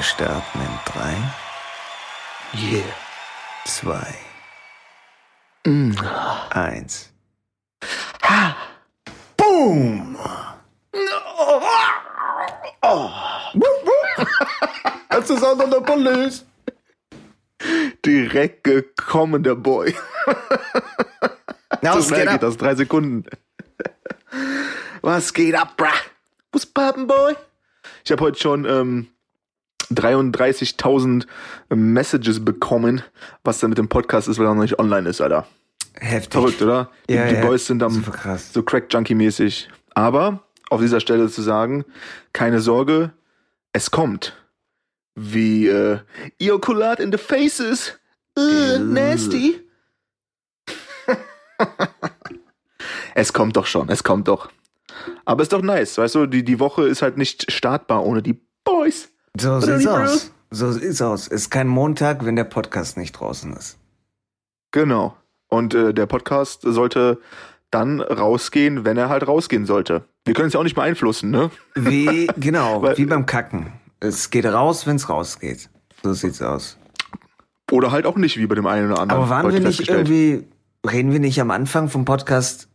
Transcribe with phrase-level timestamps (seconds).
[0.00, 1.14] Wir starten in drei,
[2.54, 2.82] Yeah.
[3.66, 4.14] zwei,
[6.48, 7.12] eins.
[9.36, 10.16] Boom!
[15.10, 16.46] Das ist auch noch der Police.
[18.02, 19.94] Direkt gekommen, der Boy.
[21.82, 23.26] Na, So schnell geht das, drei Sekunden.
[25.02, 25.88] Was geht ab, bruh?
[26.52, 27.36] Was poppen, Boy?
[28.02, 29.08] Ich habe heute schon ähm,
[29.90, 31.26] 33.000
[31.70, 33.02] Messages bekommen,
[33.44, 35.46] was da mit dem Podcast ist, weil er noch nicht online ist, Alter.
[35.94, 36.32] Heftig.
[36.32, 36.90] Verrückt, oder?
[37.08, 37.44] Die, Ja, die ja.
[37.44, 38.04] Boys sind am
[38.52, 39.68] so Crack-Junkie-mäßig.
[39.94, 41.84] Aber auf dieser Stelle zu sagen,
[42.32, 43.12] keine Sorge,
[43.72, 44.36] es kommt.
[45.14, 45.98] Wie äh,
[46.38, 47.98] Ejakulat in the faces.
[48.38, 49.60] Uh, nasty.
[53.14, 54.50] es kommt doch schon, es kommt doch.
[55.24, 58.40] Aber ist doch nice, weißt du, die, die Woche ist halt nicht startbar ohne die
[58.64, 59.09] Boys.
[59.38, 60.30] So sieht's aus.
[60.50, 61.28] So sieht's aus.
[61.28, 63.78] Ist kein Montag, wenn der Podcast nicht draußen ist.
[64.72, 65.16] Genau.
[65.48, 67.18] Und äh, der Podcast sollte
[67.70, 70.04] dann rausgehen, wenn er halt rausgehen sollte.
[70.24, 71.50] Wir können es ja auch nicht beeinflussen, ne?
[71.74, 73.72] Wie, genau, Weil- wie beim Kacken.
[74.00, 75.68] Es geht raus, wenn's rausgeht.
[76.02, 76.78] So sieht's aus.
[77.70, 79.22] Oder halt auch nicht, wie bei dem einen oder anderen.
[79.22, 80.44] Aber waren wir nicht irgendwie,
[80.88, 82.68] reden wir nicht am Anfang vom Podcast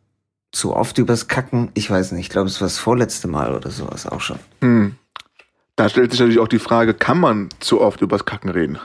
[0.51, 1.71] zu oft übers Kacken?
[1.73, 4.39] Ich weiß nicht, ich glaube, es war das vorletzte Mal oder sowas auch schon.
[4.61, 4.95] Hm.
[5.75, 8.79] Da stellt sich natürlich auch die Frage, kann man zu oft übers Kacken reden?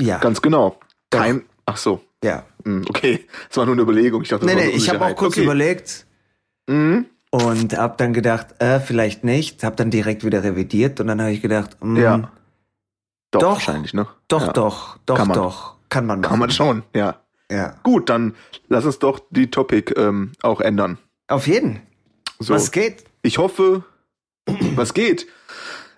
[0.00, 0.78] Ja, Ganz genau.
[1.10, 1.20] Doch.
[1.20, 1.44] Kein.
[1.66, 2.02] Ach so.
[2.22, 2.44] ja.
[2.64, 3.26] Hm, okay.
[3.48, 4.22] Das war nur eine Überlegung.
[4.22, 5.44] Ich dachte, Nee, nee, ich habe auch kurz okay.
[5.44, 6.06] überlegt
[6.68, 7.06] Mhm.
[7.30, 9.62] und hab dann gedacht, äh, vielleicht nicht.
[9.62, 12.30] Hab dann direkt wieder revidiert und dann habe ich gedacht, mh, Ja.
[13.30, 13.52] Doch, Doch.
[13.54, 14.06] wahrscheinlich, ne?
[14.28, 14.52] doch, ja.
[14.52, 15.36] doch, doch, Kann man.
[15.36, 15.74] doch.
[15.88, 16.30] Kann man machen.
[16.30, 17.20] Kann man schon, ja.
[17.50, 17.74] Ja.
[17.82, 18.34] Gut, dann
[18.68, 20.98] lass uns doch die Topic ähm, auch ändern.
[21.28, 21.80] Auf jeden.
[22.38, 22.54] So.
[22.54, 23.04] Was geht?
[23.24, 23.82] Ich hoffe,
[24.76, 25.26] was geht.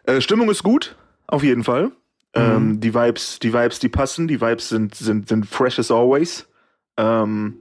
[0.04, 0.94] Äh, Stimmung ist gut,
[1.26, 1.90] auf jeden Fall.
[2.34, 4.28] Ähm, die Vibes, die Vibes, die passen.
[4.28, 6.46] Die Vibes sind sind sind fresh as always.
[6.96, 7.56] Ähm,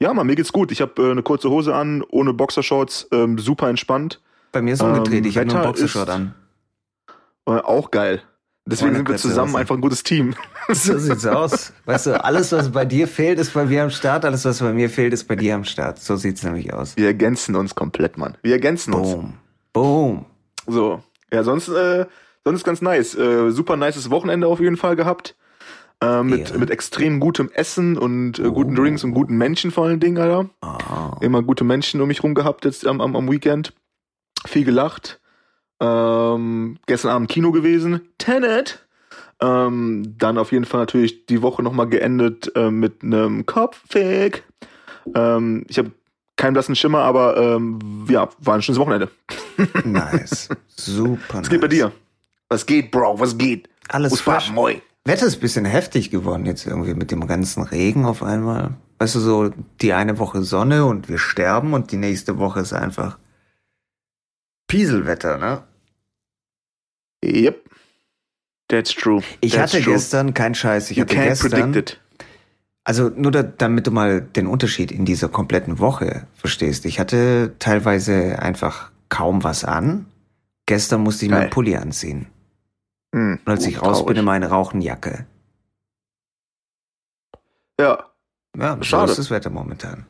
[0.00, 0.70] ja, man, mir geht's gut.
[0.70, 4.20] Ich habe äh, eine kurze Hose an, ohne Boxershorts, ähm, super entspannt.
[4.52, 5.24] Bei mir ist umgedreht.
[5.26, 6.34] Ich habe nur einen Boxershort ist- an.
[7.46, 8.22] Äh, auch geil.
[8.68, 10.34] Deswegen sind wir zusammen einfach ein gutes Team.
[10.68, 11.72] So sieht's aus.
[11.84, 14.24] Weißt du, alles, was bei dir fehlt, ist bei mir am Start.
[14.24, 16.00] Alles, was bei mir fehlt, ist bei dir am Start.
[16.00, 16.96] So sieht's nämlich aus.
[16.96, 18.36] Wir ergänzen uns komplett, Mann.
[18.42, 19.12] Wir ergänzen uns.
[19.12, 19.34] Boom.
[19.72, 20.26] Boom.
[20.66, 21.04] So.
[21.32, 22.06] Ja, sonst, äh,
[22.44, 23.14] sonst ganz nice.
[23.14, 25.36] Äh, super nices Wochenende auf jeden Fall gehabt.
[26.00, 26.58] Äh, mit, Ehre.
[26.58, 28.82] mit extrem gutem Essen und äh, guten Oh.
[28.82, 30.50] Drinks und guten Menschen vor allen Dingen, Alter.
[30.62, 31.16] Ah.
[31.20, 33.72] Immer gute Menschen um mich rum gehabt jetzt am, am, am Weekend.
[34.46, 35.20] Viel gelacht.
[35.80, 38.00] Ähm, gestern Abend Kino gewesen.
[38.18, 38.86] Tenet.
[39.40, 44.44] Ähm, dann auf jeden Fall natürlich die Woche nochmal geendet äh, mit einem Kopfweg.
[45.14, 45.92] Ähm, ich habe
[46.36, 49.10] keinen blassen Schimmer, aber ähm, ja, war ein schönes Wochenende.
[49.84, 50.48] Nice.
[50.68, 51.92] Super Was geht bei dir?
[52.48, 53.18] Was geht, Bro?
[53.18, 53.68] Was geht?
[53.88, 54.48] Alles Was fresh.
[54.48, 54.82] war moi?
[55.04, 58.74] Wetter ist ein bisschen heftig geworden jetzt irgendwie mit dem ganzen Regen auf einmal.
[58.98, 59.50] Weißt du, so
[59.80, 63.18] die eine Woche Sonne und wir sterben und die nächste Woche ist einfach
[64.68, 65.62] Pieselwetter, ne?
[67.24, 67.68] Yep.
[68.68, 69.22] That's true.
[69.40, 69.92] Ich That's hatte true.
[69.94, 72.00] gestern, kein Scheiß, ich You hatte can't gestern, predict it.
[72.84, 76.84] also nur da, damit du mal den Unterschied in dieser kompletten Woche verstehst.
[76.84, 80.06] Ich hatte teilweise einfach kaum was an.
[80.66, 81.42] Gestern musste ich Geil.
[81.42, 82.26] meinen Pulli anziehen.
[83.14, 83.38] Hm.
[83.44, 84.18] Und als Oh, ich raus bin, traurig.
[84.18, 85.26] immer eine Rauchenjacke.
[87.78, 88.10] Ja.
[88.58, 89.10] Ja, so Schade.
[89.12, 90.06] ist das Wetter momentan.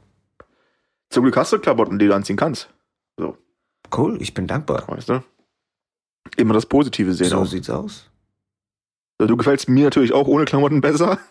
[1.11, 2.73] Zum Glück hast du Klamotten, die du anziehen kannst.
[3.19, 3.37] So,
[3.95, 4.85] Cool, ich bin dankbar.
[4.89, 5.23] weißt du?
[6.37, 7.29] Immer das Positive sehen.
[7.29, 7.47] So auch.
[7.47, 8.11] sieht's aus.
[9.19, 11.19] Du gefällst mir natürlich auch ohne Klamotten besser.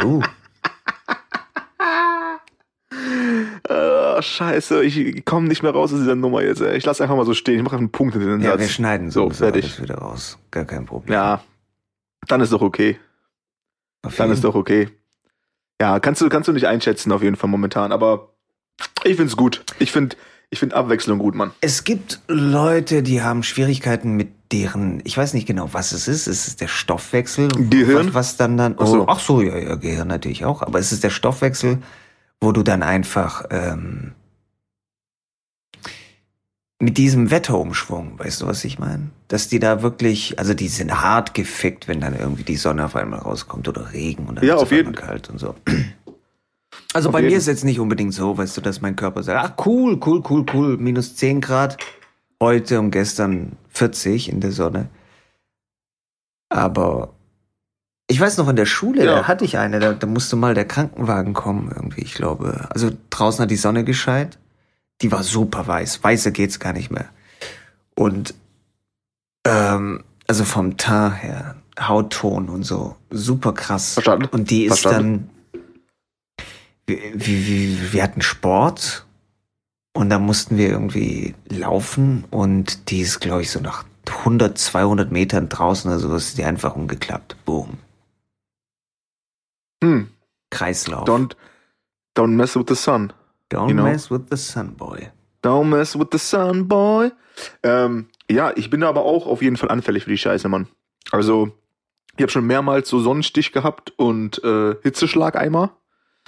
[0.00, 0.22] Uh,
[3.68, 6.60] Äh, scheiße, ich komme nicht mehr raus aus dieser Nummer jetzt.
[6.60, 6.76] Ey.
[6.76, 7.56] Ich lasse einfach mal so stehen.
[7.58, 8.60] Ich mache einen Punkt in den ja, Satz.
[8.60, 9.80] wir schneiden So, so fertig.
[9.80, 10.38] wieder raus.
[10.50, 11.12] Gar kein Problem.
[11.12, 11.42] Ja,
[12.26, 12.98] dann ist doch okay.
[14.02, 14.88] Auf Dann ist doch okay.
[15.80, 18.32] Ja, kannst du, kannst du nicht einschätzen auf jeden Fall momentan, aber
[19.04, 19.64] ich find's gut.
[19.78, 20.16] Ich find,
[20.50, 21.50] ich find Abwechslung gut, Mann.
[21.60, 26.26] Es gibt Leute, die haben Schwierigkeiten mit deren, ich weiß nicht genau, was es ist.
[26.26, 27.48] Es ist der Stoffwechsel.
[27.48, 28.08] Gehirn?
[28.08, 29.08] Was, was dann dann, oh, Ach so.
[29.08, 30.62] ach so, ja, ja, Gehirn natürlich auch.
[30.62, 31.78] Aber es ist der Stoffwechsel,
[32.40, 34.12] wo du dann einfach ähm,
[36.80, 39.10] mit diesem Wetterumschwung, weißt du, was ich meine?
[39.26, 42.94] Dass die da wirklich, also die sind hart gefickt, wenn dann irgendwie die Sonne auf
[42.94, 45.56] einmal rauskommt oder Regen und dann Ja, jeden- einmal kalt und so.
[46.94, 47.32] Also Auf bei jeden.
[47.32, 50.22] mir ist jetzt nicht unbedingt so, weißt du, dass mein Körper sagt, ach cool, cool,
[50.28, 51.76] cool, cool, minus 10 Grad.
[52.42, 54.88] Heute und gestern 40 in der Sonne.
[56.48, 57.10] Aber
[58.06, 59.16] ich weiß noch, in der Schule, Ja.
[59.16, 62.66] da hatte ich eine, da, da musste mal der Krankenwagen kommen irgendwie, ich glaube.
[62.70, 64.38] Also draußen hat die Sonne gescheit.
[65.02, 66.02] Die war super weiß.
[66.02, 67.08] Weißer geht's gar nicht mehr.
[67.94, 68.34] Und
[69.46, 73.94] Ähm, also vom Teint her, Hautton und so, super krass.
[73.94, 74.26] Verstanden.
[74.30, 75.28] Und die ist Verstanden.
[75.28, 75.37] dann,
[76.88, 79.06] wir, wir, hatten Sport
[79.92, 85.12] und da mussten wir irgendwie laufen und die ist, glaube ich, so nach 100, 200
[85.12, 87.36] Metern draußen oder so, ist die einfach umgeklappt.
[87.44, 87.78] Boom.
[89.82, 90.08] Hm.
[90.50, 91.06] Kreislauf.
[91.06, 91.36] Don't,
[92.16, 93.12] don't mess with the sun.
[93.50, 93.84] Don't you know.
[93.84, 95.10] mess with the sun, boy.
[95.42, 97.12] Don't mess with the sun, boy.
[97.62, 100.68] Ähm, ja, ich bin aber auch auf jeden Fall anfällig für die Scheiße, Mann.
[101.10, 101.52] Also,
[102.16, 105.77] ich habe schon mehrmals so Sonnenstich gehabt und äh, Hitzeschlageimer.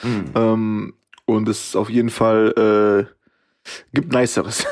[0.02, 0.36] Mm.
[0.36, 0.94] Ähm,
[1.26, 3.14] und es ist auf jeden Fall äh,
[3.92, 4.66] gibt niceres.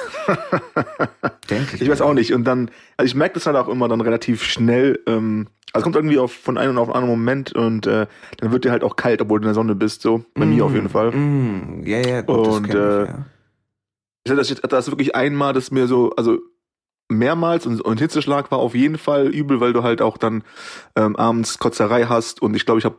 [1.51, 1.83] Denke ich.
[1.83, 2.33] ich weiß auch nicht.
[2.33, 5.01] Und dann, also ich merke das halt auch immer dann relativ schnell.
[5.07, 8.07] Ähm, also es kommt irgendwie auf, von einem auf einen anderen Moment und äh,
[8.39, 10.03] dann wird dir halt auch kalt, obwohl du in der Sonne bist.
[10.03, 11.11] So bei mir auf jeden Fall.
[11.13, 13.27] Mm, ja, ja, gut, das Und, kenn äh, ich, ja.
[14.25, 16.39] Ich hatte das, jetzt- das wirklich einmal, das mir so, also
[17.11, 20.43] mehrmals und, und Hitzeschlag war auf jeden Fall übel, weil du halt auch dann
[20.97, 22.97] ähm, abends Kotzerei hast und ich glaube, ich habe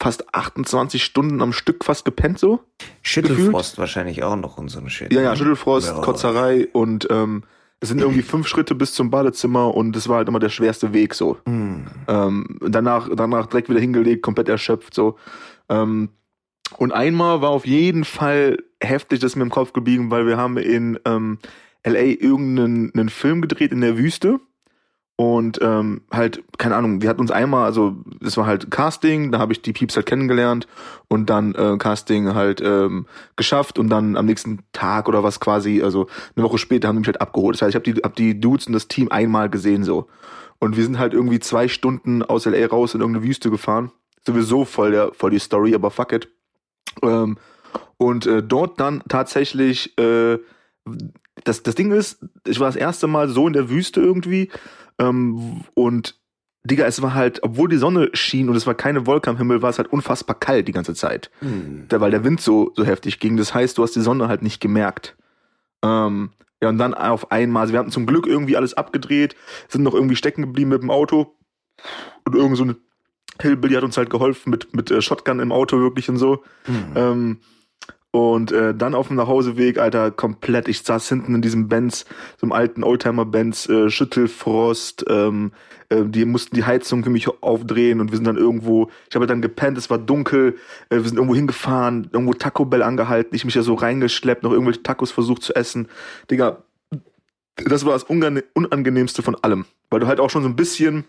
[0.00, 2.60] fast 28 Stunden am Stück fast gepennt so.
[3.02, 5.12] Schüttelfrost wahrscheinlich auch noch und so eine Shit.
[5.12, 5.36] Ja, ja?
[5.36, 6.00] Schüttelfrost, Ja.
[6.00, 7.44] Kotzerei und ähm,
[7.80, 10.92] es sind irgendwie fünf Schritte bis zum Badezimmer und das war halt immer der schwerste
[10.92, 11.38] Weg so.
[11.46, 11.86] Mm.
[12.08, 15.16] Ähm, danach, danach direkt wieder hingelegt, komplett erschöpft so.
[15.68, 16.10] Ähm,
[16.78, 20.56] und einmal war auf jeden Fall heftig, das mir im Kopf geblieben, weil wir haben
[20.58, 21.38] in ähm,
[21.86, 24.40] LA irgendeinen einen Film gedreht in der Wüste.
[25.18, 29.38] Und ähm, halt, keine Ahnung, wir hatten uns einmal, also das war halt Casting, da
[29.38, 30.66] habe ich die Peeps halt kennengelernt
[31.08, 35.82] und dann äh, Casting halt ähm, geschafft und dann am nächsten Tag oder was quasi,
[35.82, 37.56] also eine Woche später haben die mich halt abgeholt.
[37.56, 40.06] Das heißt, ich habe die, hab die Dudes und das Team einmal gesehen so.
[40.58, 43.92] Und wir sind halt irgendwie zwei Stunden aus LA raus in irgendeine Wüste gefahren.
[44.26, 46.28] Sowieso voll, der, voll die Story, aber fuck it.
[47.02, 47.38] Ähm,
[47.96, 50.38] und äh, dort dann tatsächlich, äh,
[51.44, 54.50] das, das Ding ist, ich war das erste Mal so in der Wüste irgendwie
[54.98, 56.18] ähm, und
[56.66, 59.62] Digga, es war halt, obwohl die Sonne schien und es war keine Wolke am Himmel,
[59.62, 61.30] war es halt unfassbar kalt die ganze Zeit.
[61.40, 61.86] Mm.
[61.88, 63.36] Da, weil der Wind so, so heftig ging.
[63.36, 65.16] Das heißt, du hast die Sonne halt nicht gemerkt.
[65.84, 69.36] Ähm, ja, und dann auf einmal, also wir hatten zum Glück irgendwie alles abgedreht,
[69.68, 71.36] sind noch irgendwie stecken geblieben mit dem Auto.
[72.24, 72.76] Und irgend so eine
[73.40, 76.42] Hillbilly hat uns halt geholfen mit, mit äh, Shotgun im Auto wirklich und so.
[76.66, 76.96] Mm.
[76.96, 77.38] Ähm,
[78.16, 80.68] und äh, dann auf dem Nachhauseweg, Alter, komplett.
[80.68, 82.06] Ich saß hinten in diesem Benz,
[82.38, 85.04] so einem alten Oldtimer-Benz, äh, Schüttelfrost.
[85.08, 85.52] Ähm,
[85.88, 88.90] äh, die mussten die Heizung für mich aufdrehen und wir sind dann irgendwo.
[89.08, 90.56] Ich habe dann gepennt, es war dunkel.
[90.88, 93.34] Äh, wir sind irgendwo hingefahren, irgendwo Taco Bell angehalten.
[93.34, 95.88] Ich mich da so reingeschleppt, noch irgendwelche Tacos versucht zu essen.
[96.30, 96.62] Digga,
[97.56, 101.04] das war das Unangenehmste von allem, weil du halt auch schon so ein bisschen,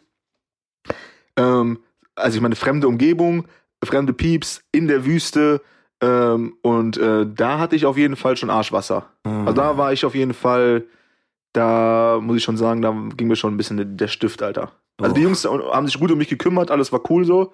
[1.36, 1.80] ähm,
[2.16, 3.46] also ich meine, fremde Umgebung,
[3.84, 5.62] fremde Pieps in der Wüste.
[6.02, 9.10] Ähm, und äh, da hatte ich auf jeden Fall schon Arschwasser.
[9.24, 9.48] Mm.
[9.48, 10.86] Also da war ich auf jeden Fall,
[11.54, 14.72] da muss ich schon sagen, da ging mir schon ein bisschen der- Stift, Alter.
[15.00, 15.24] Also die Oh.
[15.24, 17.54] Jungs haben sich gut um mich gekümmert, alles war cool so.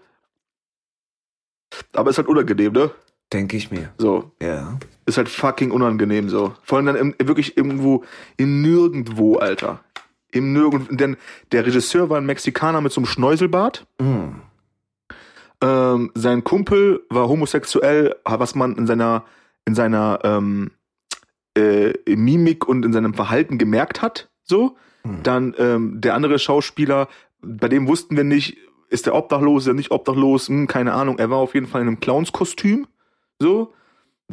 [1.94, 2.92] Aber ist halt unangenehm, ne?
[3.32, 3.94] Denke ich mir.
[3.98, 4.78] So, Ja.
[5.06, 6.54] ist halt fucking unangenehm so.
[6.64, 8.04] Vor allem dann im, wirklich irgendwo
[8.38, 9.80] in nirgendwo, Alter.
[10.32, 10.94] Im nirgendwo.
[10.96, 11.18] Denn
[11.52, 13.88] der Regisseur war ein Mexikaner mit so einem Schnäuselbart.
[14.00, 14.36] Mm.
[15.64, 19.24] Ähm, sein Kumpel war homosexuell, was man in seiner,
[19.66, 20.72] in seiner ähm,
[21.56, 24.30] äh, Mimik und in seinem Verhalten gemerkt hat.
[24.44, 24.76] So.
[25.04, 25.24] Hm.
[25.24, 27.08] Dann ähm, der andere Schauspieler,
[27.42, 28.58] bei dem wussten wir nicht,
[28.90, 31.18] ist der obdachlos, ist er nicht obdachlos, hm, keine Ahnung.
[31.18, 32.88] Er war auf jeden Fall in einem Clownskostüm.
[33.40, 33.74] So.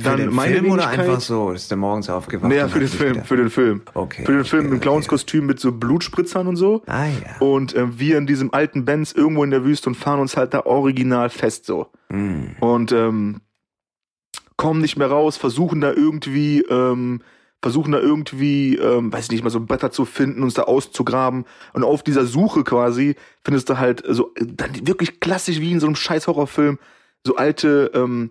[0.00, 1.50] Für den meine Film oder einfach so?
[1.52, 2.49] Ist der morgens aufgewacht?
[2.49, 3.83] Naja, für den Film, gedacht- für den Film.
[3.95, 4.25] Okay.
[4.25, 6.83] Für den Film okay, im Clownskostüm mit so Blutspritzern und so.
[6.87, 7.38] Ah ja.
[7.40, 10.54] Und äh, wir in diesem alten Benz irgendwo in der Wüste und fahren uns halt
[10.54, 11.88] da original fest so.
[12.09, 12.45] Mm.
[12.61, 13.40] Und ähm,
[14.57, 17.23] kommen nicht mehr raus, versuchen da irgendwie, ähm,
[17.62, 21.45] versuchen da irgendwie, ähm, weiß ich nicht mal, so Bretter zu finden, uns da auszugraben.
[21.73, 25.80] Und auf dieser Suche quasi findest du halt so, äh, dann wirklich klassisch wie in
[25.80, 26.78] so einem scheiß Horrorfilm,
[27.26, 28.30] so alte, ähm,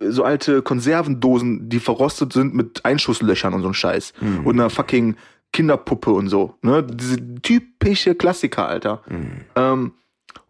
[0.00, 4.12] so alte Konservendosen, die verrostet sind mit Einschusslöchern und so ein Scheiß.
[4.20, 4.46] Mm.
[4.46, 5.16] Und einer fucking
[5.52, 6.54] Kinderpuppe und so.
[6.62, 6.82] Ne?
[6.82, 9.02] Diese typische Klassiker, Alter.
[9.08, 9.44] Mm.
[9.56, 9.92] Ähm,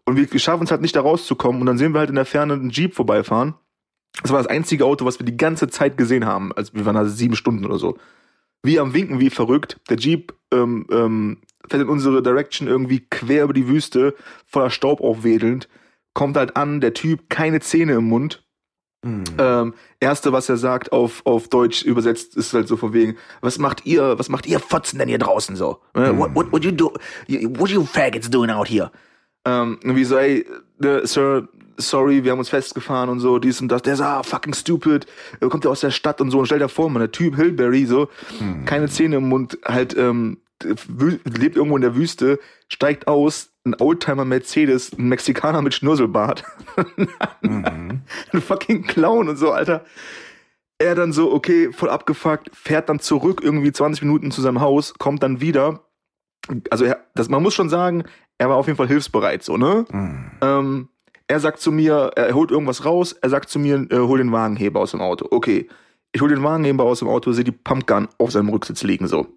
[0.05, 1.61] und wir schaffen es halt nicht da rauszukommen.
[1.61, 3.55] Und dann sehen wir halt in der Ferne einen Jeep vorbeifahren.
[4.21, 6.51] Das war das einzige Auto, was wir die ganze Zeit gesehen haben.
[6.53, 7.97] Also wir waren da sieben Stunden oder so.
[8.63, 9.79] Wie am Winken, wie verrückt.
[9.89, 11.37] Der Jeep ähm, ähm,
[11.69, 15.67] fährt in unsere Direction irgendwie quer über die Wüste, voller Staub aufwedelnd.
[16.13, 18.43] Kommt halt an, der Typ, keine Zähne im Mund.
[19.03, 19.23] Mm.
[19.37, 23.59] Ähm, erste, was er sagt auf, auf Deutsch übersetzt, ist halt so von wegen, was
[23.59, 25.79] macht ihr, was macht ihr Fotzen denn hier draußen so?
[25.93, 26.93] Äh, What, what, what you do,
[27.27, 28.91] what you faggots doing out here?
[29.45, 30.45] Ähm, wie so, ey,
[30.81, 33.81] äh, Sir, sorry, wir haben uns festgefahren und so, dies und das.
[33.83, 35.05] Der ist, ah, fucking stupid,
[35.39, 36.39] kommt ja aus der Stadt und so.
[36.39, 38.09] Und stell dir vor, man, der Typ Hillberry, so,
[38.65, 40.75] keine Zähne im Mund, halt, ähm, äh,
[41.37, 46.43] lebt irgendwo in der Wüste, steigt aus, ein Oldtimer Mercedes, ein Mexikaner mit Schnurselbart,
[47.41, 48.01] Mhm.
[48.33, 49.83] ein fucking Clown und so, Alter.
[50.79, 54.93] Er dann so, okay, voll abgefuckt, fährt dann zurück irgendwie 20 Minuten zu seinem Haus,
[54.99, 55.81] kommt dann wieder.
[56.69, 58.03] Also er, das, man muss schon sagen,
[58.37, 59.85] er war auf jeden Fall hilfsbereit, so, ne?
[59.91, 60.31] Mhm.
[60.41, 60.89] Ähm,
[61.27, 64.31] er sagt zu mir, er holt irgendwas raus, er sagt zu mir, äh, hol den
[64.31, 65.27] Wagenheber aus dem Auto.
[65.31, 65.67] Okay.
[66.13, 69.27] Ich hol den Wagenheber aus dem Auto, sehe die Pumpgun auf seinem Rücksitz liegen, so.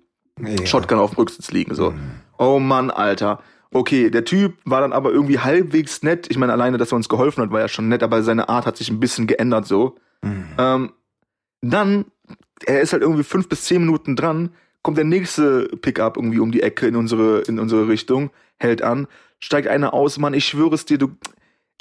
[0.40, 0.64] Ja.
[0.66, 1.92] Shotgun auf dem Rücksitz liegen, so.
[2.38, 3.40] Oh Mann, Alter.
[3.72, 6.26] Okay, der Typ war dann aber irgendwie halbwegs nett.
[6.28, 8.66] Ich meine, alleine, dass er uns geholfen hat, war ja schon nett, aber seine Art
[8.66, 9.96] hat sich ein bisschen geändert, so.
[10.22, 10.48] Mhm.
[10.58, 10.92] Ähm,
[11.60, 12.06] dann,
[12.66, 14.50] er ist halt irgendwie fünf bis zehn Minuten dran,
[14.82, 19.06] kommt der nächste Pickup irgendwie um die Ecke in unsere, in unsere Richtung, hält an,
[19.38, 21.16] steigt einer aus, Mann, ich schwöre es dir, du,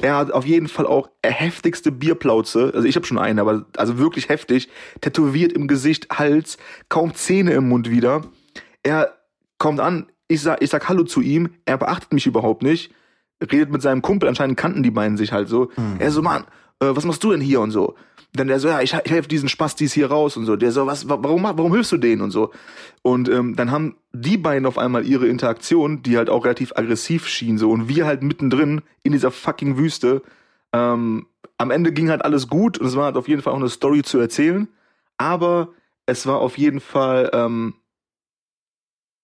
[0.02, 3.98] er hat auf jeden Fall auch heftigste Bierplauze, also ich habe schon eine, aber also
[3.98, 4.70] wirklich heftig,
[5.02, 8.22] tätowiert im Gesicht, Hals, kaum Zähne im Mund wieder.
[8.84, 9.18] Er
[9.58, 12.94] kommt an, ich sag, ich sag Hallo zu ihm, er beachtet mich überhaupt nicht,
[13.42, 15.70] redet mit seinem Kumpel, anscheinend kannten die beiden sich halt so.
[16.00, 16.44] Er so, Mann,
[16.80, 17.96] äh, was machst du denn hier und so?
[18.34, 20.56] Dann der so, ja, ich, ich helfe diesen Spastis hier raus und so.
[20.56, 22.52] Der so, was, wa- warum, warum hilfst du denen und so?
[23.02, 27.28] Und ähm, dann haben die beiden auf einmal ihre Interaktion, die halt auch relativ aggressiv
[27.28, 27.72] schien so.
[27.72, 30.22] Und wir halt mittendrin in dieser fucking Wüste.
[30.74, 31.26] Ähm,
[31.58, 33.68] am Ende ging halt alles gut und es war halt auf jeden Fall auch eine
[33.70, 34.68] Story zu erzählen.
[35.18, 35.70] Aber
[36.06, 37.74] es war auf jeden Fall, ähm,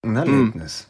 [0.06, 0.90] Ein Erlebnis.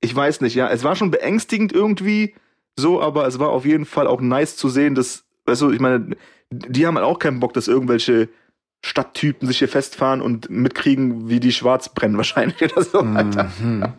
[0.00, 2.34] ich weiß nicht, ja, es war schon beängstigend irgendwie
[2.76, 5.80] so, aber es war auf jeden Fall auch nice zu sehen, dass, weißt du, ich
[5.80, 6.16] meine,
[6.50, 8.28] die haben halt auch keinen Bock, dass irgendwelche
[8.84, 13.50] Stadttypen sich hier festfahren und mitkriegen, wie die schwarz brennen wahrscheinlich oder so, Alter.
[13.60, 13.92] Mhm.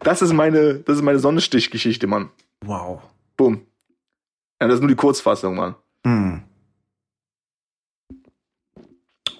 [0.00, 2.30] Das ist meine, das ist meine Sonnenstichgeschichte, Mann.
[2.64, 3.02] Wow.
[3.36, 3.62] Boom.
[4.60, 5.74] Ja, das ist nur die Kurzfassung, Mann.
[6.04, 6.42] Mhm.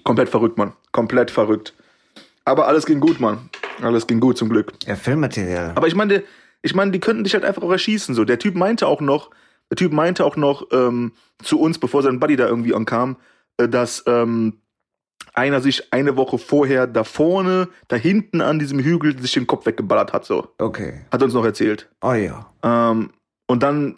[0.03, 0.73] Komplett verrückt, Mann.
[0.91, 1.73] Komplett verrückt.
[2.51, 3.49] Aber alles ging gut, Mann.
[3.81, 4.73] Alles ging gut, zum Glück.
[4.85, 5.71] Ja, Filmmaterial.
[5.75, 6.23] Aber ich meine,
[6.61, 8.13] ich meine, die könnten dich halt einfach auch erschießen.
[8.13, 9.29] So, der Typ meinte auch noch,
[9.69, 13.15] der Typ meinte auch noch ähm, zu uns, bevor sein Buddy da irgendwie ankam,
[13.57, 14.59] äh, dass ähm,
[15.33, 19.65] einer sich eine Woche vorher da vorne, da hinten an diesem Hügel sich den Kopf
[19.65, 20.25] weggeballert hat.
[20.25, 21.05] So, Okay.
[21.11, 21.89] hat uns noch erzählt.
[22.01, 22.51] Oh ja.
[22.63, 23.11] Ähm,
[23.47, 23.97] und dann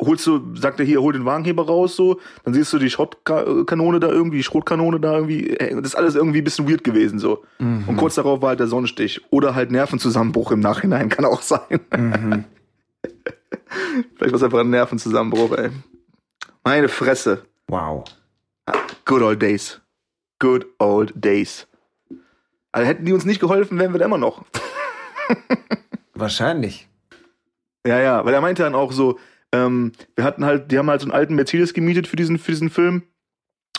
[0.00, 4.00] holst du, sagt er hier, hol den Wagenheber raus, so, dann siehst du die Schrottkanone
[4.00, 7.44] da irgendwie, die Schrotkanone da irgendwie, das ist alles irgendwie ein bisschen weird gewesen, so.
[7.58, 7.84] Mhm.
[7.86, 9.22] Und kurz darauf war halt der Sonnenstich.
[9.30, 11.80] Oder halt Nervenzusammenbruch im Nachhinein, kann auch sein.
[11.96, 12.44] Mhm.
[14.14, 15.70] Vielleicht war es einfach ein Nervenzusammenbruch, ey.
[16.64, 17.44] Meine Fresse.
[17.68, 18.04] Wow.
[19.04, 19.80] Good old days.
[20.38, 21.66] Good old days.
[22.72, 24.44] Also hätten die uns nicht geholfen, wären wir da immer noch.
[26.14, 26.88] Wahrscheinlich.
[27.86, 29.18] Ja, ja, weil er meinte dann auch so,
[29.52, 32.52] ähm, wir hatten halt, die haben halt so einen alten Mercedes gemietet für diesen, für
[32.52, 33.02] diesen Film.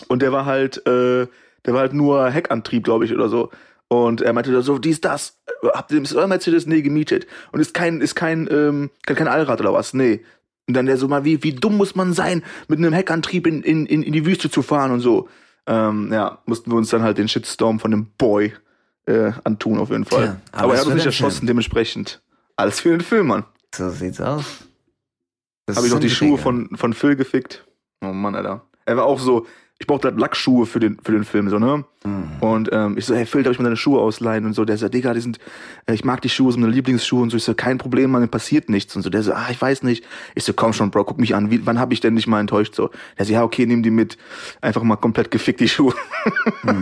[0.08, 1.28] Und der war halt, äh,
[1.66, 3.52] der war halt nur Heckantrieb, glaube ich, oder so.
[3.90, 5.40] Und er meinte so, dies, das,
[5.74, 6.66] habt ihr euer Mercedes?
[6.66, 7.26] Nee, gemietet.
[7.52, 9.94] Und ist kein, ist kein, ähm, kein, kein Allrad oder was?
[9.94, 10.24] Nee.
[10.68, 13.64] Und dann der so mal, wie, wie dumm muss man sein, mit einem Heckantrieb in,
[13.64, 15.30] in, in, die Wüste zu fahren und so.
[15.66, 18.54] Ähm, ja, mussten wir uns dann halt den Shitstorm von dem Boy
[19.06, 20.24] äh, antun, auf jeden Fall.
[20.24, 21.48] Tja, Aber alles er hat uns nicht erschossen, Film.
[21.48, 22.22] dementsprechend.
[22.58, 23.46] Alles für den Film, Mann.
[23.74, 24.68] So sieht's aus.
[25.76, 27.66] Habe ich noch die Schuhe von, von Phil gefickt.
[28.02, 28.62] Oh Mann, Alter.
[28.86, 29.46] Er war auch so,
[29.80, 31.86] ich brauchte halt Lackschuhe für den, für den Film, so, ne?
[32.04, 32.32] Mhm.
[32.40, 34.46] Und ähm, ich so, hey Phil, darf ich mir deine Schuhe ausleihen?
[34.46, 35.38] Und so, der so, Digga, die sind,
[35.86, 37.38] äh, ich mag die Schuhe, sind meine Lieblingsschuhe und so.
[37.38, 38.96] Ich so, kein Problem, Mann, mir passiert nichts.
[38.96, 40.04] Und so, der so, ah, ich weiß nicht.
[40.34, 42.40] Ich so, komm schon, Bro, guck mich an, wie, wann hab ich denn nicht mal
[42.40, 42.74] enttäuscht?
[42.74, 44.18] So, der so, ja, okay, nimm die mit.
[44.62, 45.94] Einfach mal komplett gefickt, die Schuhe.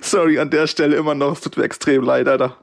[0.00, 2.56] Sorry, an der Stelle immer noch, es tut mir extrem leid, Alter.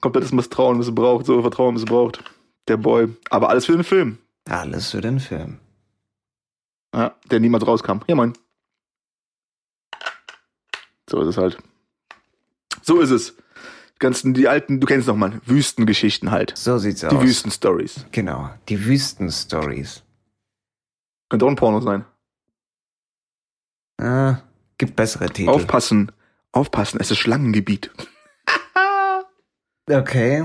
[0.00, 2.22] Komplettes Misstrauen missbraucht, so Vertrauen missbraucht.
[2.68, 3.08] Der Boy.
[3.30, 4.18] Aber alles für den Film.
[4.48, 5.58] Alles für den Film.
[6.94, 7.98] Ja, der niemals rauskam.
[8.06, 8.32] Ja, moin.
[11.08, 11.58] So ist es halt.
[12.82, 13.36] So ist es.
[13.36, 16.56] Die ganzen, die alten, du kennst noch mal, Wüstengeschichten halt.
[16.56, 17.22] So sieht's Die aus.
[17.22, 18.04] Wüstenstories.
[18.12, 18.50] Genau.
[18.68, 20.02] Die Wüstenstories.
[21.28, 22.04] Könnte auch ein Porno sein.
[23.98, 24.42] Ah,
[24.78, 25.48] gibt bessere Titel.
[25.48, 26.12] Aufpassen.
[26.52, 27.90] Aufpassen, es ist Schlangengebiet.
[29.88, 30.40] Okay.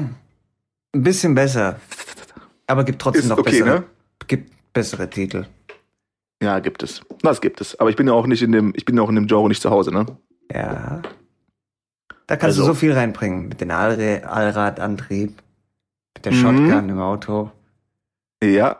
[0.94, 1.80] Ein bisschen besser.
[2.72, 3.80] Aber gibt trotzdem Ist noch okay, bessere.
[3.80, 3.84] ne?
[4.28, 5.46] Gibt bessere Titel.
[6.42, 7.02] Ja, gibt es.
[7.22, 7.80] Das gibt es.
[7.80, 9.48] Aber ich bin ja auch nicht in dem, ich bin ja auch in dem Genre
[9.48, 10.06] nicht zu Hause, ne?
[10.52, 11.02] Ja.
[12.28, 13.48] Da kannst Also- du so viel reinbringen.
[13.50, 15.42] Mit dem Allra- Allradantrieb.
[16.16, 16.36] Mit der Mhm.
[16.38, 17.52] Shotgun im Auto.
[18.44, 18.80] Ja.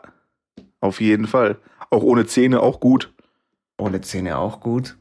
[0.80, 1.56] Auf jeden Fall.
[1.90, 3.12] Auch ohne Zähne, auch gut.
[3.78, 4.96] Ohne Zähne auch gut.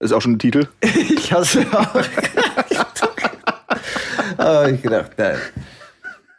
[0.00, 0.68] Ist auch schon ein Titel.
[0.82, 1.94] Ich hasse auch.
[4.38, 5.36] Aber ich gedacht, nein.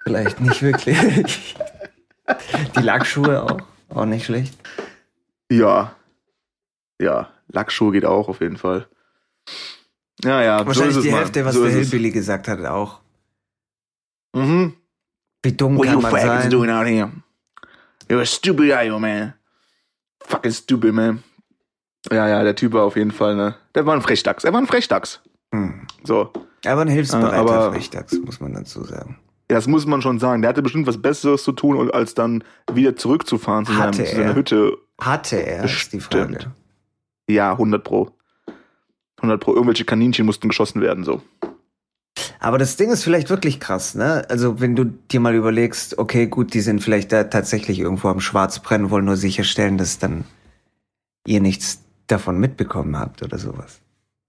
[0.04, 1.56] Vielleicht nicht wirklich.
[2.76, 3.60] Die Lackschuhe auch.
[3.90, 4.56] Auch nicht schlecht.
[5.52, 5.96] Ja.
[7.02, 7.30] Ja.
[7.48, 8.88] Lackschuhe geht auch auf jeden Fall.
[10.24, 10.66] Ja, ja.
[10.66, 11.22] Wahrscheinlich so ist die es, Mann.
[11.24, 11.74] Hälfte, was so der.
[11.74, 13.00] Hillbilly gesagt hat, auch.
[14.36, 14.76] Mhm.
[15.44, 16.50] Wie dumm What kann you man sein?
[16.50, 17.12] doing out here?
[18.10, 19.34] You're a stupid guy, you man.
[20.24, 21.24] Fucking stupid, man.
[22.12, 23.56] Ja, ja, der Typ war auf jeden Fall, ne?
[23.76, 24.44] Der war ein Frechdachs.
[24.44, 25.22] Er war ein Frechdachs.
[25.54, 25.88] Hm.
[26.04, 26.32] So.
[26.66, 29.18] Aber ein hilfsbereiter Äh, aber- Frechdachs, muss man dazu sagen.
[29.50, 30.42] Ja, das muss man schon sagen.
[30.42, 34.16] Der hatte bestimmt was Besseres zu tun, als dann wieder zurückzufahren zu, seinem, Hatte zu
[34.16, 34.36] seiner er.
[34.36, 34.78] Hütte.
[35.00, 36.34] Hatte er, ist die Frage.
[36.34, 36.56] Bestimmt.
[37.30, 38.12] Ja, 100 pro.
[39.18, 39.54] 100 pro.
[39.54, 41.22] Irgendwelche Kaninchen mussten geschossen werden, so.
[42.40, 44.26] Aber das Ding ist vielleicht wirklich krass, ne?
[44.30, 48.20] Also wenn du dir mal überlegst, okay, gut, die sind vielleicht da tatsächlich irgendwo am
[48.20, 50.26] Schwarzbrennen, wollen nur sicherstellen, dass dann
[51.26, 53.82] ihr nichts davon mitbekommen habt oder sowas.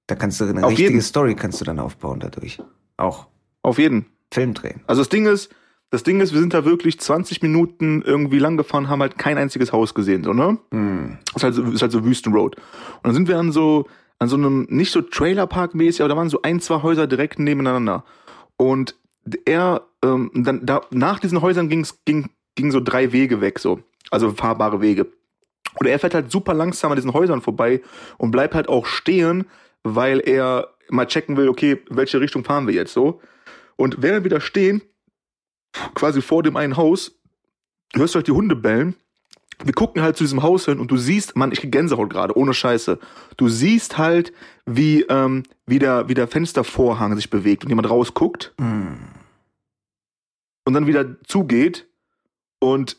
[0.07, 1.03] Da kannst du eine Auf richtige jeden.
[1.03, 2.59] Story kannst du dann aufbauen dadurch.
[2.97, 3.27] Auch
[3.63, 4.07] Auf jeden.
[4.33, 4.81] Film drehen.
[4.87, 5.55] Also das Ding ist,
[5.91, 9.39] das Ding ist, wir sind da wirklich 20 Minuten irgendwie lang gefahren, haben halt kein
[9.39, 10.59] einziges Haus gesehen, so, ne?
[10.71, 11.19] Hm.
[11.35, 12.57] Ist halt so, ist halt so Wüstenroad.
[12.57, 13.87] Und dann sind wir an so,
[14.21, 18.05] an so einem, nicht so Trailerpark-mäßig, aber da waren so ein, zwei Häuser direkt nebeneinander.
[18.57, 18.95] Und
[19.45, 23.81] er, ähm, dann, da, nach diesen Häusern ging's, ging, ging so drei Wege weg, so.
[24.11, 25.07] Also fahrbare Wege.
[25.75, 27.81] Und er fährt halt super langsam an diesen Häusern vorbei
[28.19, 29.47] und bleibt halt auch stehen,
[29.83, 33.21] weil er mal checken will, okay, welche Richtung fahren wir jetzt so.
[33.81, 34.83] Und während wir da stehen,
[35.95, 37.19] quasi vor dem einen Haus,
[37.95, 38.95] hörst du halt die Hunde bellen.
[39.65, 42.37] Wir gucken halt zu diesem Haus hin und du siehst, Mann, ich krieg Gänsehaut gerade,
[42.37, 42.99] ohne Scheiße.
[43.39, 44.35] Du siehst halt,
[44.67, 48.99] wie, ähm, wie, der, wie der Fenstervorhang sich bewegt und jemand rausguckt Hm.
[50.67, 51.89] und dann wieder zugeht
[52.59, 52.99] und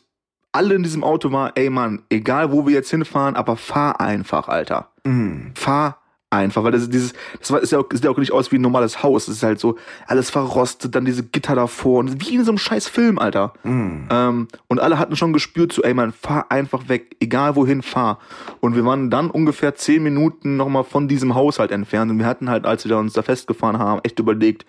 [0.50, 4.48] alle in diesem Auto war, ey Mann, egal wo wir jetzt hinfahren, aber fahr einfach,
[4.48, 4.90] Alter.
[5.06, 5.52] Hm.
[5.54, 6.01] Fahr
[6.32, 8.50] einfach, weil das ist dieses, das war, ist ja auch, sieht ja auch nicht aus
[8.50, 9.26] wie ein normales Haus.
[9.26, 12.58] Das ist halt so alles verrostet, dann diese Gitter davor und wie in so einem
[12.58, 13.52] scheiß Film, Alter.
[13.62, 14.08] Hm.
[14.10, 18.18] Ähm, und alle hatten schon gespürt, so, ey Mann, fahr einfach weg, egal wohin, fahr.
[18.60, 22.48] Und wir waren dann ungefähr zehn Minuten nochmal von diesem Haushalt entfernt und wir hatten
[22.48, 24.66] halt, als wir uns da festgefahren haben, echt überlegt,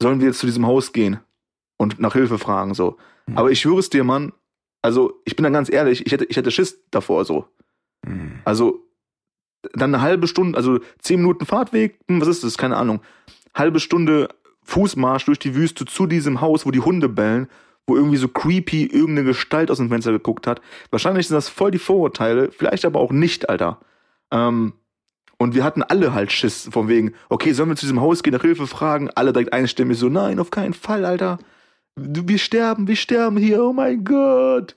[0.00, 1.18] sollen wir jetzt zu diesem Haus gehen
[1.76, 2.96] und nach Hilfe fragen, so.
[3.26, 3.38] Mhm.
[3.38, 4.32] Aber ich schwöre es dir, Mann,
[4.82, 7.46] also ich bin dann ganz ehrlich, ich hätte, ich hätte Schiss davor, so.
[8.04, 8.40] Hm.
[8.44, 8.80] Also
[9.74, 12.58] dann eine halbe Stunde, also zehn Minuten Fahrtweg, hm, was ist das?
[12.58, 13.00] Keine Ahnung.
[13.54, 14.28] Halbe Stunde
[14.64, 17.48] Fußmarsch durch die Wüste zu diesem Haus, wo die Hunde bellen,
[17.86, 20.60] wo irgendwie so creepy irgendeine Gestalt aus dem Fenster geguckt hat.
[20.90, 23.80] Wahrscheinlich sind das voll die Vorurteile, vielleicht aber auch nicht, Alter.
[24.30, 24.74] Ähm,
[25.38, 28.32] und wir hatten alle halt Schiss von wegen, okay, sollen wir zu diesem Haus gehen,
[28.32, 29.10] nach Hilfe fragen?
[29.10, 31.38] Alle direkt einstimmig so, nein, auf keinen Fall, Alter.
[31.96, 34.76] Wir sterben, wir sterben hier, oh mein Gott.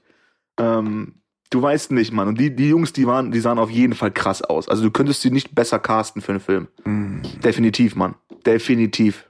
[0.59, 1.21] Ähm,
[1.55, 2.27] du weißt nicht, Mann.
[2.27, 4.67] Und die, die Jungs, die waren, die sahen auf jeden Fall krass aus.
[4.67, 6.67] Also du könntest sie nicht besser casten für einen Film.
[6.83, 7.21] Hm.
[7.43, 8.15] Definitiv, Mann.
[8.45, 9.29] Definitiv.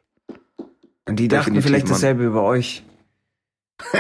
[1.08, 1.94] Und die dachten Definitiv, vielleicht Mann.
[1.94, 2.84] dasselbe über euch.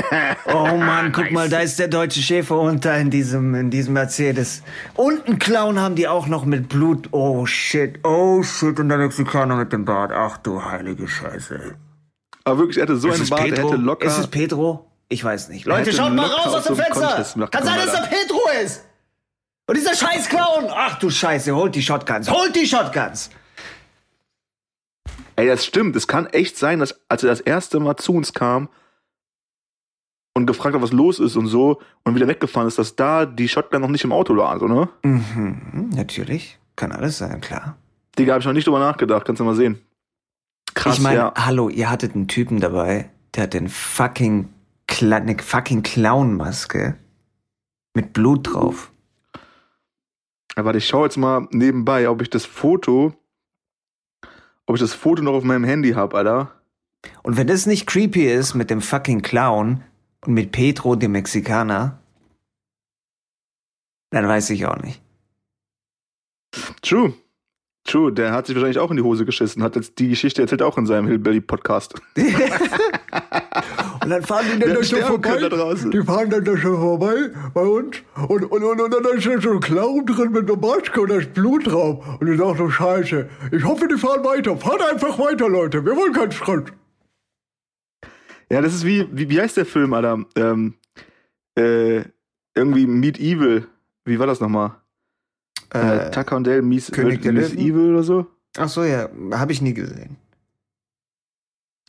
[0.48, 4.64] Oh Mann, guck mal, da ist der deutsche Schäferhund da in diesem, in diesem Mercedes.
[4.94, 7.10] Und einen Clown haben die auch noch mit Blut.
[7.12, 8.80] Oh shit, oh shit.
[8.80, 10.12] Und der Mexikaner mit dem Bart.
[10.14, 11.76] Ach du heilige Scheiße.
[12.46, 13.72] Aber wirklich, er hatte so ist einen Bart, er Pedro?
[13.72, 14.08] hätte locker.
[14.08, 14.88] Ist es Pedro?
[15.10, 15.65] Ich weiß nicht.
[15.65, 17.48] Leute, schaut mal raus aus dem Fenster.
[17.48, 18.84] Kann sein, dass der Pedro ist.
[19.68, 20.70] Und dieser scheiß Clown.
[20.70, 22.30] Ach du Scheiße, holt die Shotguns.
[22.30, 23.30] Holt die Shotguns.
[25.36, 25.96] Ey, das stimmt.
[25.96, 28.70] Es kann echt sein, dass als er das erste Mal zu uns kam
[30.34, 33.48] und gefragt hat, was los ist und so und wieder weggefahren ist, dass da die
[33.48, 34.89] Shotgun noch nicht im Auto war, so, ne?
[35.04, 36.60] Mhm, natürlich.
[36.76, 37.78] Kann alles sein, klar.
[38.18, 39.26] Digga, hab ich noch nicht drüber nachgedacht.
[39.26, 39.82] Kannst du mal sehen.
[40.74, 41.34] Krass, ich meine, ja.
[41.38, 44.50] hallo, ihr hattet einen Typen dabei, der hat den fucking,
[44.95, 46.97] Kla eine fucking Clownmaske
[47.93, 48.93] mit Blut drauf.
[50.55, 53.13] Ja, Warte, ich schaue jetzt mal nebenbei, ob ich das Foto,
[54.65, 56.62] ob ich das Foto noch auf meinem Handy hab, Alter.
[57.23, 59.84] Und wenn das nicht creepy ist mit dem fucking Clown
[60.21, 61.99] und mit Pedro, dem Mexikaner,
[64.12, 65.01] dann weiß ich auch nicht.
[66.81, 67.13] True.
[67.86, 70.63] True, der hat sich wahrscheinlich auch in die Hose geschissen, hat jetzt die Geschichte erzählt
[70.63, 71.93] auch in seinem Hillbilly-Podcast.
[74.06, 75.50] Und dann fahren die dann da vorbei.
[75.50, 75.89] draußen.
[75.89, 77.98] Die fahren dann da schon vorbei bei uns.
[78.28, 81.10] Und, und, und, und dann ist da so ein Clown drin mit einer Maske und
[81.10, 82.06] da ist Blut drauf.
[82.19, 83.28] Und ich dachte so, scheiße.
[83.52, 84.56] Ich hoffe, die fahren weiter.
[84.58, 85.84] Fahrt einfach weiter, Leute.
[85.84, 86.71] Wir wollen keinen Strand.
[88.52, 90.24] Ja, das ist wie, wie, wie heißt der Film, Alter?
[90.36, 90.76] Ähm,
[91.56, 92.04] äh,
[92.54, 93.67] irgendwie Meet Evil.
[94.04, 94.76] Wie war das nochmal?
[95.71, 97.58] Äh, Tucker und Dale Meets, König der Löwen?
[97.58, 98.28] Evil oder so?
[98.58, 99.10] Ach so, ja.
[99.34, 100.17] Habe ich nie gesehen.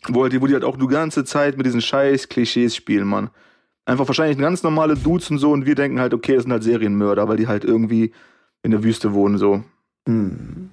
[0.08, 3.06] Wo, halt, die- wo die halt auch die ganze Zeit mit diesen scheiß Klischees spielen,
[3.08, 3.30] Mann.
[3.84, 6.64] Einfach wahrscheinlich ganz normale Dudes und so und wir denken halt, okay, das sind halt
[6.64, 8.12] Serienmörder, weil die halt irgendwie
[8.62, 9.62] in der Wüste wohnen, so.
[10.08, 10.70] Hm.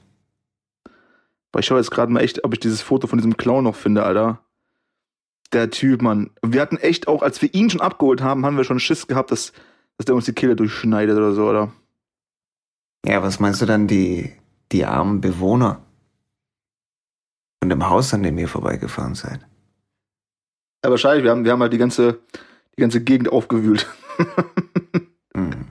[1.52, 3.76] Aber ich schaue jetzt gerade mal echt, ob ich dieses Foto von diesem Clown noch
[3.76, 4.40] finde, Alter.
[5.52, 6.32] Der Typ, Mann.
[6.44, 9.30] Wir hatten echt auch, als wir ihn schon abgeholt haben, haben wir schon Schiss gehabt,
[9.32, 9.54] dass,
[9.98, 11.72] dass der uns die Kehle durchschneidet oder so, oder?
[13.06, 14.34] Ja, was meinst du dann, die,
[14.72, 15.82] die armen Bewohner?
[17.62, 19.40] Von dem Haus, an dem ihr vorbeigefahren seid.
[20.84, 22.20] Ja, wahrscheinlich, wir haben, wir haben halt die ganze,
[22.78, 23.88] die ganze Gegend aufgewühlt.
[25.36, 25.66] Hm.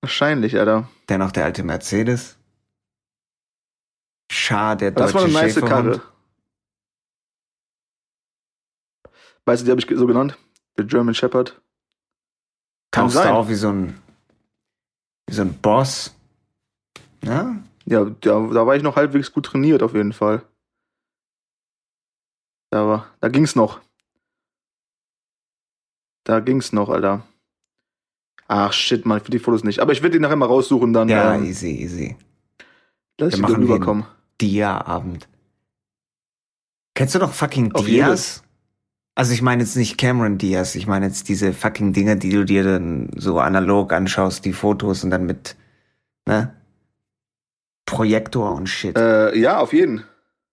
[0.00, 0.88] Wahrscheinlich, Alter.
[1.10, 2.38] Dennoch der alte Mercedes.
[4.32, 5.60] Schade, der Das war deutsche eine nice.
[5.60, 6.02] Karre.
[9.44, 10.38] Weißt du, die habe ich so genannt?
[10.78, 11.60] Der German Shepherd.
[12.90, 13.32] Kann Tauchst du sein.
[13.34, 14.00] auf wie so ein,
[15.28, 16.14] wie so ein Boss.
[17.22, 17.56] Ja?
[17.84, 20.42] Ja, da, da war ich noch halbwegs gut trainiert, auf jeden Fall.
[22.70, 23.80] Da, war, da ging's noch.
[26.24, 27.26] Da ging's noch, Alter.
[28.46, 29.80] Ach shit, man, für die Fotos nicht.
[29.80, 32.16] Aber ich werde die nachher mal raussuchen, dann Ja, ähm, easy, easy.
[33.18, 34.06] lass ich wir rüberkommen.
[34.40, 35.28] Dia-Abend.
[36.94, 38.42] Kennst du noch fucking Dias?
[39.18, 42.44] Also ich meine jetzt nicht Cameron Diaz, ich meine jetzt diese fucking Dinge, die du
[42.44, 45.56] dir dann so analog anschaust, die Fotos und dann mit,
[46.24, 46.54] ne?
[47.84, 48.96] Projektor und shit.
[48.96, 50.04] Äh, ja, auf jeden.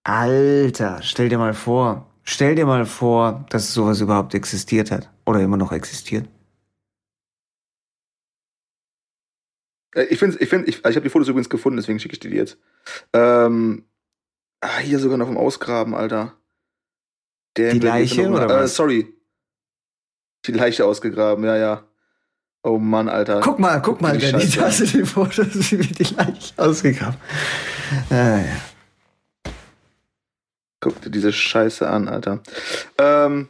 [0.02, 5.12] Alter, stell dir mal vor, stell dir mal vor, dass sowas überhaupt existiert hat.
[5.26, 6.28] Oder immer noch existiert.
[9.94, 12.14] Äh, ich finde, ich, find, ich, also ich habe die Fotos übrigens gefunden, deswegen schicke
[12.14, 12.58] ich dir die jetzt.
[13.12, 13.84] Ähm,
[14.60, 16.34] ah, hier sogar noch im Ausgraben, Alter.
[17.56, 18.74] Der Die Leiche, noch- oder äh, was?
[18.74, 19.12] Sorry.
[20.46, 21.84] Die Leiche ausgegraben, ja, ja.
[22.62, 23.40] Oh Mann, Alter.
[23.40, 27.16] Guck mal, guck mal, die Danny, da hast du die Fotos, wie die Leiche ausgegraben.
[28.10, 29.52] Ah, ja.
[30.80, 32.42] Guck dir diese Scheiße an, Alter.
[32.98, 33.48] Ähm,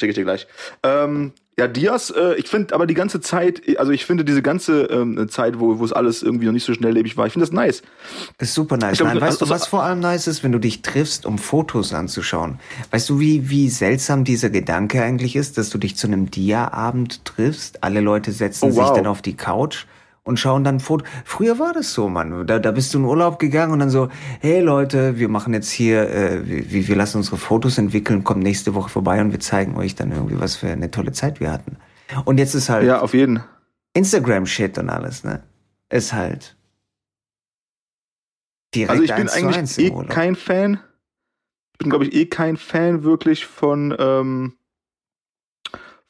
[0.00, 0.46] check ich dir gleich.
[0.82, 4.82] Ähm, ja, Diaz, äh, ich finde aber die ganze Zeit, also ich finde diese ganze
[4.84, 7.52] ähm, Zeit, wo wo es alles irgendwie noch nicht so schnelllebig war, ich finde das
[7.52, 7.82] nice.
[8.38, 8.92] Ist super nice.
[8.92, 11.26] Ich glaub, Nein, weißt also- du, was vor allem nice ist, wenn du dich triffst,
[11.26, 12.60] um Fotos anzuschauen?
[12.92, 17.24] Weißt du, wie, wie seltsam dieser Gedanke eigentlich ist, dass du dich zu einem Dia-Abend
[17.24, 18.86] triffst, alle Leute setzen Oh, wow.
[18.88, 19.86] sich dann auf die Couch
[20.28, 21.08] und schauen dann Fotos.
[21.24, 22.46] Früher war das so, Mann.
[22.46, 24.08] Da, da bist du in Urlaub gegangen und dann so,
[24.40, 28.74] hey Leute, wir machen jetzt hier, äh, wir, wir lassen unsere Fotos entwickeln, kommt nächste
[28.74, 31.78] Woche vorbei und wir zeigen euch dann irgendwie, was für eine tolle Zeit wir hatten.
[32.26, 33.42] Und jetzt ist halt Ja, auf jeden.
[33.94, 35.42] Instagram-Shit und alles, ne?
[35.88, 36.56] Ist halt
[38.74, 40.80] direkt Also ich bin eigentlich eh kein Fan.
[41.72, 44.57] Ich bin, glaube ich, eh kein Fan wirklich von, ähm,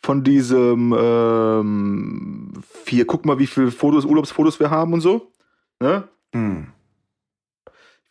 [0.02, 2.52] von diesem ähm,
[2.86, 5.32] hier, guck mal, wie viele Fotos, Urlaubsfotos wir haben und so.
[5.80, 6.04] Ne?
[6.34, 6.68] Hm.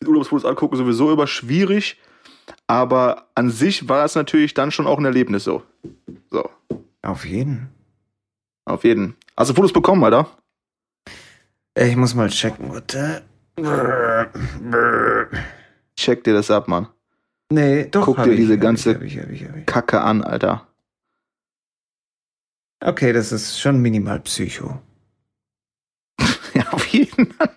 [0.06, 2.00] Urlaubsfotos angucken sowieso über schwierig.
[2.66, 5.62] Aber an sich war das natürlich dann schon auch ein Erlebnis so.
[6.30, 6.48] So,
[7.02, 7.68] Auf jeden.
[8.64, 9.16] auf jeden.
[9.36, 10.28] Hast du Fotos bekommen, Alter?
[11.76, 13.22] Ich muss mal checken, warte.
[15.96, 16.88] Check dir das ab, Mann.
[17.50, 18.04] Nee, doch.
[18.04, 19.66] Guck dir ich, diese ganze- Ich, hab ich, hab hab.
[19.66, 20.67] Kacke an, Alter.
[22.80, 24.80] Okay, das ist schon minimal Psycho.
[26.54, 27.50] Ja, auf jeden Fall.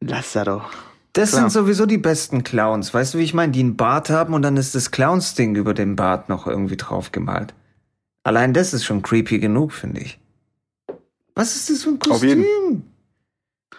[0.00, 0.72] Lass er doch.
[1.12, 1.42] Das Klar.
[1.42, 2.92] sind sowieso die besten Clowns.
[2.94, 3.52] Weißt du, wie ich meine?
[3.52, 7.12] Die einen Bart haben und dann ist das Clowns-Ding über dem Bart noch irgendwie drauf
[7.12, 7.54] gemalt.
[8.22, 10.18] Allein das ist schon creepy genug, finde ich.
[11.34, 12.42] Was ist das für ein Auf jeden.
[12.44, 12.84] Kostüm?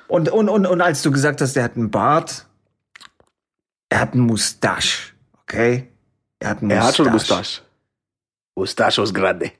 [0.08, 2.48] Und, und, und, und als du gesagt hast, er hat einen Bart,
[3.90, 5.88] er hat einen Mustache, okay?
[6.40, 6.88] Er hat einen Er Mustache.
[6.88, 7.62] hat schon Mustache.
[8.58, 9.52] Mustachos grande.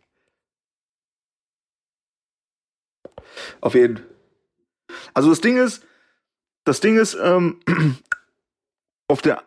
[3.62, 4.02] Auf jeden.
[5.14, 5.86] Also das Ding ist,
[6.64, 7.60] das Ding ist, ähm,
[9.08, 9.44] auf der,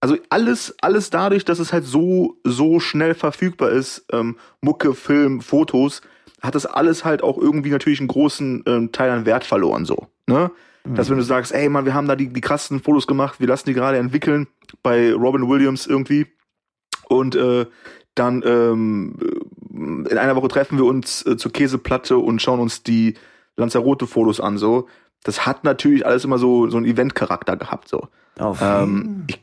[0.00, 5.40] also alles, alles dadurch, dass es halt so, so schnell verfügbar ist, ähm, Mucke, Film,
[5.40, 6.02] Fotos,
[6.42, 10.08] hat das alles halt auch irgendwie natürlich einen großen ähm, Teil an Wert verloren, so,
[10.26, 10.50] ne?
[10.82, 13.46] Dass wenn du sagst, ey Mann, wir haben da die, die krassen Fotos gemacht, wir
[13.46, 14.48] lassen die gerade entwickeln
[14.82, 16.26] bei Robin Williams irgendwie
[17.10, 17.66] und äh,
[18.14, 19.16] dann ähm,
[19.70, 23.14] in einer Woche treffen wir uns äh, zur Käseplatte und schauen uns die
[23.56, 24.88] Lanzarote-Fotos an, so.
[25.22, 28.08] Das hat natürlich alles immer so, so einen Event-Charakter gehabt, so.
[28.38, 29.40] Auf Ähm, ich,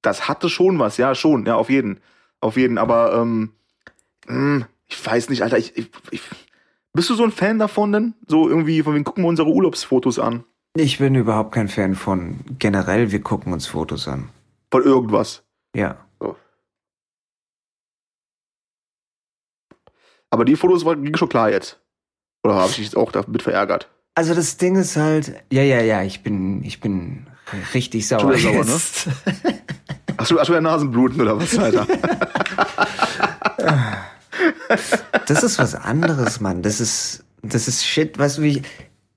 [0.00, 2.00] das hatte schon was, ja, schon, ja, auf jeden.
[2.40, 3.52] Auf jeden, aber ähm,
[4.26, 6.22] mh, ich weiß nicht, Alter, ich, ich, ich,
[6.92, 8.14] bist du so ein Fan davon denn?
[8.26, 10.44] So irgendwie, von wegen gucken wir unsere Urlaubsfotos an.
[10.74, 14.28] ich bin überhaupt kein Fan von generell, wir gucken uns Fotos an.
[14.70, 15.44] Von irgendwas.
[15.74, 15.98] Ja.
[20.32, 21.78] Aber die Fotos waren ging schon klar jetzt.
[22.42, 23.88] Oder habe ich dich jetzt auch damit verärgert?
[24.14, 27.26] Also das Ding ist halt, ja, ja, ja, ich bin, ich bin
[27.74, 28.38] richtig sauer.
[28.38, 28.72] Schon sauer, ne?
[30.18, 31.86] Hast du, hast du ja Nasenbluten oder was, Alter?
[35.26, 36.62] Das ist was anderes, Mann.
[36.62, 38.62] Das ist, das ist Shit, weißt du, wie ich,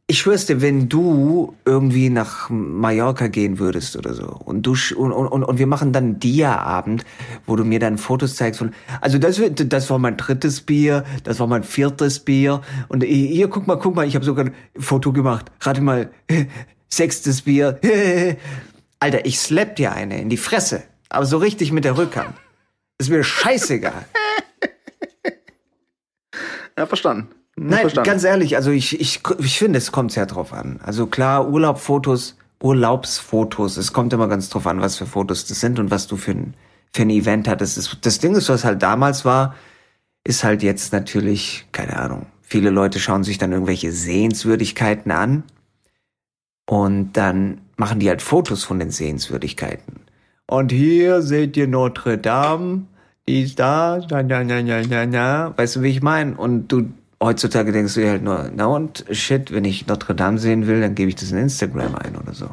[0.07, 5.11] ich schwör's dir, wenn du irgendwie nach Mallorca gehen würdest oder so und du und,
[5.11, 7.03] und, und wir machen dann Dia-Abend,
[7.47, 11.39] wo du mir dann Fotos zeigst von, also das, das war mein drittes Bier, das
[11.39, 15.11] war mein viertes Bier und hier, guck mal, guck mal, ich habe sogar ein Foto
[15.11, 15.51] gemacht.
[15.61, 16.11] Rate mal,
[16.87, 17.79] sechstes Bier.
[18.99, 22.35] Alter, ich slap dir eine in die Fresse, aber so richtig mit der Rückhand.
[22.99, 24.05] Ist mir scheißegal.
[26.77, 27.29] Ja, verstanden.
[27.57, 28.09] Nein, verstanden.
[28.09, 30.79] ganz ehrlich, also ich, ich, ich finde, es kommt sehr drauf an.
[30.83, 35.79] Also klar, Urlaubfotos, Urlaubsfotos, es kommt immer ganz drauf an, was für Fotos das sind
[35.79, 36.53] und was du für ein,
[36.93, 37.77] für ein Event hattest.
[37.77, 39.55] Das, das Ding ist, was halt damals war,
[40.25, 45.43] ist halt jetzt natürlich, keine Ahnung, viele Leute schauen sich dann irgendwelche Sehenswürdigkeiten an
[46.65, 50.01] und dann machen die halt Fotos von den Sehenswürdigkeiten.
[50.47, 52.83] Und hier seht ihr Notre Dame,
[53.27, 55.53] die ist da, na, na, na, na, na, na.
[55.57, 56.35] Weißt du, wie ich meine?
[56.37, 56.89] Und du,
[57.25, 60.81] heutzutage denkst du dir halt nur, na und, shit, wenn ich Notre Dame sehen will,
[60.81, 62.49] dann gebe ich das in Instagram ein oder so.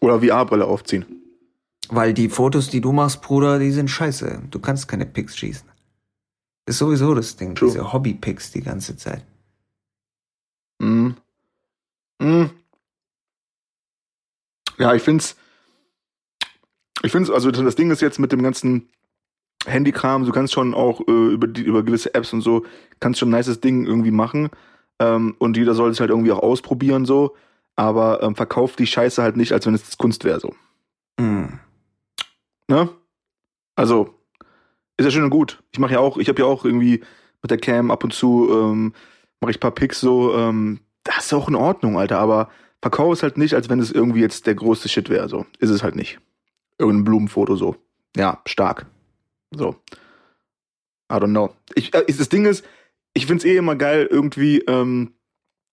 [0.00, 1.04] Oder VR-Brille aufziehen.
[1.88, 4.42] Weil die Fotos, die du machst, Bruder, die sind scheiße.
[4.50, 5.68] Du kannst keine Pics schießen.
[6.66, 7.68] Ist sowieso das Ding, True.
[7.68, 9.24] diese Hobby-Pics die ganze Zeit.
[10.78, 11.16] Mhm.
[12.20, 12.50] Mhm.
[14.78, 15.36] Ja, ich find's.
[17.02, 18.88] Ich find's, also das Ding ist jetzt mit dem ganzen
[19.66, 22.64] Handykram, du kannst schon auch äh, über, die, über gewisse Apps und so,
[23.00, 24.50] kannst schon ein nices Ding irgendwie machen.
[24.98, 27.36] Ähm, und jeder soll es halt irgendwie auch ausprobieren, so.
[27.76, 30.54] Aber ähm, verkauft die Scheiße halt nicht, als wenn es Kunst wäre, so.
[31.18, 31.60] Mhm.
[32.68, 32.88] Ne?
[33.76, 34.14] Also,
[34.96, 35.62] ist ja schön und gut.
[35.72, 37.02] Ich mache ja auch, ich habe ja auch irgendwie
[37.40, 38.92] mit der Cam ab und zu, ähm,
[39.40, 42.48] mache ich ein paar Pics so, ähm, das ist auch in Ordnung, Alter, aber
[42.80, 45.46] verkauf es halt nicht, als wenn es irgendwie jetzt der größte Shit wäre, so.
[45.58, 46.20] Ist es halt nicht.
[46.78, 47.76] Irgendein Blumenfoto so.
[48.16, 48.86] Ja, stark.
[49.56, 49.76] So.
[51.10, 51.50] I don't know.
[51.74, 52.64] Ich, äh, das Ding ist,
[53.14, 55.12] ich find's eh immer geil, irgendwie, ähm,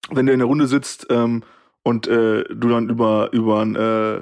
[0.09, 1.43] wenn du in der Runde sitzt ähm,
[1.83, 4.21] und äh, du dann über, über ein, äh,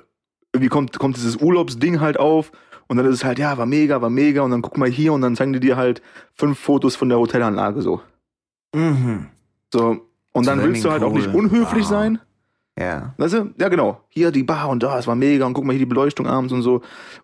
[0.53, 2.51] irgendwie kommt, kommt dieses Urlaubsding halt auf
[2.87, 5.13] und dann ist es halt, ja, war mega, war mega und dann guck mal hier
[5.13, 6.01] und dann zeigen die dir halt
[6.35, 8.01] fünf Fotos von der Hotelanlage so.
[8.75, 9.27] Mhm.
[9.73, 10.07] So.
[10.33, 11.89] Und dann willst du halt auch nicht unhöflich Wow.
[11.89, 12.19] sein.
[12.79, 13.13] Ja.
[13.17, 13.49] Weißt du?
[13.59, 14.01] Ja, genau.
[14.09, 16.53] Hier die Bar und da, es war mega und guck mal hier die Beleuchtung abends
[16.53, 16.81] und so.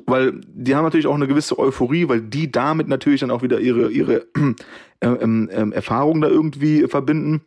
[0.07, 3.59] Weil die haben natürlich auch eine gewisse Euphorie, weil die damit natürlich dann auch wieder
[3.59, 4.53] ihre, ihre äh,
[5.01, 7.41] ähm, ähm, Erfahrungen da irgendwie verbinden.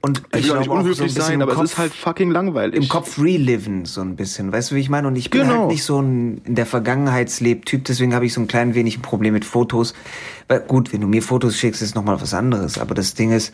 [0.00, 2.80] Und Ich will auch nicht unhöflich so sein, aber Kopf, es ist halt fucking langweilig.
[2.80, 4.52] im Kopf reliven so ein bisschen.
[4.52, 5.08] Weißt du, wie ich meine?
[5.08, 5.60] Und ich bin Genau.
[5.60, 9.02] halt nicht so ein in der Vergangenheitsleb-Typ, deswegen habe ich so ein klein wenig ein
[9.02, 9.92] Problem mit Fotos.
[10.48, 12.78] Weil gut, wenn du mir Fotos schickst, ist nochmal was anderes.
[12.78, 13.52] Aber das Ding ist,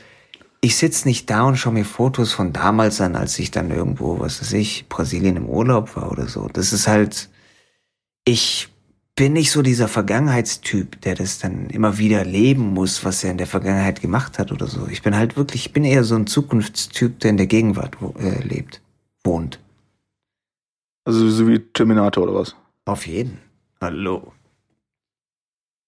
[0.64, 4.20] ich sitz nicht da und schaue mir Fotos von damals an, als ich dann irgendwo,
[4.20, 6.48] was weiß ich, Brasilien im Urlaub war oder so.
[6.52, 7.28] Das ist halt,
[8.24, 8.68] ich
[9.16, 13.38] bin nicht so dieser Vergangenheitstyp, der das dann immer wieder leben muss, was er in
[13.38, 14.86] der Vergangenheit gemacht hat oder so.
[14.86, 18.14] Ich bin halt wirklich, ich bin eher so ein Zukunftstyp, der in der Gegenwart wo,
[18.20, 18.80] äh, lebt,
[19.24, 19.58] wohnt.
[21.04, 22.54] Also so wie Terminator oder was?
[22.84, 23.38] Auf jeden.
[23.80, 24.32] Hallo.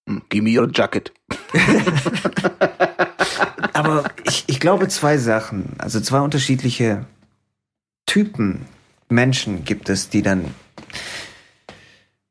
[0.08, 1.12] Hm, give me your jacket.
[3.72, 7.06] Aber ich, ich glaube zwei Sachen, also zwei unterschiedliche
[8.06, 8.66] Typen
[9.08, 10.46] Menschen gibt es, die dann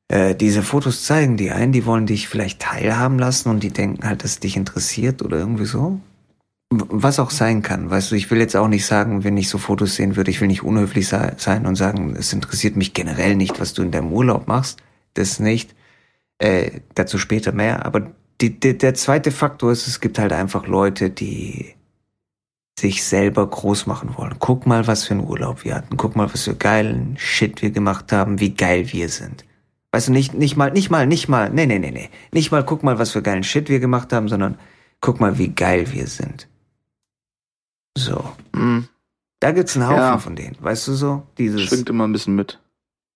[0.07, 1.37] äh, diese Fotos zeigen.
[1.37, 4.57] Die einen, die wollen dich vielleicht teilhaben lassen und die denken halt, dass es dich
[4.57, 5.99] interessiert oder irgendwie so.
[6.71, 9.59] Was auch sein kann, weißt du, ich will jetzt auch nicht sagen, wenn ich so
[9.59, 13.35] Fotos sehen würde, ich will nicht unhöflich sei- sein und sagen, es interessiert mich generell
[13.35, 14.81] nicht, was du in deinem Urlaub machst.
[15.13, 15.75] Das nicht.
[16.39, 17.85] Äh, dazu später mehr.
[17.85, 21.75] Aber die, die, der zweite Faktor ist, es gibt halt einfach Leute, die
[22.79, 24.35] sich selber groß machen wollen.
[24.39, 25.95] Guck mal, was für einen Urlaub wir hatten.
[25.97, 29.45] Guck mal, was für geilen Shit wir gemacht haben, wie geil wir sind.
[29.91, 32.09] Weißt du, nicht, nicht mal, nicht mal, nicht mal, nee, nee, nee, nee.
[32.31, 34.57] Nicht mal, guck mal, was für geilen Shit wir gemacht haben, sondern
[35.01, 36.47] guck mal, wie geil wir sind.
[37.95, 38.23] So.
[38.55, 38.87] Hm,
[39.39, 40.17] Da gibt's einen Haufen Ja.
[40.17, 40.55] von denen.
[40.59, 41.23] Weißt du so?
[41.37, 41.61] Dieses.
[41.61, 42.59] schwingt immer ein bisschen mit.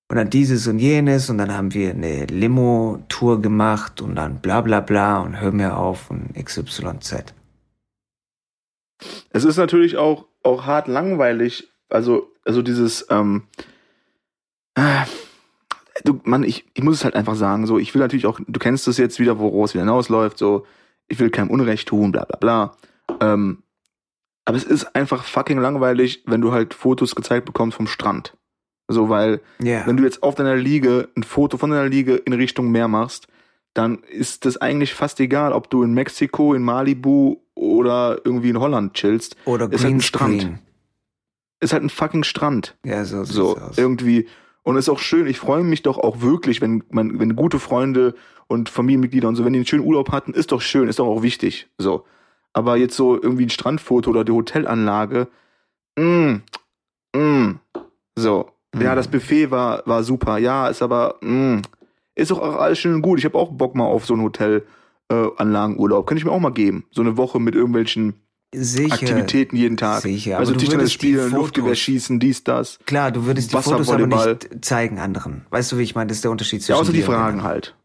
[0.10, 4.62] Und dann dieses und jenes und dann haben wir eine Limo-Tour gemacht und dann bla
[4.62, 7.34] bla bla und hör mir auf und XYZ.
[9.30, 11.70] Es ist natürlich auch, auch hart langweilig.
[11.90, 13.44] Also, also dieses, ähm,
[14.76, 15.06] äh,
[16.04, 18.60] du, Mann, ich, ich muss es halt einfach sagen, so, ich will natürlich auch, du
[18.60, 20.66] kennst es jetzt wieder, woraus es wieder hinausläuft, so,
[21.08, 22.78] ich will keinem Unrecht tun, bla bla bla.
[23.22, 23.64] Ähm,
[24.46, 28.36] aber es ist einfach fucking langweilig, wenn du halt Fotos gezeigt bekommst vom Strand.
[28.88, 29.86] So, weil, Ja.
[29.86, 33.28] wenn du jetzt auf deiner Liege ein Foto von deiner Liege in Richtung Meer machst,
[33.74, 38.60] dann ist das eigentlich fast egal, ob du in Mexiko, in Malibu oder irgendwie in
[38.60, 39.36] Holland chillst.
[39.46, 40.02] Oder ist halt ein.
[40.02, 40.60] Strand.
[41.60, 42.78] Ist halt ein fucking Strand.
[42.86, 43.78] Ja, so sieht's So, aus.
[43.78, 44.28] irgendwie.
[44.64, 48.16] Und ist auch schön, ich freue mich doch auch wirklich, wenn man, wenn gute Freunde
[48.48, 51.08] und Familienmitglieder und so, wenn die einen schönen Urlaub hatten, ist doch schön, ist doch
[51.08, 51.70] auch wichtig.
[51.78, 52.06] So.
[52.54, 55.30] Aber jetzt so irgendwie ein Strandfoto oder die Hotelanlage,
[55.98, 56.36] mm,
[57.16, 57.60] mm.
[58.18, 58.50] So.
[58.74, 58.82] Mhm.
[58.82, 60.38] Ja, das Buffet war, war super.
[60.38, 61.62] Ja, ist aber, mm,
[62.16, 63.20] ist doch auch alles schön und gut.
[63.20, 64.16] Ich habe auch Bock mal auf so
[65.10, 66.08] einen Hotelanlagenurlaub.
[66.08, 66.86] Könnte ich mir auch mal geben.
[66.92, 68.22] So eine Woche mit irgendwelchen
[68.56, 68.94] Sicher.
[68.94, 70.02] Aktivitäten jeden Tag.
[70.02, 72.80] Sicher, also Tischtennis spielen, Luftgewehr schießen, dies, das.
[72.86, 75.46] Klar, du würdest die Fotos aber nicht zeigen anderen.
[75.50, 76.08] Weißt du, wie ich meine?
[76.08, 77.76] Das ist der Unterschied zwischen Ja, außer die Fragen halt.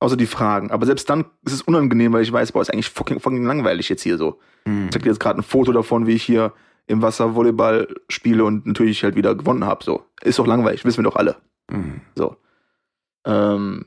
[0.00, 0.70] Außer die Fragen.
[0.70, 3.88] Aber selbst dann ist es unangenehm, weil ich weiß, boah, ist eigentlich fucking, fucking langweilig
[3.88, 4.38] jetzt hier so.
[4.66, 4.84] Hm.
[4.84, 6.52] Ich zeig dir jetzt gerade ein Foto davon, wie ich hier
[6.86, 9.82] im Wasser Volleyball spiele und natürlich halt wieder gewonnen habe.
[9.82, 10.04] So.
[10.22, 11.36] Ist doch langweilig, wissen wir doch alle.
[11.70, 12.02] Hm.
[12.14, 12.36] So.
[13.24, 13.86] Ähm,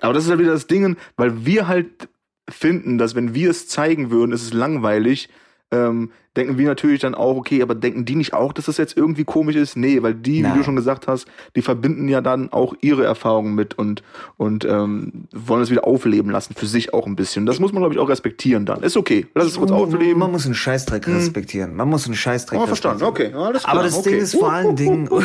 [0.00, 2.08] aber das ist halt wieder das Ding, weil wir halt
[2.48, 5.28] finden, dass wenn wir es zeigen würden, ist es langweilig,
[5.70, 8.96] ähm, denken wir natürlich dann auch, okay, aber denken die nicht auch, dass das jetzt
[8.96, 9.76] irgendwie komisch ist?
[9.76, 10.58] Nee, weil die, wie Nein.
[10.58, 11.26] du schon gesagt hast,
[11.56, 14.02] die verbinden ja dann auch ihre Erfahrungen mit und,
[14.36, 17.46] und ähm, wollen es wieder aufleben lassen, für sich auch ein bisschen.
[17.46, 18.82] Das muss man, glaube ich, auch respektieren dann.
[18.82, 19.26] Ist okay.
[19.34, 20.18] Lass es kurz aufleben.
[20.18, 21.74] Man muss einen Scheißdreck respektieren.
[21.74, 23.02] Man muss einen Scheißdreck Oh, verstanden.
[23.02, 23.34] respektieren.
[23.34, 23.74] Okay, alles klar.
[23.74, 24.10] Aber das okay.
[24.10, 25.08] Ding ist vor allen Dingen.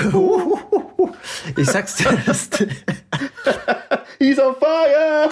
[1.56, 2.50] Ich sag's dir, das,
[4.20, 5.30] He's on fire!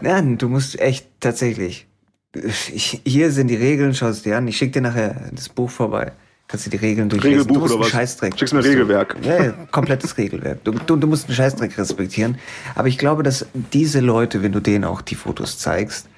[0.00, 1.86] Nein, du musst echt tatsächlich.
[2.34, 4.46] Ich, hier sind die Regeln, schau es dir an.
[4.48, 6.12] Ich schick dir nachher das Buch vorbei.
[6.48, 7.40] Kannst du die Regeln durchlesen.
[7.40, 7.90] Regelbuch du musst oder was?
[7.90, 8.38] Scheißdreck.
[8.38, 9.16] Schickst mir ein Regelwerk.
[9.22, 10.62] Ja, ja, komplettes Regelwerk.
[10.64, 12.38] Du, du, du musst einen Scheißdreck respektieren.
[12.74, 16.08] Aber ich glaube, dass diese Leute, wenn du denen auch die Fotos zeigst,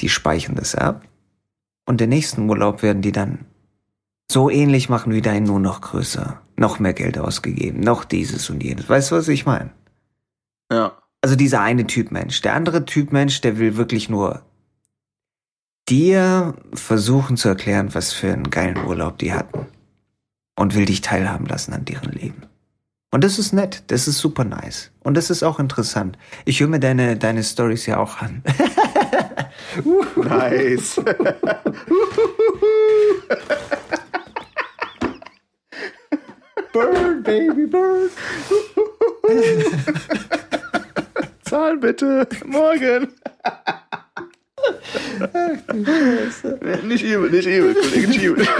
[0.00, 1.02] die speichern das ab.
[1.86, 3.40] Und den nächsten Urlaub werden die dann
[4.30, 6.40] so ähnlich machen wie dein, nur noch größer.
[6.56, 8.88] Noch mehr Geld ausgegeben, noch dieses und jenes.
[8.88, 9.70] Weißt du, was ich meine?
[10.72, 10.98] Ja.
[11.20, 12.40] Also dieser eine Typ Mensch.
[12.42, 14.42] Der andere Typ Mensch, der will wirklich nur
[15.88, 19.66] dir versuchen zu erklären, was für einen geilen Urlaub die hatten.
[20.56, 22.46] Und will dich teilhaben lassen an deren Leben.
[23.10, 24.90] Und das ist nett, das ist super nice.
[25.00, 26.18] Und das ist auch interessant.
[26.44, 28.42] Ich höre mir deine, deine Stories ja auch an.
[30.16, 31.00] Nice.
[36.72, 38.10] burn, baby, burn.
[41.42, 42.28] Zahlen bitte.
[42.46, 43.08] Morgen.
[46.84, 48.46] nicht übel, nicht übel, Kollege, nicht übel.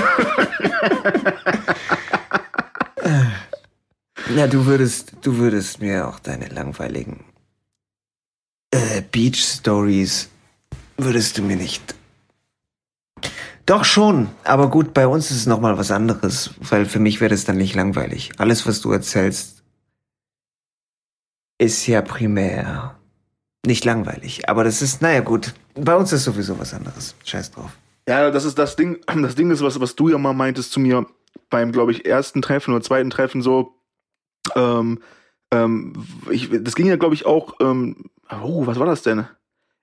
[4.35, 7.25] Ja, du würdest, du würdest mir auch deine langweiligen
[8.73, 10.29] äh, Beach Stories
[10.97, 11.95] würdest du mir nicht.
[13.67, 17.21] Doch schon, aber gut, bei uns ist es noch mal was anderes, weil für mich
[17.21, 18.33] wäre das dann nicht langweilig.
[18.39, 19.63] Alles, was du erzählst,
[21.59, 22.99] ist ja primär
[23.65, 24.49] nicht langweilig.
[24.49, 27.15] Aber das ist, naja gut, bei uns ist sowieso was anderes.
[27.25, 27.71] Scheiß drauf.
[28.09, 28.99] Ja, das ist das Ding.
[29.23, 31.07] Das Ding ist, was, was du ja mal meintest zu mir
[31.51, 33.75] beim, glaube ich, ersten Treffen oder zweiten Treffen so.
[34.55, 35.01] Ähm,
[35.51, 35.93] ähm,
[36.31, 37.55] ich, das ging ja, glaube ich, auch.
[37.61, 38.11] Ähm,
[38.43, 39.27] oh, was war das denn?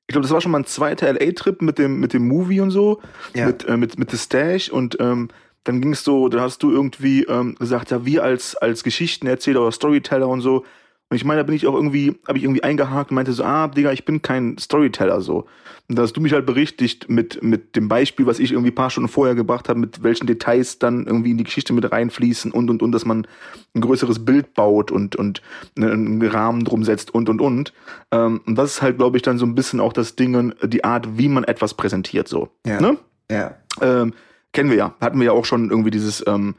[0.07, 2.71] Ich glaube, das war schon mal ein zweiter LA-Trip mit dem, mit dem Movie und
[2.71, 3.01] so.
[3.33, 3.47] Ja.
[3.47, 5.29] Mit, äh, mit, mit The Stash und ähm,
[5.63, 9.61] dann ging es so, da hast du irgendwie ähm, gesagt, ja, wir als, als Geschichtenerzähler
[9.61, 10.65] oder Storyteller und so.
[11.11, 13.43] Und ich meine, da bin ich auch irgendwie, habe ich irgendwie eingehakt und meinte so,
[13.43, 15.45] ah, Digga, ich bin kein Storyteller so.
[15.89, 18.75] Und da hast du mich halt berichtigt mit, mit dem Beispiel, was ich irgendwie ein
[18.75, 22.53] paar Stunden vorher gebracht habe, mit welchen Details dann irgendwie in die Geschichte mit reinfließen
[22.53, 23.27] und und und, dass man
[23.75, 25.41] ein größeres Bild baut und, und
[25.75, 27.73] einen Rahmen drum setzt und und und.
[28.11, 30.85] Ähm, und das ist halt, glaube ich, dann so ein bisschen auch das Ding, die
[30.85, 32.47] Art, wie man etwas präsentiert so.
[32.65, 32.79] Ja.
[32.79, 32.97] Ne?
[33.29, 33.57] Ja.
[33.81, 34.13] ähm,
[34.53, 34.95] kennen wir ja.
[35.01, 36.55] Hatten wir ja auch schon irgendwie dieses, ähm,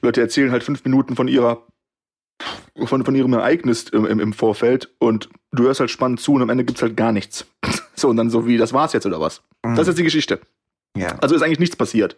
[0.00, 1.62] Leute erzählen halt fünf Minuten von ihrer,
[2.84, 6.42] von, von ihrem Ereignis im, im, im Vorfeld und du hörst halt spannend zu und
[6.42, 7.46] am Ende gibt's halt gar nichts.
[7.94, 9.42] so, und dann so wie, das war's jetzt oder was?
[9.64, 9.76] Mhm.
[9.76, 10.40] Das ist jetzt die Geschichte.
[10.96, 11.16] Ja.
[11.20, 12.16] Also ist eigentlich nichts passiert.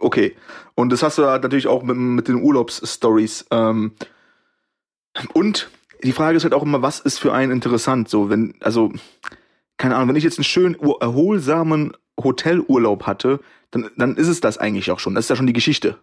[0.00, 0.36] Okay.
[0.74, 3.46] Und das hast du halt natürlich auch mit, mit den Urlaubsstories.
[3.50, 3.92] Ähm,
[5.32, 5.70] und
[6.02, 8.08] die Frage ist halt auch immer, was ist für einen interessant?
[8.08, 8.92] So, wenn, also,
[9.76, 14.58] keine Ahnung, wenn ich jetzt einen schönen, erholsamen Hotelurlaub hatte, dann, dann ist es das
[14.58, 15.14] eigentlich auch schon.
[15.14, 15.98] Das ist ja schon die Geschichte.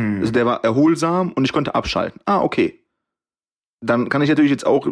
[0.00, 0.20] Mhm.
[0.20, 2.20] Also der war erholsam und ich konnte abschalten.
[2.26, 2.78] Ah, okay.
[3.82, 4.86] Dann kann ich natürlich jetzt auch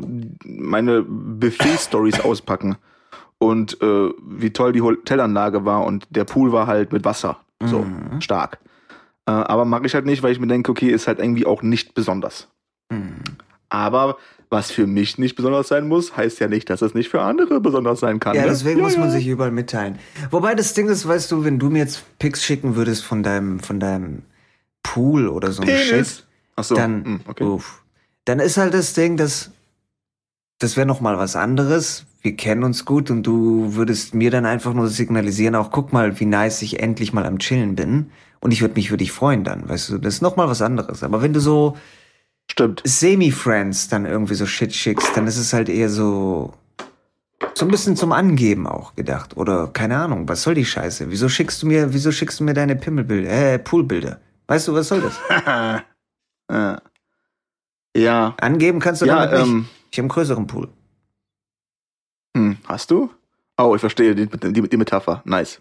[0.45, 2.77] meine Buffet-Stories auspacken.
[3.39, 7.39] Und äh, wie toll die Hotelanlage war und der Pool war halt mit Wasser.
[7.65, 8.21] So, Mhm.
[8.21, 8.59] stark.
[9.27, 11.63] Äh, aber mache ich halt nicht, weil ich mir denke, okay, ist halt irgendwie auch
[11.63, 12.49] nicht besonders.
[12.91, 13.17] Mhm.
[13.69, 14.17] Aber
[14.51, 17.61] was für mich nicht besonders sein muss, heißt ja nicht, dass es nicht für andere
[17.61, 18.35] besonders sein kann.
[18.35, 18.49] Ja, ne?
[18.49, 19.13] deswegen muss man ja.
[19.13, 19.99] sich überall mitteilen.
[20.31, 23.61] Wobei das Ding ist, weißt du, wenn du mir jetzt Pics schicken würdest von deinem,
[23.61, 24.23] von deinem
[24.83, 26.27] Pool oder so ein Shit,
[26.61, 27.45] so, dann, hm, okay.
[27.45, 27.83] uff.
[28.25, 29.51] dann ist halt das Ding, dass
[30.59, 32.05] das wäre noch mal was anderes.
[32.21, 36.19] Wir kennen uns gut und du würdest mir dann einfach nur signalisieren, auch guck mal,
[36.19, 38.11] wie nice ich endlich mal am Chillen bin.
[38.41, 40.63] Und ich würde mich für dich freuen dann, weißt du, das ist noch mal was
[40.63, 41.03] anderes.
[41.03, 41.77] Aber wenn du so
[42.51, 42.83] Stimmt.
[42.85, 46.55] Semi-Friends dann irgendwie so Shit schickst, dann ist es halt eher so
[47.55, 51.11] so ein bisschen zum Angeben auch gedacht oder keine Ahnung, was soll die Scheiße?
[51.11, 54.21] Wieso schickst du mir, wieso schickst du mir deine Pimmelbilder, äh, Poolbilder?
[54.49, 55.19] Weißt du, was soll das?
[56.51, 56.83] ja.
[57.97, 58.35] ja.
[58.41, 59.49] Angeben kannst du Ja, damit nicht.
[59.49, 60.69] ähm, Ich habe einen größeren Pool.
[62.37, 63.11] hm, hast du?
[63.59, 65.23] Oh, ich verstehe die, die, die Metapher.
[65.25, 65.61] Nice.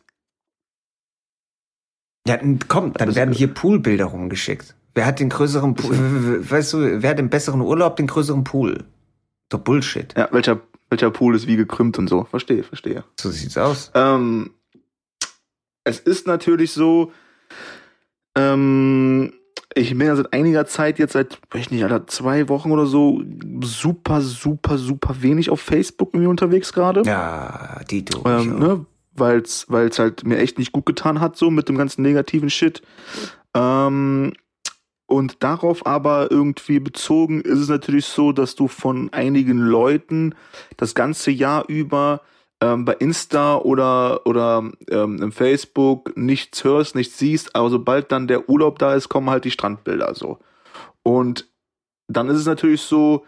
[2.28, 4.76] Ja, komm, dann werden hier Poolbilder rumgeschickt.
[4.94, 6.50] Wer hat den größeren Pool?
[6.50, 8.84] Weißt du, wer hat den besseren Urlaub, den größeren Pool?
[9.50, 10.14] Doch Bullshit.
[10.18, 10.60] Ja, welcher,
[10.90, 12.26] welcher Pool ist wie gekrümmt und so.
[12.26, 13.04] Verstehe, verstehe.
[13.20, 13.92] So sieht's aus.
[13.94, 14.52] Ähm,
[15.86, 17.14] es ist natürlich so,
[18.38, 19.34] ähm,
[19.74, 22.86] ich bin ja seit einiger Zeit jetzt seit, weiß ich nicht, Alter, zwei Wochen oder
[22.86, 23.22] so
[23.62, 27.04] super, super, super wenig auf Facebook irgendwie unterwegs gerade.
[27.04, 28.20] Ja, Dito.
[28.20, 28.86] ich Ähm, ne,
[29.16, 32.82] weil's, weil's halt mir echt nicht gut getan hat, so mit dem ganzen negativen Shit.
[33.54, 34.34] Ähm,
[35.06, 40.36] und darauf aber irgendwie bezogen ist es natürlich so, dass du von einigen Leuten
[40.76, 42.22] das ganze Jahr über
[42.62, 48.28] ähm, bei Insta oder, oder ähm, im Facebook nichts hörst, nichts siehst, aber sobald dann
[48.28, 50.40] der Urlaub da ist, kommen halt die Strandbilder so.
[51.04, 51.48] Und
[52.08, 53.26] dann ist es natürlich so,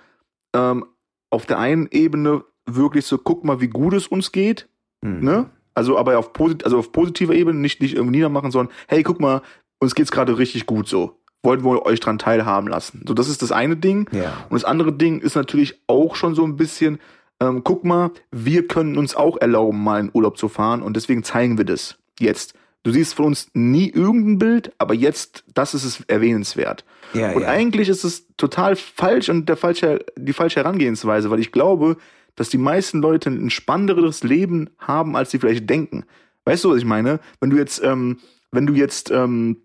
[0.55, 0.85] ähm,
[1.29, 4.67] auf der einen Ebene wirklich so, guck mal, wie gut es uns geht,
[5.03, 5.21] Hm.
[5.21, 5.49] ne?
[5.75, 9.19] Also aber auf, posit also auf positiver Ebene nicht, nicht irgendwie niedermachen, sondern hey, guck
[9.21, 9.41] mal,
[9.79, 11.21] uns geht's gerade richtig gut so.
[11.41, 13.05] Wollten wir euch dran teilhaben lassen.
[13.07, 14.09] So, das ist das eine Ding.
[14.11, 14.33] Ja.
[14.49, 16.99] Und das andere Ding ist natürlich auch schon so ein bisschen,
[17.39, 21.23] ähm, guck mal, wir können uns auch erlauben, mal in Urlaub zu fahren und deswegen
[21.23, 22.53] zeigen wir das jetzt.
[22.83, 26.85] Du siehst von uns nie irgendein Bild, aber jetzt, das ist es erwähnenswert.
[27.13, 27.49] Ja, Und ja.
[27.49, 31.97] eigentlich ist es total falsch und der falsche, die falsche Herangehensweise, weil ich glaube,
[32.35, 36.05] dass die meisten Leute ein spannenderes Leben haben, als sie vielleicht denken.
[36.45, 37.19] Weißt du, was ich meine?
[37.41, 38.19] Wenn du jetzt, ähm,
[38.51, 39.57] wenn du jetzt, ähm,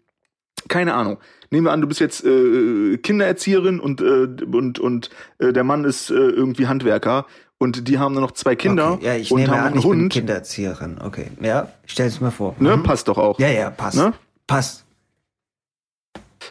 [0.68, 1.18] keine Ahnung,
[1.50, 5.84] nehmen wir an, du bist jetzt äh, Kindererzieherin und, äh, und, und äh, der Mann
[5.84, 7.26] ist äh, irgendwie Handwerker
[7.64, 9.04] und die haben nur noch zwei Kinder Okay.
[9.06, 10.12] Ja, ich und nehme haben an, einen ich bin Hund.
[10.12, 10.98] Kindererzieherin.
[11.02, 11.26] Okay.
[11.40, 12.54] Ja, stell es mir vor.
[12.60, 12.82] Ne, Mhm.
[12.84, 13.38] passt doch auch.
[13.40, 13.96] Ja, ja, passt.
[13.96, 14.12] Ne?
[14.46, 14.84] Passt.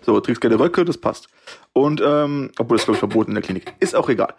[0.05, 1.28] So, trägst keine Röcke, das passt.
[1.72, 3.74] Und, ähm, obwohl das glaube ich verboten in der Klinik.
[3.80, 4.34] Ist auch egal.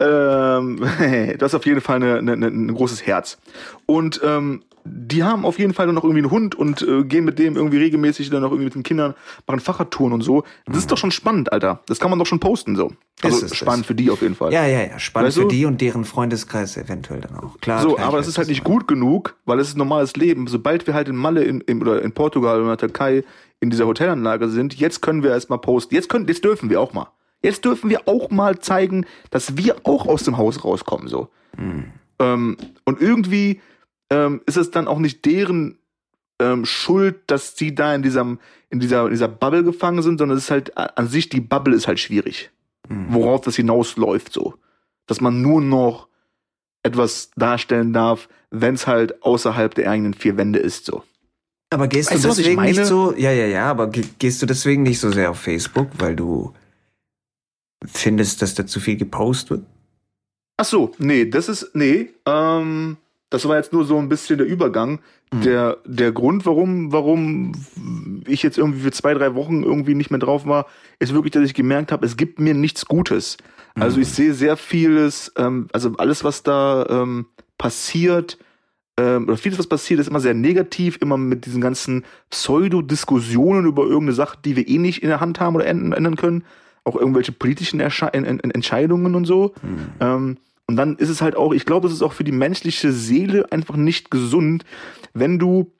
[0.00, 0.76] Ähm,
[1.38, 3.38] du hast auf jeden Fall eine, eine, ein großes Herz.
[3.86, 7.24] Und ähm, die haben auf jeden Fall dann noch irgendwie einen Hund und äh, gehen
[7.24, 9.14] mit dem irgendwie regelmäßig dann noch irgendwie mit den Kindern,
[9.46, 10.44] machen Fahrradtouren und so.
[10.66, 11.80] Das ist doch schon spannend, Alter.
[11.86, 12.92] Das kann man doch schon posten so.
[13.22, 13.86] Also Ist es, spannend ist.
[13.86, 14.52] für die auf jeden Fall.
[14.52, 14.98] Ja, ja, ja.
[14.98, 15.42] Spannend Weißt du?
[15.42, 17.58] für die und deren Freundeskreis eventuell dann auch.
[17.60, 17.82] Klar.
[17.82, 20.46] So, aber es ist halt nicht du gut genug, weil es ist normales Leben.
[20.46, 23.24] Sobald wir halt in Malle in, in, oder in Portugal oder in der Türkei
[23.60, 25.94] in dieser Hotelanlage sind, jetzt können wir erstmal posten.
[25.94, 27.08] Jetzt können, jetzt dürfen wir auch mal.
[27.42, 31.28] Jetzt dürfen wir auch mal zeigen, dass wir auch aus dem Haus rauskommen, so.
[32.18, 33.60] Ähm, und irgendwie
[34.10, 35.78] ähm, ist es dann auch nicht deren
[36.40, 38.38] ähm, Schuld, dass sie da in diesem,
[38.70, 41.74] in dieser, in dieser Bubble gefangen sind, sondern es ist halt an sich, die Bubble
[41.74, 42.50] ist halt schwierig.
[42.88, 43.06] Mhm.
[43.10, 44.54] Worauf das hinausläuft, so.
[45.06, 46.08] Dass man nur noch
[46.82, 51.02] etwas darstellen darf, wenn es halt außerhalb der eigenen vier Wände ist, so.
[51.70, 54.84] Aber gehst Weißt du deswegen nicht so, ja, ja, ja, aber ge- gehst du deswegen
[54.84, 56.54] nicht so sehr auf Facebook, weil du
[57.84, 59.66] findest, dass da zu viel gepostet wird?
[60.56, 62.96] Ach so, nee, das ist, nee, ähm,
[63.30, 65.00] das war jetzt nur so ein bisschen der Übergang.
[65.32, 65.40] Mhm.
[65.42, 67.52] Der, der Grund, warum, warum
[68.26, 70.66] ich jetzt irgendwie für zwei, drei Wochen irgendwie nicht mehr drauf war,
[70.98, 73.36] ist wirklich, dass ich gemerkt habe, es gibt mir nichts Gutes.
[73.78, 74.02] Also Mhm.
[74.02, 77.26] ich sehe sehr vieles, ähm, also alles, was da ähm,
[77.58, 78.38] passiert,
[78.98, 83.82] ähm, oder vieles, was passiert, ist immer sehr negativ, immer mit diesen ganzen Pseudo-Diskussionen über
[83.82, 86.44] irgendeine Sache, die wir eh nicht in der Hand haben oder ändern, können.
[86.84, 89.52] Auch irgendwelche politischen Ersche en en Entscheidungen und so.
[89.62, 89.78] Mhm.
[90.00, 90.36] Ähm,
[90.68, 93.50] und dann ist es halt auch, ich glaube, es ist auch für die menschliche Seele
[93.50, 94.64] einfach nicht gesund,
[95.14, 95.72] wenn du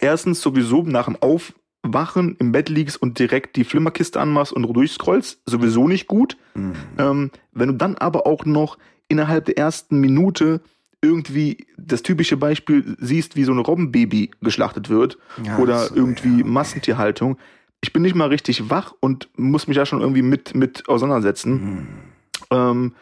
[0.00, 5.40] erstens sowieso nach dem Aufwachen im Bett liegst und direkt die Flimmerkiste anmachst und durchscrollst,
[5.46, 6.36] sowieso nicht gut.
[6.54, 6.74] Mhm.
[6.98, 8.76] Ähm, wenn du dann aber auch noch
[9.08, 10.60] innerhalb der ersten Minute
[11.00, 16.40] irgendwie das typische Beispiel siehst, wie so ein Robbenbaby geschlachtet wird Ja, oder so, irgendwie
[16.40, 16.44] ja.
[16.44, 17.38] Massentierhaltung.
[17.80, 21.52] Ich bin nicht mal richtig wach und muss mich da schon irgendwie mit, mit auseinandersetzen.
[21.52, 21.86] Mhm.
[22.50, 22.92] Ähm,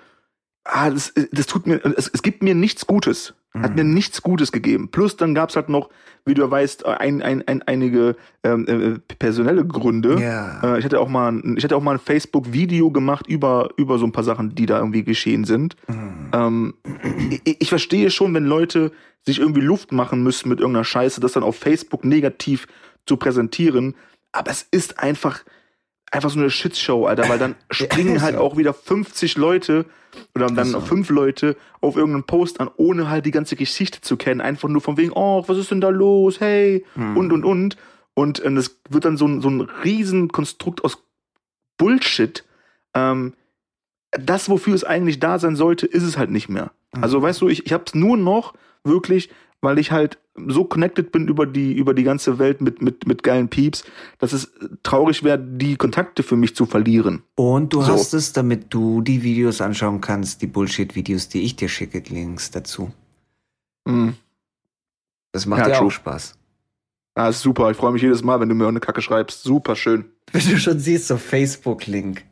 [0.69, 3.35] ah, das, das tut mir, es, es gibt mir nichts Gutes.
[3.55, 3.77] Hat Mhm.
[3.77, 4.91] mir nichts Gutes gegeben.
[4.91, 5.89] Plus dann gab's halt noch,
[6.27, 10.21] wie du weißt, ein, ein, ein, einige ähm, äh, personelle Gründe.
[10.21, 10.61] Ja.
[10.75, 13.97] Äh, ich hatte auch mal, ein- ich hatte auch mal ein Facebook-Video gemacht über, über
[13.99, 15.75] so ein paar Sachen, die da irgendwie geschehen sind.
[15.89, 16.31] Mhm.
[16.35, 16.75] Ähm,
[17.45, 18.93] ich, ich verstehe schon, wenn Leute
[19.25, 22.67] sich irgendwie Luft machen müssen mit irgendeiner Scheiße, das dann auf Facebook negativ
[23.07, 23.95] zu präsentieren.
[24.33, 25.41] Aber es ist einfach,
[26.11, 29.87] einfach so eine Shitshow, Alter, weil dann springen halt auch wieder 50 Leute
[30.35, 30.81] oder dann Ist so.
[30.81, 34.41] fünf Leute auf irgendeinen Post an, ohne halt die ganze Geschichte zu kennen.
[34.41, 36.41] Einfach nur von wegen, oh, was ist denn da los?
[36.41, 37.17] Hey, Mhm.
[37.17, 37.77] und, und, und.
[38.15, 41.03] Und äh, das wird dann so ein, so ein Riesenkonstrukt aus
[41.77, 42.45] Bullshit.
[42.95, 43.35] Ähm,
[44.13, 46.71] das, wofür es eigentlich da sein sollte, ist es halt nicht mehr.
[46.95, 47.03] Mhm.
[47.03, 48.55] Also, weißt du, ich, ich habe es nur noch
[48.85, 49.29] wirklich,
[49.67, 53.23] weil ich halt so connected bin über die, über die ganze Welt mit, mit, mit
[53.25, 53.83] geilen Peeps,
[54.19, 54.53] dass es
[54.85, 57.23] traurig wäre, die Kontakte für mich zu verlieren.
[57.35, 57.93] Und du So.
[57.93, 62.53] hast es, damit du die Videos anschauen kannst, die Bullshit-Videos, die ich dir schicke, Links
[62.53, 62.93] dazu.
[63.87, 64.15] Mhm.
[65.33, 65.89] Das macht Ja, true.
[65.89, 66.35] auch Spaß.
[67.17, 67.71] Ah, ist super.
[67.71, 69.43] Ich freue mich jedes Mal, wenn du mir eine Kacke schreibst.
[69.43, 70.05] Super schön.
[70.33, 72.25] Wenn du schon siehst, so Facebook-Link.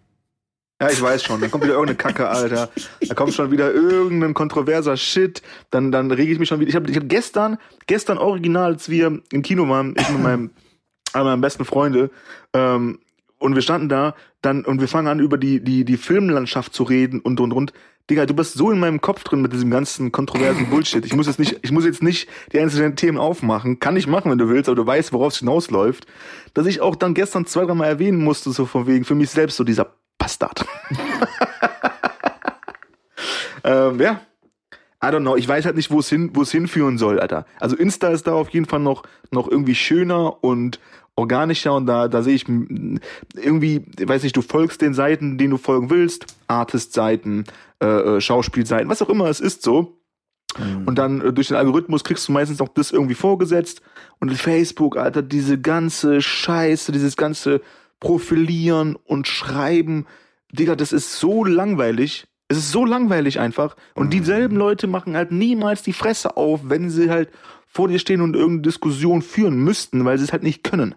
[0.80, 1.40] Ja, ich weiß schon.
[1.40, 2.68] Dann kommt wieder irgendeine Kacke, Alter.
[3.00, 5.42] Da kommt schon wieder irgendein kontroverser Shit.
[5.70, 6.68] Dann, dann rege ich mich schon wieder.
[6.68, 10.50] Ich habe ich hab gestern, gestern original, als wir im Kino waren, ich mit meinem,
[11.12, 12.10] einer meiner besten Freunde,
[12.52, 12.98] ähm,
[13.38, 16.82] und wir standen da, dann, und wir fangen an, über die, die, die Filmlandschaft zu
[16.82, 17.72] reden und, und, und.
[18.08, 21.04] Digga, du bist so in meinem Kopf drin mit diesem ganzen kontroversen Bullshit.
[21.04, 23.80] Ich muss jetzt nicht, ich muss jetzt nicht die einzelnen Themen aufmachen.
[23.80, 26.06] Kann ich machen, wenn du willst, aber du weißt, worauf es hinausläuft.
[26.52, 29.56] Dass ich auch dann gestern zwei, dreimal erwähnen musste, so von wegen, für mich selbst
[29.56, 29.94] so dieser
[30.24, 30.64] Bastard.
[33.64, 34.22] ähm, ja.
[35.02, 35.36] I don't know.
[35.36, 37.44] Ich weiß halt nicht, wo es hin, wo es hinführen soll, Alter.
[37.60, 40.80] Also Insta ist da auf jeden Fall noch, noch irgendwie schöner und
[41.14, 45.58] organischer und da, da sehe ich irgendwie, weiß nicht, du folgst den Seiten, denen du
[45.58, 47.44] folgen willst, Artist-Seiten,
[47.82, 49.98] äh, äh, Schauspielseiten, was auch immer es ist so.
[50.86, 53.82] Und dann äh, durch den Algorithmus kriegst du meistens auch das irgendwie vorgesetzt.
[54.20, 57.60] Und Facebook, Alter, diese ganze Scheiße, dieses ganze
[58.05, 60.07] Profilieren und Schreiben,
[60.52, 62.26] Digga, das ist so langweilig.
[62.48, 63.76] Es ist so langweilig einfach.
[63.94, 67.30] Und dieselben Leute machen halt niemals die Fresse auf, wenn sie halt
[67.66, 70.94] vor dir stehen und irgendeine Diskussion führen müssten, weil sie es halt nicht können.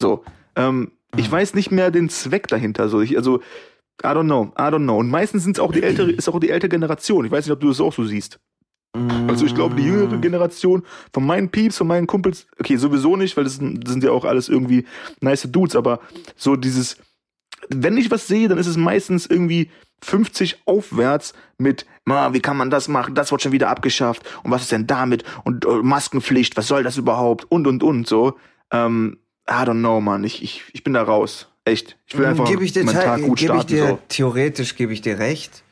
[0.00, 1.32] So, ähm, ich Mhm.
[1.32, 2.88] weiß nicht mehr den Zweck dahinter.
[2.88, 3.40] So, ich, also,
[4.02, 4.98] I don't know, I don't know.
[4.98, 7.24] Und meistens sind es auch die ältere, ist auch die ältere Generation.
[7.24, 8.38] Ich weiß nicht, ob du das auch so siehst.
[9.28, 10.82] Also ich glaube, die jüngere Generation
[11.12, 14.10] von meinen Pieps, von meinen Kumpels, okay, sowieso nicht, weil das sind, das sind ja
[14.10, 14.86] auch alles irgendwie
[15.20, 16.00] nice Dudes, aber
[16.36, 16.96] so dieses,
[17.68, 19.70] wenn ich was sehe, dann ist es meistens irgendwie
[20.02, 24.50] 50 aufwärts mit, ma, wie kann man das machen, das wird schon wieder abgeschafft und
[24.50, 28.36] was ist denn damit und äh, Maskenpflicht, was soll das überhaupt und und und so.
[28.72, 29.18] Ähm,
[29.48, 31.48] I don't know, man, ich, ich, ich bin da raus.
[31.64, 31.98] Echt.
[32.06, 33.68] Ich will einfach Gebe ich dir, meinen Tag gut gebe ich starten.
[33.68, 33.98] dir so.
[34.08, 35.62] theoretisch gebe ich dir recht.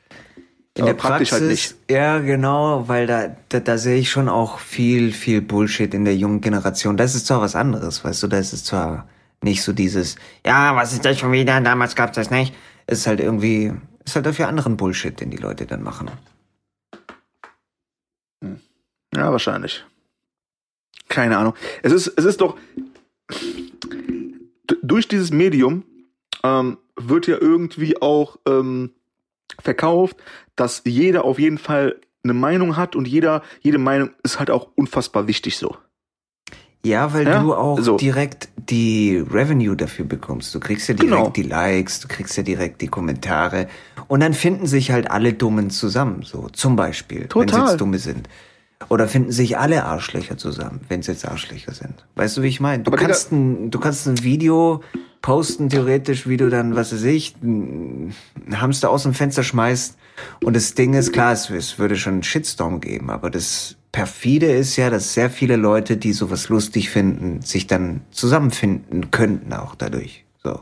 [0.76, 1.90] In Aber der praktisch Praxis, halt nicht.
[1.90, 6.16] ja genau, weil da, da da sehe ich schon auch viel viel Bullshit in der
[6.16, 6.96] jungen Generation.
[6.98, 9.08] Das ist zwar was anderes, weißt du, das ist zwar
[9.42, 11.60] nicht so dieses, ja, was ist das schon wieder?
[11.60, 12.54] Damals gab's das nicht.
[12.86, 13.72] Es ist halt irgendwie,
[14.04, 16.10] ist halt dafür anderen Bullshit, den die Leute dann machen.
[19.14, 19.84] Ja, wahrscheinlich.
[21.08, 21.54] Keine Ahnung.
[21.82, 22.56] Es ist, es ist doch.
[24.82, 25.84] Durch dieses Medium
[26.42, 28.90] ähm, wird ja irgendwie auch ähm,
[29.62, 30.16] verkauft,
[30.56, 34.68] dass jeder auf jeden Fall eine Meinung hat und jeder, jede Meinung ist halt auch
[34.74, 35.76] unfassbar wichtig so.
[36.84, 37.96] Ja, weil Ja, du auch so.
[37.96, 40.54] direkt die Revenue dafür bekommst.
[40.54, 41.30] Du kriegst ja direkt Genau.
[41.30, 43.66] die Likes, du kriegst ja direkt die Kommentare.
[44.06, 46.22] Und dann finden sich halt alle Dummen zusammen.
[46.22, 47.68] So, zum Beispiel, wenn es Total.
[47.70, 48.28] jetzt Dumme sind.
[48.88, 52.04] Oder finden sich alle Arschlöcher zusammen, wenn es jetzt Arschlöcher sind.
[52.14, 52.82] Weißt du, wie ich meine?
[52.84, 54.82] Du Aber Digga- kannst ein, du kannst ein Video
[55.26, 58.14] posten, theoretisch, wie du dann, was weiß ich, einen
[58.52, 59.98] Hamster aus dem Fenster schmeißt.
[60.44, 64.76] Und das Ding ist, klar, es, würde schon einen Shitstorm geben, aber das perfide ist
[64.76, 70.24] ja, dass sehr viele Leute, die sowas lustig finden, sich dann zusammenfinden könnten auch dadurch.
[70.44, 70.60] So.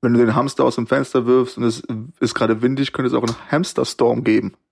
[0.00, 1.82] Wenn du den Hamster aus dem Fenster wirfst und es
[2.18, 4.54] ist gerade windig, könnte es auch einen Hamsterstorm geben.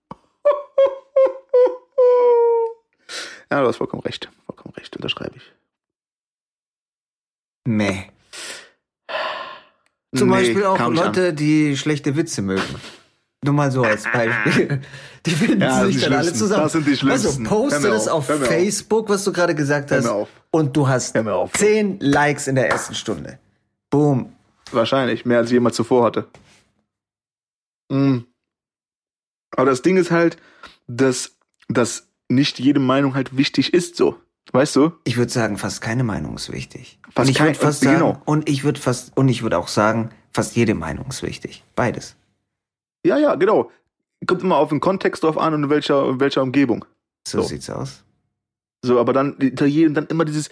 [3.50, 4.30] Ja, du hast vollkommen recht.
[4.46, 5.52] Vollkommen recht, unterschreibe ich.
[7.66, 8.13] Meh.
[10.16, 10.94] Zum Nee, Beispiel auch nicht an.
[10.94, 12.62] Leute, die schlechte Witze mögen.
[13.44, 14.80] Nur mal so als Beispiel.
[15.26, 16.62] Die finden Ja, sich dann alle zusammen.
[16.62, 17.44] Das sind die Also Schlimmsten.
[17.44, 18.46] poste Hör mir das auf, auf.
[18.46, 20.06] Facebook, was du gerade gesagt hast.
[20.06, 20.28] auf.
[20.50, 21.16] Und du hast
[21.54, 23.38] zehn Likes in der ersten Stunde.
[23.90, 24.32] Boom.
[24.70, 26.26] Wahrscheinlich, mehr als jemand zuvor hatte.
[27.90, 28.24] Mhm.
[29.56, 30.36] Aber das Ding ist halt,
[30.86, 31.32] dass,
[31.68, 34.18] dass nicht jede Meinung halt wichtig ist, so.
[34.52, 34.92] Weißt du?
[35.04, 36.98] Ich würde sagen, fast keine Meinung ist wichtig.
[37.14, 38.22] Fast und ich würde fast äh, sagen, genau.
[38.24, 41.64] und ich würde fast, und ich würde auch sagen, fast jede Meinung ist wichtig.
[41.74, 42.16] Beides.
[43.04, 43.70] Ja, ja, genau.
[44.26, 46.84] Kommt immer auf den Kontext drauf an und in welcher, in welcher Umgebung.
[47.26, 47.48] So, So.
[47.48, 48.04] sieht's aus.
[48.84, 50.50] So, aber dann, Italien, dann immer dieses,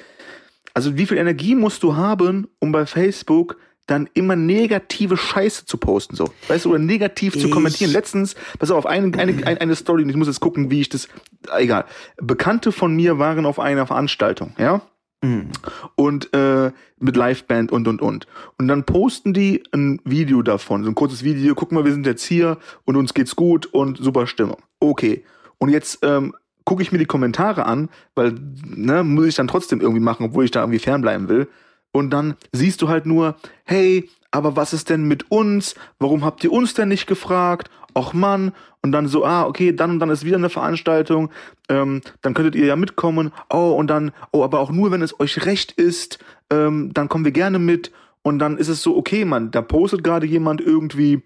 [0.74, 5.76] also wie viel Energie musst du haben, um bei Facebook dann immer negative Scheiße zu
[5.76, 6.28] posten, so.
[6.48, 7.90] Weißt du, oder negativ zu Ich- kommentieren.
[7.92, 11.08] Letztens, pass auf, eine, eine, eine, Story, und ich muss jetzt gucken, wie ich das,
[11.56, 11.84] egal.
[12.16, 14.82] Bekannte von mir waren auf einer Veranstaltung, ja?
[15.24, 15.50] Mhm.
[15.94, 18.26] und äh, mit Liveband und und und.
[18.58, 22.06] Und dann posten die ein Video davon, so ein kurzes Video, guck mal, wir sind
[22.06, 24.56] jetzt hier und uns geht's gut und super Stimmung.
[24.80, 25.24] Okay.
[25.58, 28.34] Und jetzt ähm, gucke ich mir die Kommentare an, weil,
[28.66, 31.46] ne, muss ich dann trotzdem irgendwie machen, obwohl ich da irgendwie fernbleiben will.
[31.93, 35.74] Und dann siehst du halt nur, hey, aber was ist denn mit uns?
[35.99, 37.70] Warum habt ihr uns denn nicht gefragt?
[37.95, 41.30] ach Mann, und dann so, ah, okay, dann und dann ist wieder eine Veranstaltung,
[41.68, 45.18] ähm, dann könntet ihr ja mitkommen, oh, und dann, oh, aber auch nur, wenn es
[45.20, 46.18] euch recht ist,
[46.51, 50.05] ähm, dann kommen wir gerne mit, und dann ist es so, okay, Mann, da postet
[50.05, 51.22] gerade jemand irgendwie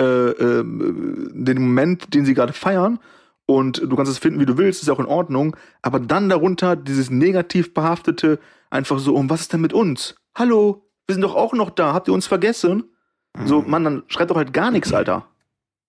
[0.00, 2.98] äh, äh, den Moment, den sie gerade feiern,
[3.46, 6.76] und du kannst es finden, wie du willst, ist auch in Ordnung, aber dann darunter
[6.76, 8.38] dieses negativ behaftete,
[8.74, 10.16] einfach so, um was ist denn mit uns?
[10.34, 12.84] Hallo, wir sind doch auch noch da, habt ihr uns vergessen?
[13.46, 15.26] So, Mann, dann schreibt doch halt gar nichts, Alter.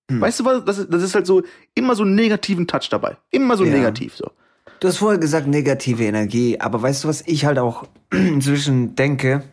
[0.09, 0.21] Hm.
[0.21, 0.65] Weißt du was?
[0.65, 3.17] Das ist, das ist halt so immer so einen negativen Touch dabei.
[3.31, 3.73] Immer so Ja.
[3.73, 4.31] negativ so.
[4.79, 9.43] Du hast vorher gesagt negative Energie, aber weißt du, was ich halt auch inzwischen denke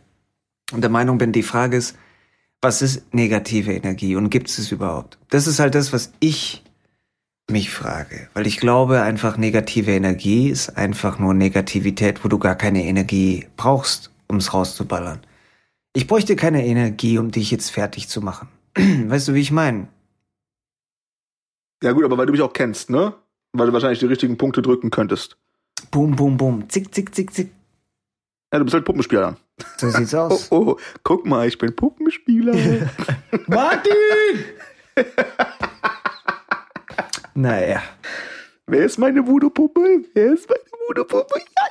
[0.73, 1.97] und der Meinung bin, die Frage ist,
[2.61, 5.19] was ist negative Energie und gibt es es überhaupt?
[5.31, 6.62] Das ist halt das, was ich
[7.51, 12.55] mich frage, weil ich glaube einfach negative Energie ist einfach nur Negativität, wo du gar
[12.55, 15.21] keine Energie brauchst, um es rauszuballern.
[15.95, 18.49] Ich bräuchte keine Energie, um dich jetzt fertig zu machen.
[18.77, 19.89] Weißt du, wie ich meine?
[21.83, 23.15] Ja gut, aber weil du mich auch kennst, ne?
[23.53, 25.37] Weil du wahrscheinlich die richtigen Punkte drücken könntest.
[25.91, 27.51] Boom, boom, boom, zick, zick, zick, zick.
[28.53, 29.37] Ja, du bist halt Puppenspieler.
[29.77, 30.53] So sieht's Oh, aus.
[30.53, 32.55] oh, guck mal, ich bin Puppenspieler.
[33.49, 34.45] Martin!
[37.35, 37.83] Naja.
[38.67, 40.05] Wer ist meine Voodoo-Puppe?
[40.15, 41.35] Wer ist meine Voodoo-Puppe?
[41.39, 41.67] Ja,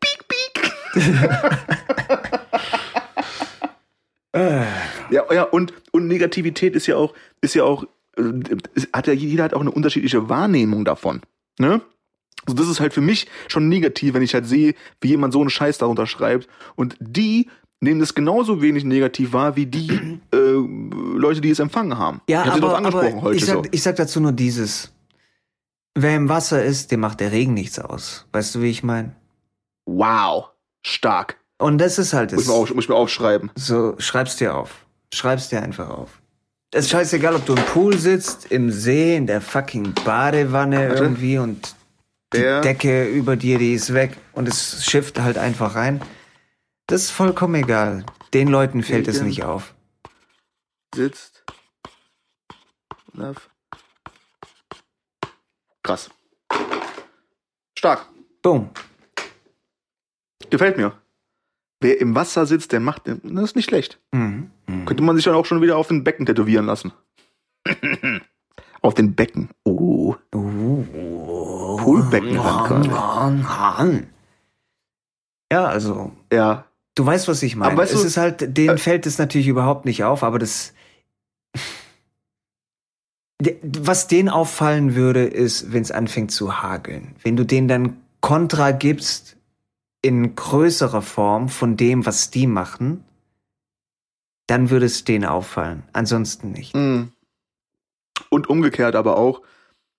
[0.00, 0.72] piek, piek.
[5.10, 7.84] Ja, ja, und, und Negativität ist ja auch, ist ja auch,
[8.16, 8.22] äh,
[8.92, 11.20] hat ja jeder hat auch eine unterschiedliche Wahrnehmung davon.
[11.58, 11.80] Ne?
[12.46, 15.40] Also das ist halt für mich schon negativ, wenn ich halt sehe, wie jemand so
[15.40, 16.48] einen Scheiß darunter schreibt.
[16.76, 17.48] Und die
[17.80, 19.90] nehmen das genauso wenig negativ wahr wie die
[20.32, 20.36] äh,
[21.16, 22.20] Leute, die es empfangen haben.
[22.28, 23.62] Ja, ich aber, aber heute ich, sag, so.
[23.70, 24.92] ich sag dazu nur dieses.
[25.96, 28.26] Wer im Wasser ist, dem macht der Regen nichts aus.
[28.32, 29.12] Weißt du, wie ich meine?
[29.86, 30.50] Wow,
[30.86, 31.36] stark.
[31.58, 32.48] Und das ist halt Muss das.
[32.48, 33.50] mir auf, muss ich mir aufschreiben.
[33.56, 34.86] So, schreib's dir auf.
[35.12, 36.20] Schreib's dir einfach auf.
[36.72, 41.02] Es ist scheißegal, ob du im Pool sitzt, im See, in der fucking Badewanne Warte.
[41.02, 41.74] irgendwie und
[42.32, 46.00] die Der- Decke über dir, die ist weg und es schifft halt einfach rein.
[46.90, 48.04] Das ist vollkommen egal.
[48.34, 49.76] Den Leuten fällt es nicht auf.
[50.92, 51.44] Sitzt.
[53.12, 53.40] Love.
[55.84, 56.10] Krass.
[57.78, 58.08] Stark.
[58.42, 58.70] Boom.
[60.50, 61.00] Gefällt mir.
[61.78, 64.00] Wer im Wasser sitzt, der macht, das ist nicht schlecht.
[64.10, 64.50] Mhm.
[64.66, 64.84] Mhm.
[64.84, 66.92] Könnte man sich dann auch schon wieder auf den Becken tätowieren lassen.
[68.82, 69.50] auf den Becken.
[69.62, 70.16] Oh.
[70.34, 71.76] Uh.
[71.76, 72.34] Poolbecken
[75.52, 76.66] Ja, also, Ja.
[77.00, 77.72] Du weißt, was ich meine.
[77.72, 80.74] Aber es du- ist halt, denen äh, fällt es natürlich überhaupt nicht auf, aber das.
[83.62, 87.14] Was denen auffallen würde, ist, wenn es anfängt zu hageln.
[87.22, 89.38] Wenn du denen dann Kontra gibst
[90.02, 93.02] in größerer Form von dem, was die machen,
[94.46, 95.84] dann würde es denen auffallen.
[95.94, 96.74] Ansonsten nicht.
[96.74, 97.04] Mm.
[98.28, 99.40] Und umgekehrt aber auch,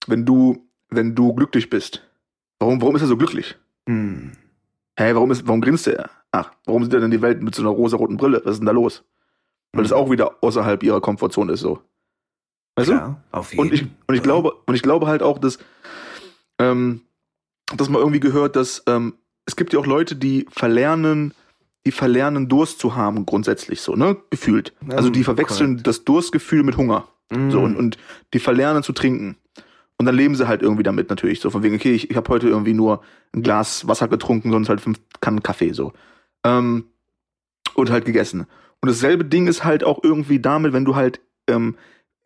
[0.05, 2.07] wenn du, wenn du glücklich bist.
[2.59, 3.57] Warum, warum ist er so glücklich?
[3.89, 4.33] Hm.
[5.01, 6.11] Hey, warum, ist, warum grinst er?
[6.31, 8.39] Ach, warum sieht er denn die Welt mit so einer rosaroten Brille?
[8.43, 9.03] Was ist denn da los?
[9.73, 11.79] Weil das auch wieder außerhalb ihrer Komfortzone ist so.
[12.75, 12.93] Weißt du?
[12.93, 15.57] Klar, auf jeden Und ich, und ich glaube, und ich glaube halt auch, dass,
[16.59, 17.01] ähm,
[17.75, 21.33] dass man irgendwie gehört, dass ähm, es gibt ja auch Leute, die verlernen,
[21.85, 24.17] die verlernen, Durst zu haben, grundsätzlich so, ne?
[24.29, 24.73] Gefühlt.
[24.87, 27.07] Also die Ähm, verwechseln das Durstgefühl mit Hunger.
[27.31, 27.49] Mm.
[27.49, 27.97] So, und, und
[28.35, 29.37] die verlernen zu trinken.
[29.97, 31.39] Und dann leben sie halt irgendwie damit natürlich.
[31.41, 33.01] So von wegen, okay, ich, ich habe heute irgendwie nur
[33.33, 35.93] ein Glas Wasser getrunken, sonst halt fünf Kannen Kaffee so.
[36.43, 36.85] Ähm,
[37.75, 38.47] und halt gegessen.
[38.81, 41.75] Und dasselbe Ding ist halt auch irgendwie damit, wenn du halt ähm,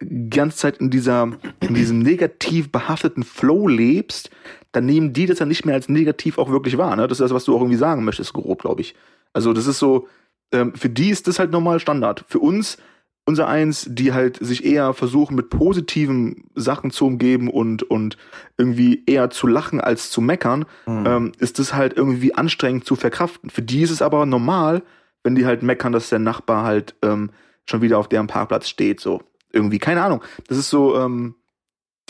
[0.02, 4.30] die ganze Zeit in dieser, in diesem negativ behafteten Flow lebst,
[4.72, 6.96] dann nehmen die das ja nicht mehr als negativ auch wirklich wahr.
[6.96, 7.08] Ne?
[7.08, 8.96] Das ist das, was du auch irgendwie sagen möchtest, grob, glaube ich.
[9.34, 10.08] Also das ist so,
[10.52, 12.26] ähm, für die ist das halt normal Standard.
[12.28, 12.78] Für uns,
[13.26, 18.18] unser Eins, die halt sich eher versuchen, mit positiven Sachen zu umgeben und, und
[18.58, 21.06] irgendwie eher zu lachen als zu meckern, Mhm.
[21.08, 23.50] ähm, ist das halt irgendwie anstrengend zu verkraften.
[23.50, 24.84] Für die ist es aber normal,
[25.24, 27.32] wenn die halt meckern, dass der Nachbar halt ähm,
[27.68, 29.24] schon wieder auf deren Parkplatz steht, so.
[29.52, 30.22] Irgendwie, keine Ahnung.
[30.48, 31.34] Das ist so, ähm,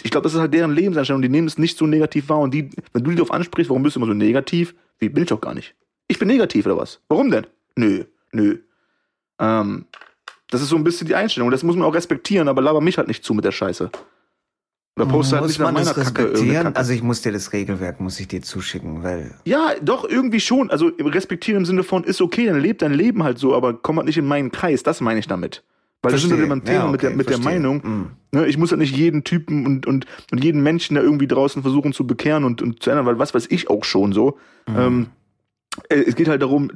[0.03, 1.21] ich glaube, das ist halt deren Lebenseinstellung.
[1.21, 2.39] Die nehmen es nicht so negativ wahr.
[2.39, 4.75] Und die, wenn du die darauf ansprichst, warum bist du immer so negativ?
[4.99, 5.75] Wie bin ich doch gar nicht.
[6.07, 7.01] Ich bin negativ oder was?
[7.07, 7.45] Warum denn?
[7.75, 8.57] Nö, nö.
[9.39, 9.85] Ähm,
[10.49, 11.51] das ist so ein bisschen die Einstellung.
[11.51, 13.89] Das muss man auch respektieren, aber laber mich halt nicht zu mit der Scheiße.
[14.97, 16.63] Oder poste halt nicht nach meiner Kacke respektieren?
[16.63, 16.77] Kacke.
[16.77, 20.69] Also ich muss dir das Regelwerk, muss ich dir zuschicken, weil Ja, doch, irgendwie schon.
[20.69, 23.97] Also respektieren im Sinne von, ist okay, dann lebt dein Leben halt so, aber komm
[23.97, 25.63] halt nicht in meinen Kreis, das meine ich damit.
[26.01, 26.47] Weil das sind Verstehe.
[26.47, 27.59] beim Thema Ja, mit der, okay, mit der verstehe.
[27.59, 28.11] Meinung.
[28.31, 31.61] Ne, ich muss halt nicht jeden Typen und, und, und jeden Menschen da irgendwie draußen
[31.61, 34.37] versuchen zu bekehren und, und zu ändern, weil was weiß ich auch schon so.
[34.67, 34.75] Mhm.
[34.77, 35.07] Ähm, äh,
[35.89, 36.71] es geht halt darum,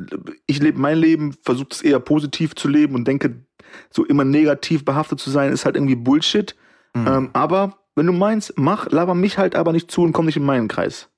[0.47, 3.45] ich lebe mein Leben, versuche es eher positiv zu leben und denke,
[3.91, 6.55] so immer negativ behaftet zu sein, ist halt irgendwie Bullshit.
[6.93, 7.07] Mhm.
[7.07, 10.37] Ähm, aber wenn du meinst, mach, laber mich halt aber nicht zu und komm nicht
[10.37, 11.09] in meinen Kreis.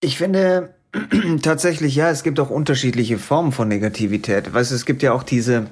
[0.00, 0.74] Ich finde
[1.42, 4.52] tatsächlich, ja, es gibt auch unterschiedliche Formen von Negativität.
[4.52, 5.66] Weißt du, es gibt ja auch diese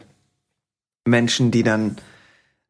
[1.07, 1.97] Menschen, die dann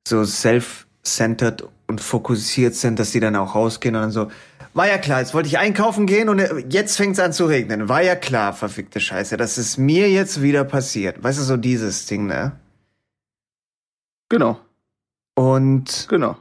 [0.06, 4.30] so self-centered und fokussiert sind, dass die dann auch rausgehen und dann so,
[4.74, 7.88] war ja klar, jetzt wollte ich einkaufen gehen und jetzt fängt es an zu regnen.
[7.88, 11.22] War ja klar, verfickte Scheiße, dass es mir jetzt wieder passiert.
[11.22, 12.58] Weißt du, so dieses Ding, ne?
[14.28, 14.60] Genau.
[15.36, 16.06] Und.
[16.08, 16.36] Genau.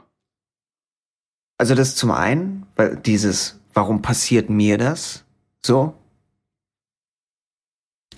[1.58, 5.24] Also das zum einen, weil dieses, warum passiert mir das?
[5.64, 5.94] So.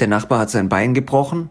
[0.01, 1.51] Der Nachbar hat sein Bein gebrochen,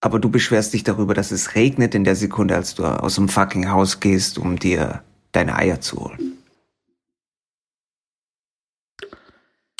[0.00, 3.28] aber du beschwerst dich darüber, dass es regnet in der Sekunde, als du aus dem
[3.28, 6.31] fucking Haus gehst, um dir deine Eier zu holen.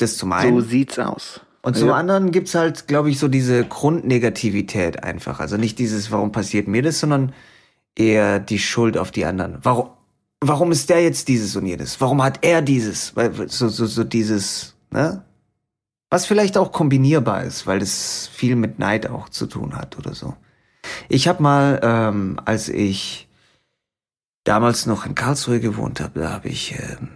[0.03, 0.59] Das zum einen.
[0.59, 1.41] So sieht's aus.
[1.61, 1.95] Und zum ja.
[1.95, 5.39] anderen gibt's halt, glaube ich, so diese Grundnegativität einfach.
[5.39, 7.33] Also nicht dieses, warum passiert mir das, sondern
[7.95, 9.59] eher die Schuld auf die anderen.
[9.63, 9.91] Warum,
[10.41, 12.01] warum ist der jetzt dieses und jedes?
[12.01, 13.13] Warum hat er dieses?
[13.47, 15.23] So, so, so dieses, ne?
[16.09, 20.13] Was vielleicht auch kombinierbar ist, weil es viel mit Neid auch zu tun hat oder
[20.13, 20.35] so.
[21.07, 23.29] Ich habe mal, ähm, als ich
[24.43, 27.07] damals noch in Karlsruhe gewohnt habe, da habe ich ähm,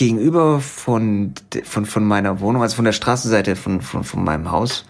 [0.00, 4.86] gegenüber von, von, von meiner Wohnung, also von der Straßenseite von, von, von meinem Haus,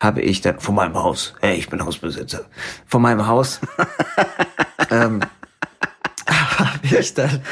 [0.00, 2.44] habe ich dann, von meinem Haus, hey, ich bin Hausbesitzer,
[2.86, 3.58] von meinem Haus,
[4.90, 5.20] ähm,
[6.28, 7.42] habe ich dann,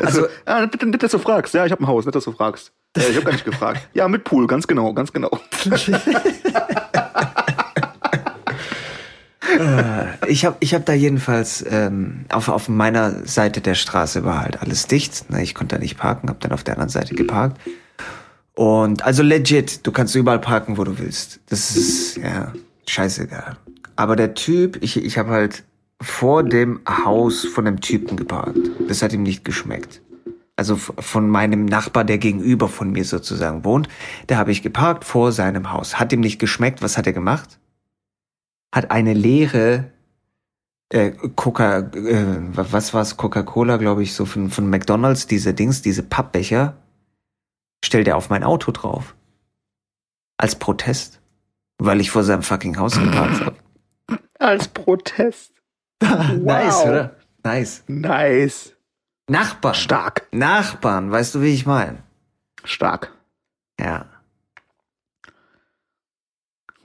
[0.00, 2.24] also, also ah, bitte, bitte, dass du fragst, ja, ich habe ein Haus, nicht, dass
[2.24, 2.72] du fragst.
[2.96, 3.88] Ja, ich habe gar nicht gefragt.
[3.94, 5.30] Ja, mit Pool, ganz genau, ganz genau.
[9.58, 14.42] Äh, ich habe ich hab da jedenfalls ähm, auf, auf meiner Seite der Straße war
[14.42, 15.30] halt alles dicht.
[15.30, 15.42] Ne?
[15.42, 17.60] Ich konnte da nicht parken, habe dann auf der anderen Seite geparkt.
[18.54, 21.40] Und also legit, du kannst überall parken, wo du willst.
[21.48, 22.52] Das ist ja
[22.86, 23.56] scheißegal.
[23.96, 25.64] Aber der Typ, ich, ich habe halt
[26.00, 28.58] vor dem Haus von dem Typen geparkt.
[28.88, 30.02] Das hat ihm nicht geschmeckt.
[30.56, 33.88] Also von meinem Nachbar, der gegenüber von mir sozusagen wohnt.
[34.26, 36.00] Da habe ich geparkt vor seinem Haus.
[36.00, 36.80] Hat ihm nicht geschmeckt.
[36.80, 37.58] Was hat er gemacht?
[38.76, 39.90] Hat eine leere
[40.90, 46.02] äh, Coca, äh, was war's, Coca-Cola, glaube ich, so von, von McDonalds, diese Dings, diese
[46.02, 46.76] Pappbecher,
[47.82, 49.16] stellt er auf mein Auto drauf.
[50.36, 51.22] Als Protest.
[51.78, 53.56] Weil ich vor seinem fucking Haus geparkt habe.
[54.38, 55.52] Als Protest.
[56.02, 57.16] nice, oder?
[57.42, 57.82] Nice.
[57.86, 58.74] Nice.
[59.28, 59.74] Nachbarn.
[59.74, 60.28] Stark.
[60.32, 62.02] Nachbarn, weißt du, wie ich meine?
[62.64, 63.12] Stark.
[63.80, 64.06] Ja.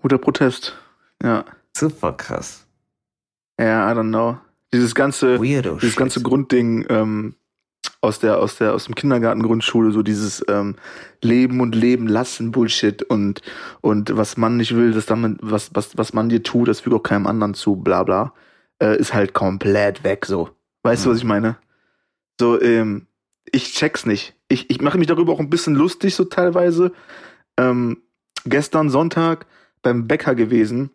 [0.01, 0.77] Guter Protest.
[1.21, 1.45] Ja.
[1.75, 2.65] Super krass.
[3.59, 4.37] Ja, I don't know.
[4.73, 7.35] Dieses ganze, Weirdo dieses ganze Grundding ähm,
[7.99, 10.75] aus der aus der aus dem Kindergarten Grundschule so dieses ähm,
[11.21, 13.41] Leben und Leben lassen Bullshit und
[13.81, 16.95] und was man nicht will, das dann was was was man dir tut, das fügt
[16.95, 18.33] auch keinem anderen zu, bla bla,
[18.81, 20.49] äh, ist halt komplett weg so.
[20.83, 21.09] Weißt mhm.
[21.09, 21.57] du, was ich meine?
[22.39, 23.07] So ähm,
[23.51, 24.35] ich check's nicht.
[24.47, 26.93] Ich ich mache mich darüber auch ein bisschen lustig so teilweise.
[27.57, 28.01] Ähm,
[28.45, 29.45] gestern Sonntag
[29.81, 30.91] beim Bäcker gewesen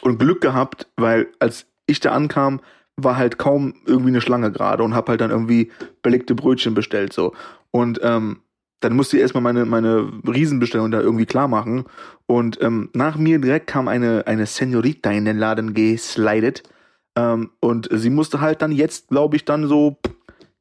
[0.00, 2.60] und Glück gehabt, weil als ich da ankam,
[2.96, 5.70] war halt kaum irgendwie eine Schlange gerade und hab halt dann irgendwie
[6.02, 7.32] belegte Brötchen bestellt so.
[7.70, 8.40] Und ähm,
[8.80, 11.84] dann musste ich erstmal meine, meine Riesenbestellung da irgendwie klar machen.
[12.26, 16.62] Und ähm, nach mir direkt kam eine, eine Senorita in den Laden geslidet.
[17.16, 19.98] Ähm, und sie musste halt dann jetzt, glaube ich, dann so,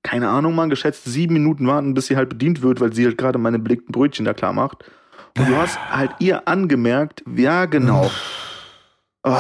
[0.04, 3.18] keine Ahnung mal, geschätzt sieben Minuten warten, bis sie halt bedient wird, weil sie halt
[3.18, 4.84] gerade meine belegten Brötchen da klar macht.
[5.38, 8.10] Und du hast halt ihr angemerkt, ja genau.
[9.28, 9.36] Oh.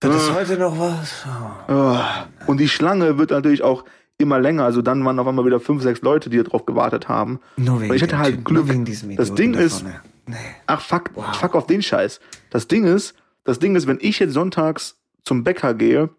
[0.00, 1.24] Wird es heute noch was?
[1.68, 2.50] Oh.
[2.50, 3.84] Und die Schlange wird natürlich auch
[4.18, 4.64] immer länger.
[4.64, 7.38] Also dann waren auf einmal wieder fünf, sechs Leute, die darauf gewartet haben.
[7.56, 8.66] Nur wegen Und ich hatte halt typ, Glück.
[8.66, 9.84] Nur wegen diesem das Ding ist,
[10.26, 10.34] nee.
[10.66, 11.36] ach fuck, wow.
[11.36, 12.18] fuck auf den Scheiß.
[12.50, 13.14] Das Ding ist,
[13.44, 16.10] das Ding ist, wenn ich jetzt sonntags zum Bäcker gehe,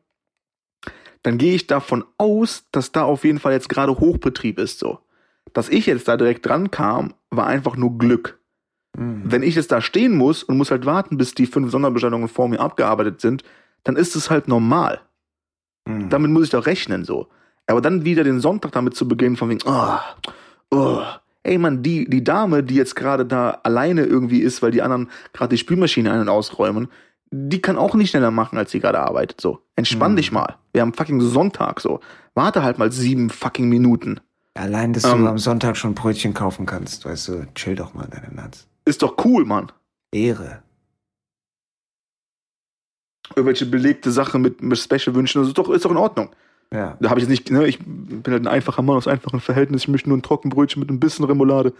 [1.23, 4.99] dann gehe ich davon aus, dass da auf jeden Fall jetzt gerade Hochbetrieb ist so.
[5.51, 8.39] Dass ich jetzt da direkt dran kam, war einfach nur Glück.
[8.97, 9.23] Mhm.
[9.25, 12.47] Wenn ich jetzt da stehen muss und muss halt warten, bis die fünf Sonderbestellungen vor
[12.47, 13.43] mir abgearbeitet sind,
[13.83, 15.01] dann ist es halt normal.
[15.85, 16.09] Mhm.
[16.09, 17.27] Damit muss ich doch rechnen, so.
[17.67, 19.97] Aber dann wieder den Sonntag damit zu beginnen, von wegen, oh,
[20.71, 21.01] oh,
[21.43, 25.09] ey man, die, die Dame, die jetzt gerade da alleine irgendwie ist, weil die anderen
[25.31, 26.89] gerade die Spülmaschine ein- und ausräumen,
[27.31, 29.59] die kann auch nicht schneller machen, als sie gerade arbeitet, so.
[29.75, 30.17] Entspann mhm.
[30.17, 30.55] dich mal.
[30.71, 31.99] Wir haben fucking Sonntag, so.
[32.35, 34.19] Warte halt mal sieben fucking Minuten.
[34.53, 38.07] Allein, dass ähm, du am Sonntag schon Brötchen kaufen kannst, weißt du, chill doch mal
[38.07, 38.67] deine Nuts.
[38.85, 39.71] Ist doch cool, Mann.
[40.11, 40.63] Ehre.
[43.35, 46.29] Irgendwelche belegte Sachen mit, mit Special-Wünschen, das ist doch, ist doch in Ordnung.
[46.71, 46.97] Ja.
[46.99, 49.85] Da habe ich jetzt nicht, ne, ich bin halt ein einfacher Mann aus einfachen Verhältnissen,
[49.85, 51.73] ich möchte nur ein Trockenbrötchen mit ein bisschen Remoulade.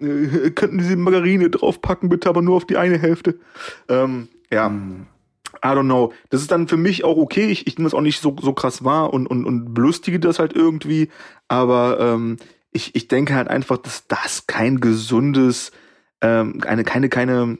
[0.00, 3.38] Äh, könnten Sie Margarine draufpacken, bitte, aber nur auf die eine Hälfte.
[3.88, 4.68] Ähm, ja.
[4.68, 5.06] Mm.
[5.64, 6.12] I don't know.
[6.30, 7.46] Das ist dann für mich auch okay.
[7.46, 10.38] Ich, ich nehme das auch nicht so, so krass wahr und, und, und belustige das
[10.38, 11.08] halt irgendwie.
[11.48, 12.36] Aber ähm,
[12.72, 15.72] ich, ich denke halt einfach, dass das kein gesundes,
[16.20, 17.58] ähm, eine, keine, keine,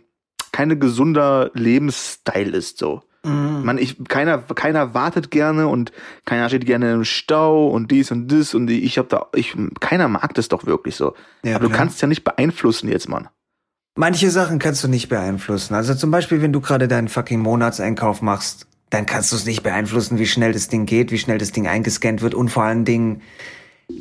[0.53, 3.03] keine gesunder Lebensstil ist so.
[3.27, 3.65] Mhm.
[3.65, 5.93] Man, ich, keiner, keiner wartet gerne und
[6.25, 9.57] keiner steht gerne im Stau und dies und das und die, ich hab da, ich,
[9.81, 11.15] keiner mag das doch wirklich so.
[11.43, 11.79] Ja, Aber du klar.
[11.79, 13.29] kannst ja nicht beeinflussen jetzt, Mann.
[13.97, 15.75] Manche Sachen kannst du nicht beeinflussen.
[15.75, 19.63] Also zum Beispiel, wenn du gerade deinen fucking Monatseinkauf machst, dann kannst du es nicht
[19.63, 22.85] beeinflussen, wie schnell das Ding geht, wie schnell das Ding eingescannt wird und vor allen
[22.85, 23.23] Dingen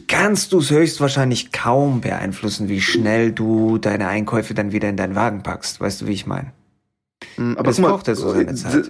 [0.08, 5.16] kannst du es höchstwahrscheinlich kaum beeinflussen, wie schnell du deine Einkäufe dann wieder in deinen
[5.16, 5.80] Wagen packst.
[5.80, 6.54] Weißt du, wie ich meine?
[7.38, 8.90] Mhm, Das braucht ja so seine äh, Zeit.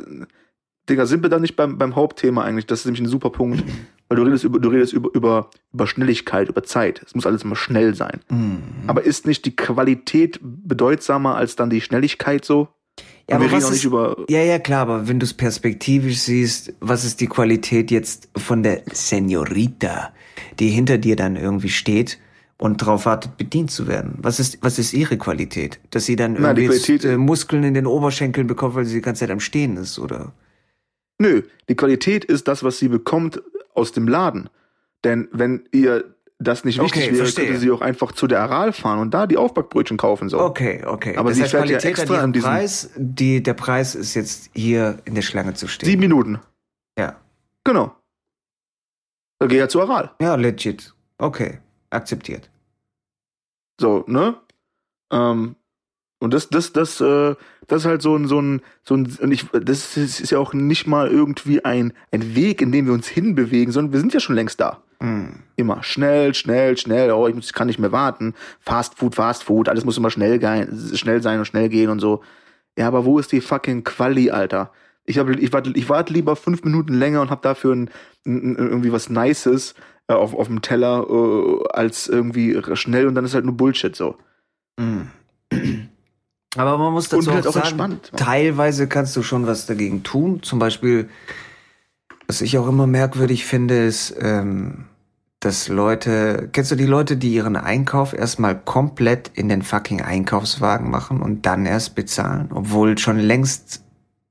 [0.89, 2.67] Digga, sind wir da nicht beim, beim Hauptthema eigentlich?
[2.67, 3.63] Das ist nämlich ein super Punkt.
[4.07, 7.01] Weil du redest über, du redest über, über, über Schnelligkeit, über Zeit.
[7.03, 8.19] Es muss alles immer schnell sein.
[8.29, 8.61] Mhm.
[8.85, 12.67] Aber ist nicht die Qualität bedeutsamer als dann die Schnelligkeit so?
[13.29, 14.17] Ja, wir reden auch nicht über.
[14.29, 18.61] ja, ja, klar, aber wenn du es perspektivisch siehst, was ist die Qualität jetzt von
[18.61, 20.13] der Senorita,
[20.59, 22.19] die hinter dir dann irgendwie steht
[22.57, 24.13] und darauf wartet, bedient zu werden?
[24.21, 25.79] Was ist, was ist ihre Qualität?
[25.89, 28.95] Dass sie dann Na, irgendwie jetzt, Qualität- äh, Muskeln in den Oberschenkeln bekommt, weil sie
[28.95, 30.31] die ganze Zeit am Stehen ist, oder?
[31.17, 33.41] Nö, die Qualität ist das, was sie bekommt
[33.73, 34.49] aus dem Laden.
[35.03, 37.45] Denn wenn ihr das nicht wichtig Okay, wäre, verstehe.
[37.45, 40.27] könnte sie auch einfach zu der Aral fahren und da die Aufbackbrötchen kaufen.
[40.29, 40.39] So.
[40.39, 41.15] Okay, okay.
[41.17, 44.49] Aber das sie heißt, fährt ja extra an diesem- Preis, die, der Preis ist jetzt
[44.53, 45.87] hier in der Schlange zu stehen.
[45.87, 46.39] Sieben Minuten.
[46.99, 47.15] Ja.
[47.63, 47.95] Genau.
[49.39, 50.11] Da geh ja zu Aral.
[50.21, 50.93] Ja, legit.
[51.17, 51.59] Okay,
[51.89, 52.49] akzeptiert.
[53.79, 54.35] So, ne?
[55.11, 55.55] Ähm,
[56.25, 57.35] und das, das, das, äh,
[57.67, 60.53] das ist halt so ein, so ein, so ein, und ich, das ist, ja auch
[60.53, 64.19] nicht mal irgendwie ein, ein Weg, in dem wir uns hinbewegen, sondern wir sind ja
[64.19, 64.81] schon längst da.
[65.01, 65.43] Hm.
[65.55, 68.33] Immer schnell, schnell, schnell, oh, ich muss, kann nicht mehr warten.
[68.59, 70.39] Fast Food, Fast Food, alles muss immer schnell,
[70.95, 72.21] schnell sein und schnell gehen und so.
[72.77, 74.71] Ja, aber wo ist die fucking Quali, Alter?
[75.05, 77.89] Ich, hab, ich, warte, ich warte lieber fünf Minuten länger und hab dafür ein,
[78.25, 79.75] ein, irgendwie was Nices
[80.07, 83.95] äh, auf, auf dem Teller, äh, als irgendwie schnell und dann ist halt nur Bullshit
[83.95, 84.17] so.
[84.77, 85.03] Mm.
[86.55, 88.11] Aber man muss dazu halt auch auch sagen, entspannt.
[88.15, 90.41] teilweise kannst du schon was dagegen tun.
[90.43, 91.09] Zum Beispiel,
[92.27, 94.85] was ich auch immer merkwürdig finde, ist, ähm,
[95.39, 100.89] dass Leute, kennst du die Leute, die ihren Einkauf erstmal komplett in den fucking Einkaufswagen
[100.89, 103.83] machen und dann erst bezahlen, obwohl schon längst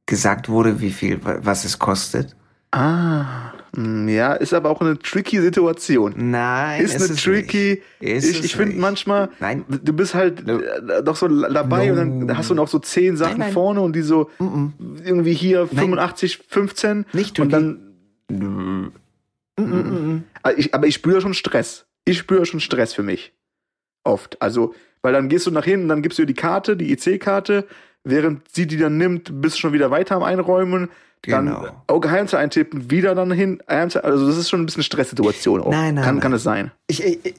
[0.07, 2.35] gesagt wurde, wie viel, was es kostet?
[2.73, 6.15] Ah, ja, ist aber auch eine tricky Situation.
[6.31, 7.83] Nein, ist eine es tricky.
[8.01, 8.13] nicht.
[8.13, 9.65] Ist ich ich finde manchmal, Nein.
[9.69, 10.59] du bist halt No.
[10.61, 12.01] äh, doch so dabei No.
[12.03, 13.53] und dann hast du noch so zehn Sachen nein.
[13.53, 14.73] vorne und die so Mm-mm.
[15.05, 15.81] irgendwie hier Nein.
[15.81, 17.79] 85, 15 Nicht und tricky.
[18.31, 18.93] dann.
[19.59, 20.23] Mm-mm.
[20.43, 21.87] Aber ich, aber ich spüre schon Stress.
[22.05, 23.33] Ich spüre schon Stress für mich.
[24.05, 24.41] Oft.
[24.43, 27.67] Also, weil dann gehst du nach hinten, dann gibst du ihr die Karte, die IC-Karte,
[28.05, 30.89] während sie die dann nimmt, bist du schon wieder weiter am Einräumen.
[31.27, 31.67] Dann Genau.
[31.87, 33.59] auch Geheimzahl eintippen, wieder dann hin.
[33.67, 35.71] Geheimzahl, also das ist schon ein bisschen Stresssituation auch.
[35.71, 36.23] Nein, nein, Kann, nein.
[36.23, 36.71] kann es sein.
[36.87, 37.35] Ich, ich,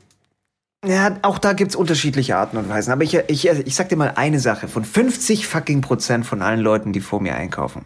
[0.86, 2.92] ja, auch da gibt's unterschiedliche Arten und Weisen.
[2.92, 4.68] Aber ich, ich, ich sag dir mal eine Sache.
[4.68, 7.86] Von 50 fucking Prozent von allen Leuten, die vor mir einkaufen.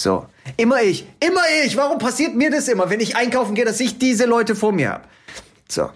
[0.00, 0.26] So.
[0.56, 1.06] Immer ich.
[1.24, 1.76] Immer ich.
[1.76, 4.90] Warum passiert mir das immer, wenn ich einkaufen gehe, dass ich diese Leute vor mir
[4.90, 5.08] hab?
[5.68, 5.90] So.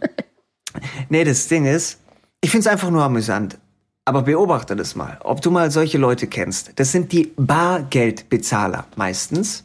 [1.09, 1.99] nee, das Ding ist,
[2.41, 3.59] ich find's einfach nur amüsant.
[4.07, 5.19] Aber beobachte das mal.
[5.25, 6.73] Ob du mal solche Leute kennst.
[6.77, 9.65] Das sind die Bargeldbezahler meistens.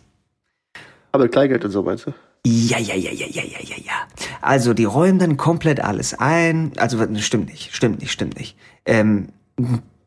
[1.11, 2.13] Aber Kleingeld und so, weißt du?
[2.45, 3.93] Ja, ja, ja, ja, ja, ja, ja, ja.
[4.41, 6.71] Also die räumen dann komplett alles ein.
[6.77, 8.57] Also stimmt nicht, stimmt nicht, stimmt nicht.
[8.85, 9.27] Ähm,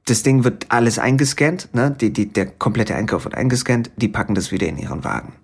[0.07, 1.95] das Ding wird alles eingescannt, ne?
[2.01, 5.35] Die, die, der komplette Einkauf wird eingescannt, die packen das wieder in ihren Wagen.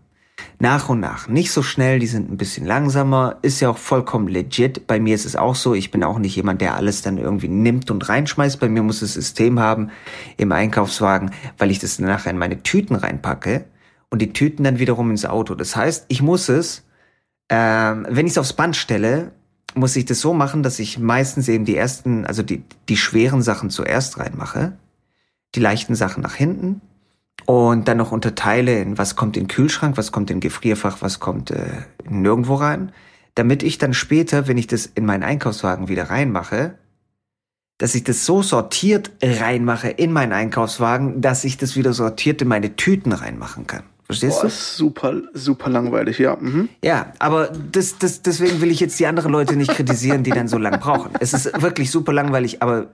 [0.60, 1.28] Nach und nach.
[1.28, 3.36] Nicht so schnell, die sind ein bisschen langsamer.
[3.42, 4.88] Ist ja auch vollkommen legit.
[4.88, 5.72] Bei mir ist es auch so.
[5.72, 8.58] Ich bin auch nicht jemand, der alles dann irgendwie nimmt und reinschmeißt.
[8.58, 9.90] Bei mir muss es System haben
[10.36, 13.66] im Einkaufswagen, weil ich das nachher in meine Tüten reinpacke
[14.10, 15.54] und die Tüten dann wiederum ins Auto.
[15.54, 16.84] Das heißt, ich muss es,
[17.50, 19.30] ähm, wenn ich es aufs Band stelle,
[19.76, 23.42] muss ich das so machen, dass ich meistens eben die ersten, also die, die schweren
[23.42, 24.76] Sachen zuerst reinmache,
[25.54, 26.80] die leichten Sachen nach hinten
[27.48, 30.98] und dann noch unterteile in was kommt in den Kühlschrank, was kommt in den Gefrierfach,
[31.00, 31.64] was kommt äh,
[32.06, 32.92] nirgendwo rein,
[33.36, 36.74] damit ich dann später, wenn ich das in meinen Einkaufswagen wieder reinmache,
[37.78, 42.48] dass ich das so sortiert reinmache in meinen Einkaufswagen, dass ich das wieder sortiert in
[42.48, 43.84] meine Tüten reinmachen kann.
[44.04, 44.46] Verstehst Boah, du?
[44.48, 46.36] ist super, super langweilig, ja.
[46.38, 46.68] Mhm.
[46.84, 50.48] Ja, aber das, das, deswegen will ich jetzt die anderen Leute nicht kritisieren, die dann
[50.48, 51.12] so lange brauchen.
[51.18, 52.88] Es ist wirklich super langweilig, aber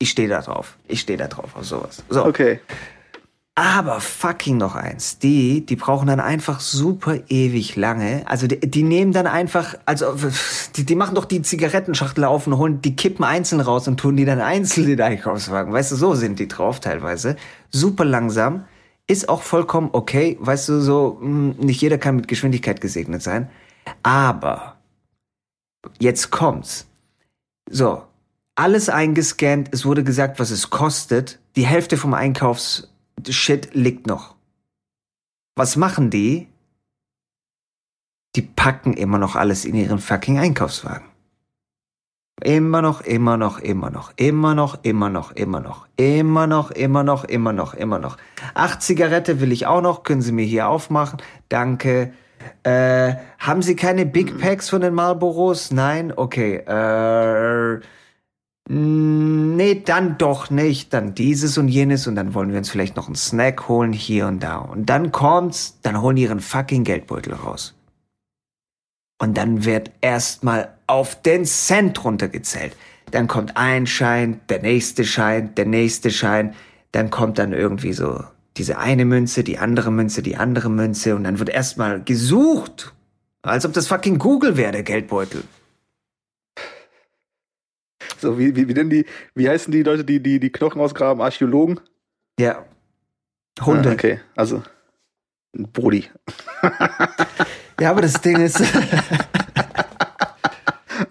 [0.00, 0.78] ich stehe da drauf.
[0.88, 2.02] Ich stehe da drauf auf sowas.
[2.08, 2.24] So.
[2.26, 2.58] Okay.
[3.56, 5.18] Aber fucking noch eins.
[5.20, 8.24] Die, die brauchen dann einfach super ewig lange.
[8.26, 10.16] Also die, die nehmen dann einfach, also
[10.74, 14.16] die, die machen doch die Zigarettenschachtel auf und holen die Kippen einzeln raus und tun
[14.16, 15.72] die dann einzeln in den Einkaufswagen.
[15.72, 17.36] Weißt du, so sind die drauf teilweise.
[17.70, 18.64] Super langsam.
[19.06, 20.36] Ist auch vollkommen okay.
[20.40, 23.50] Weißt du, so, mh, nicht jeder kann mit Geschwindigkeit gesegnet sein.
[24.02, 24.78] Aber,
[26.00, 26.88] jetzt kommt's.
[27.70, 28.02] So,
[28.56, 31.38] alles eingescannt, es wurde gesagt, was es kostet.
[31.54, 32.14] Die Hälfte vom
[33.18, 34.34] Einkaufsshit liegt noch.
[35.56, 36.48] Was machen die?
[38.36, 41.06] Die packen immer noch alles in ihren fucking Einkaufswagen.
[42.42, 47.04] Immer noch, immer noch, immer noch, immer noch, immer noch, immer noch, immer noch, immer
[47.04, 48.16] noch, immer noch, immer noch.
[48.54, 51.22] Ach, Zigarette will ich auch noch, können Sie mir hier aufmachen?
[51.48, 52.12] Danke.
[52.64, 55.70] Äh, haben Sie keine Big Packs von den Marlboros?
[55.70, 56.12] Nein?
[56.14, 56.56] Okay.
[56.56, 57.80] Äh,
[58.68, 60.92] nee, dann doch nicht.
[60.92, 64.26] Dann dieses und jenes und dann wollen wir uns vielleicht noch einen Snack holen hier
[64.26, 64.58] und da.
[64.58, 67.74] Und dann kommt's, dann holen die ihren fucking Geldbeutel raus.
[69.18, 72.76] Und dann wird erstmal auf den Cent runtergezählt.
[73.10, 76.54] Dann kommt ein Schein, der nächste Schein, der nächste Schein.
[76.92, 78.24] Dann kommt dann irgendwie so
[78.56, 81.14] diese eine Münze, die andere Münze, die andere Münze.
[81.14, 82.92] Und dann wird erstmal gesucht.
[83.42, 85.44] Als ob das fucking Google wäre, der Geldbeutel.
[88.24, 89.04] So, wie, wie, wie denn die,
[89.34, 91.22] wie heißen die Leute, die die, die Knochen ausgraben?
[91.22, 91.78] Archäologen?
[92.40, 92.64] Ja.
[93.60, 93.90] Hunde.
[93.90, 94.62] Ah, okay, also.
[95.52, 96.08] Brody.
[97.80, 98.62] Ja, aber das Ding ist.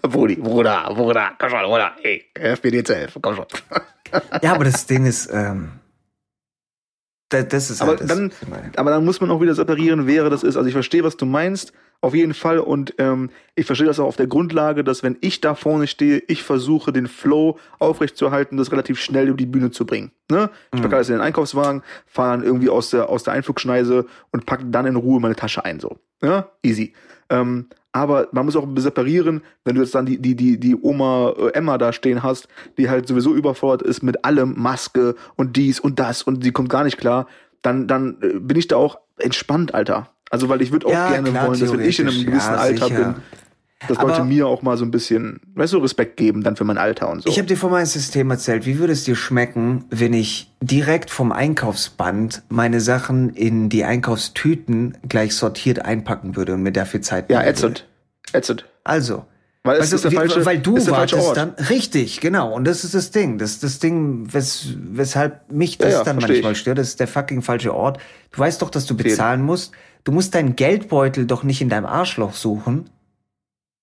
[0.00, 3.44] Brudi, Bruder, Bruder, komm schon, Bruder, ey, helf mir dir zu helfen, komm schon.
[4.40, 5.72] ja, aber das Ding ist, ähm,
[7.34, 8.32] das, das ist aber halt das, dann,
[8.76, 10.56] aber dann muss man auch wieder separieren, wer das ist.
[10.56, 12.58] Also ich verstehe, was du meinst, auf jeden Fall.
[12.58, 16.22] Und ähm, ich verstehe das auch auf der Grundlage, dass wenn ich da vorne stehe,
[16.28, 20.10] ich versuche, den Flow aufrechtzuerhalten, das relativ schnell über die Bühne zu bringen.
[20.30, 20.50] Ne?
[20.74, 20.94] Ich packe Mhm.
[20.94, 24.86] alles in den Einkaufswagen, fahre dann irgendwie aus der, aus der Einflugschneise und packe dann
[24.86, 25.80] in Ruhe meine Tasche ein.
[25.80, 25.98] So.
[26.22, 26.48] Ja?
[26.62, 26.92] Easy.
[27.30, 31.32] Ähm, aber man muss auch separieren, wenn du jetzt dann die, die, die, die Oma
[31.38, 35.78] äh, Emma da stehen hast, die halt sowieso überfordert ist mit allem, Maske und dies
[35.78, 37.28] und das und sie kommt gar nicht klar,
[37.62, 40.08] dann, dann äh, bin ich da auch entspannt, Alter.
[40.30, 42.52] Also, weil ich würde auch Ja, gerne klar, wollen, dass wenn ich in einem gewissen
[42.52, 43.12] ja, Alter sicher.
[43.12, 43.14] bin,
[43.88, 46.64] dass Aber- Leute mir auch mal so ein bisschen, weißt du, Respekt geben dann für
[46.64, 47.28] mein Alter und so.
[47.28, 48.66] Ich habe dir von meinem System erzählt.
[48.66, 54.96] Wie würde es dir schmecken, wenn ich direkt vom Einkaufsband meine Sachen in die Einkaufstüten
[55.08, 57.86] gleich sortiert einpacken würde und mir dafür Zeit ja, ätzend.
[58.32, 58.64] Ätzend.
[58.84, 59.24] Also,
[59.66, 62.52] Weil es Weißt du, wie- falsche, weil du ist der falsche wartest dann richtig, genau.
[62.52, 63.38] Und das ist das Ding.
[63.38, 66.58] Das ist das Ding, wes, weshalb mich das Ja, ja, dann manchmal ich.
[66.58, 66.76] stört.
[66.76, 67.98] Das ist der fucking falsche Ort.
[68.32, 69.72] Du weißt doch, dass du bezahlen musst.
[70.04, 72.90] Du musst deinen Geldbeutel doch nicht in deinem Arschloch suchen.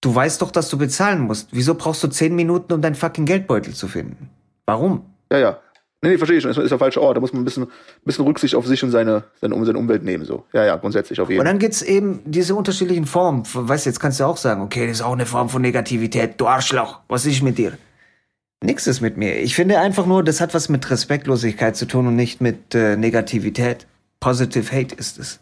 [0.01, 1.49] Du weißt doch, dass du bezahlen musst.
[1.51, 4.29] Wieso brauchst du zehn Minuten, um deinen fucking Geldbeutel zu finden?
[4.65, 5.05] Warum?
[5.31, 5.59] Ja, ja.
[6.03, 6.49] Nee, nee, verstehe ich schon.
[6.49, 7.15] Das ist der falsche Ort.
[7.17, 7.67] Da muss man ein bisschen,
[8.03, 10.25] bisschen Rücksicht auf sich und seine, seine, Um- seine Umwelt nehmen.
[10.25, 10.45] So.
[10.51, 11.53] Ja, ja, grundsätzlich auf jeden Und Fall.
[11.53, 13.43] dann gibt's eben diese unterschiedlichen Formen.
[13.53, 16.41] Weißt du, jetzt kannst du auch sagen, okay, das ist auch eine Form von Negativität.
[16.41, 17.77] Du Arschloch, was ist mit dir?
[18.63, 19.39] Nix ist mit mir.
[19.41, 22.95] Ich finde einfach nur, das hat was mit Respektlosigkeit zu tun und nicht mit äh,
[22.97, 23.85] Negativität.
[24.19, 25.39] Positive Hate ist es.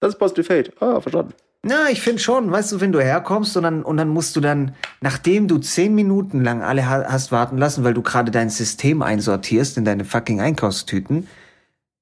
[0.00, 0.72] Das ist Positive Hate.
[0.80, 1.34] Ah, verstanden.
[1.68, 4.40] Na, ich finde schon, weißt du, wenn du herkommst und dann, und dann musst du
[4.40, 8.48] dann, nachdem du zehn Minuten lang alle ha hast warten lassen, weil du gerade dein
[8.48, 11.26] System einsortierst in deine fucking Einkaufstüten,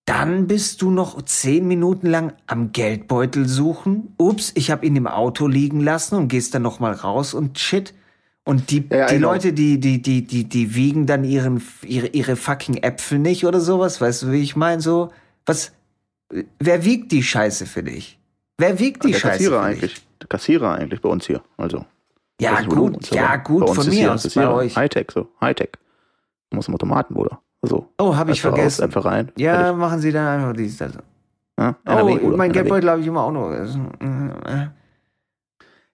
[0.05, 4.15] dann bist du noch zehn Minuten lang am Geldbeutel suchen.
[4.19, 7.59] Ups, ich habe ihn im Auto liegen lassen und gehst dann noch mal raus und
[7.59, 7.93] shit.
[8.45, 9.19] Und die, Ja, die.
[9.19, 13.61] Leute, die, die, die, die, die wiegen dann ihren, ihre, ihre fucking Äpfel nicht oder
[13.61, 14.01] sowas.
[14.01, 14.81] Weißt du, wie ich meine?
[14.81, 15.11] So,
[15.45, 15.73] was,
[16.61, 18.21] wer wiegt die Scheiße für dich?
[18.59, 20.03] Wer wiegt die der Scheiße Kassierer eigentlich.
[20.21, 21.43] Der Kassierer eigentlich bei uns hier.
[21.57, 21.85] Also.
[22.41, 24.77] Ja, gut, ja, gut, von ist mir aus, bei euch.
[24.77, 25.29] Hightech, so.
[25.41, 25.71] Hightech.
[26.51, 27.41] Du musst im Automaten, Bruder.
[27.63, 27.89] So.
[27.99, 28.83] Oh, habe ich Einfach raus, vergessen.
[28.85, 29.33] einfach rein.
[29.37, 29.77] Ja, Fertig.
[29.79, 30.93] machen Sie dann einfach dies, das.
[31.59, 32.53] Ja, Oh, NRW, Bruder, mein.
[32.53, 33.51] Geldbeutel habe ich immer auch noch.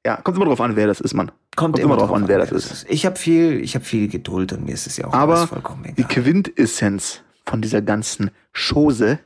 [0.04, 1.28] Ja, kommt immer drauf an, wer das ist, Mann.
[1.54, 2.86] Kommt, Kommt immer drauf an, wer das ist.
[2.88, 5.84] Ich habe viel, ich habe viel Geduld und mir ist es ja auch Aber vollkommen
[5.84, 6.08] Die egal.
[6.08, 9.20] Quintessenz von dieser ganzen Chose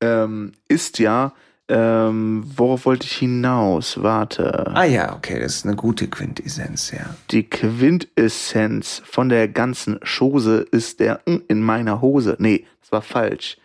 [0.00, 1.32] ähm, ist ja,
[1.68, 4.02] ähm, worauf wollte ich hinaus?
[4.02, 4.68] Warte.
[4.74, 7.14] Ah ja, okay, das ist eine gute Quintessenz, ja.
[7.30, 12.36] Die Quintessenz von der ganzen Chose ist der in meiner Hose.
[12.38, 13.58] Nee, das war falsch.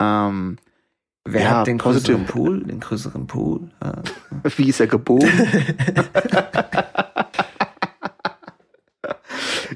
[0.00, 0.58] Ähm,
[1.28, 2.60] Wer Ja, hat den positive- größeren Pool?
[2.64, 3.68] Den größeren Pool?
[3.80, 3.94] Ah.
[4.56, 5.28] wie ist er gebogen?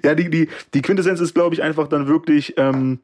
[0.05, 3.01] ja, die, die, die Quintessenz ist, glaube ich, einfach dann wirklich ähm,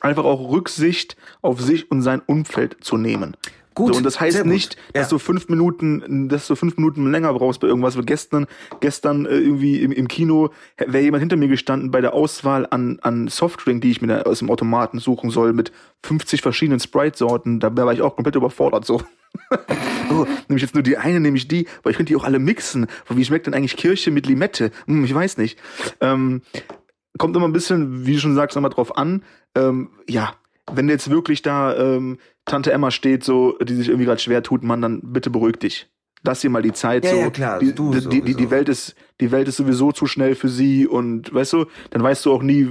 [0.00, 3.36] einfach auch Rücksicht auf sich und sein Umfeld zu nehmen.
[3.74, 5.08] Gut, so, und das heißt nicht, dass Ja.
[5.10, 7.96] du fünf Minuten, dass du fünf Minuten länger brauchst bei irgendwas.
[7.96, 8.46] Weil gestern,
[8.80, 12.98] gestern äh, irgendwie im, im Kino wäre jemand hinter mir gestanden bei der Auswahl an,
[13.02, 15.72] an Softdrink, die ich mir da aus dem Automaten suchen soll, mit
[16.04, 17.60] 50 verschiedenen Sprite-Sorten.
[17.60, 18.84] Da war ich auch komplett überfordert.
[18.84, 19.02] So,
[20.10, 22.24] oh, nehme ich jetzt nur die eine, nehme ich die, weil ich könnte die auch
[22.24, 22.86] alle mixen.
[23.08, 24.70] Wie schmeckt denn eigentlich Kirche mit Limette?
[24.86, 25.58] Hm, ich weiß nicht.
[26.00, 26.42] Ähm,
[27.18, 29.22] kommt immer ein bisschen, wie du schon sagst, nochmal drauf an.
[29.54, 30.34] Ähm, ja,
[30.72, 34.62] wenn jetzt wirklich da ähm, Tante Emma steht, so, die sich irgendwie gerade schwer tut,
[34.62, 35.88] Mann, dann bitte beruhig dich.
[36.24, 37.04] Lass dir mal die Zeit.
[37.04, 37.16] Ja, so.
[37.16, 38.50] ja, klar, Die, du die, die, die.
[38.50, 42.24] Welt ist, die Welt ist sowieso zu schnell für sie und weißt du, dann weißt
[42.24, 42.68] du auch nie,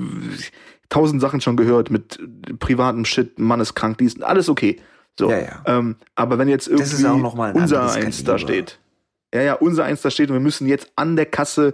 [0.89, 2.19] tausend Sachen schon gehört mit
[2.59, 4.79] privatem Shit, Mann ist krank, dies, alles okay.
[5.19, 5.29] So.
[5.29, 5.63] Ja, ja.
[5.65, 7.03] Ähm, aber wenn jetzt irgendwie
[7.53, 8.79] unser Eins da steht,
[9.33, 11.73] ja, ja, unser Eins da steht und wir müssen jetzt an der Kasse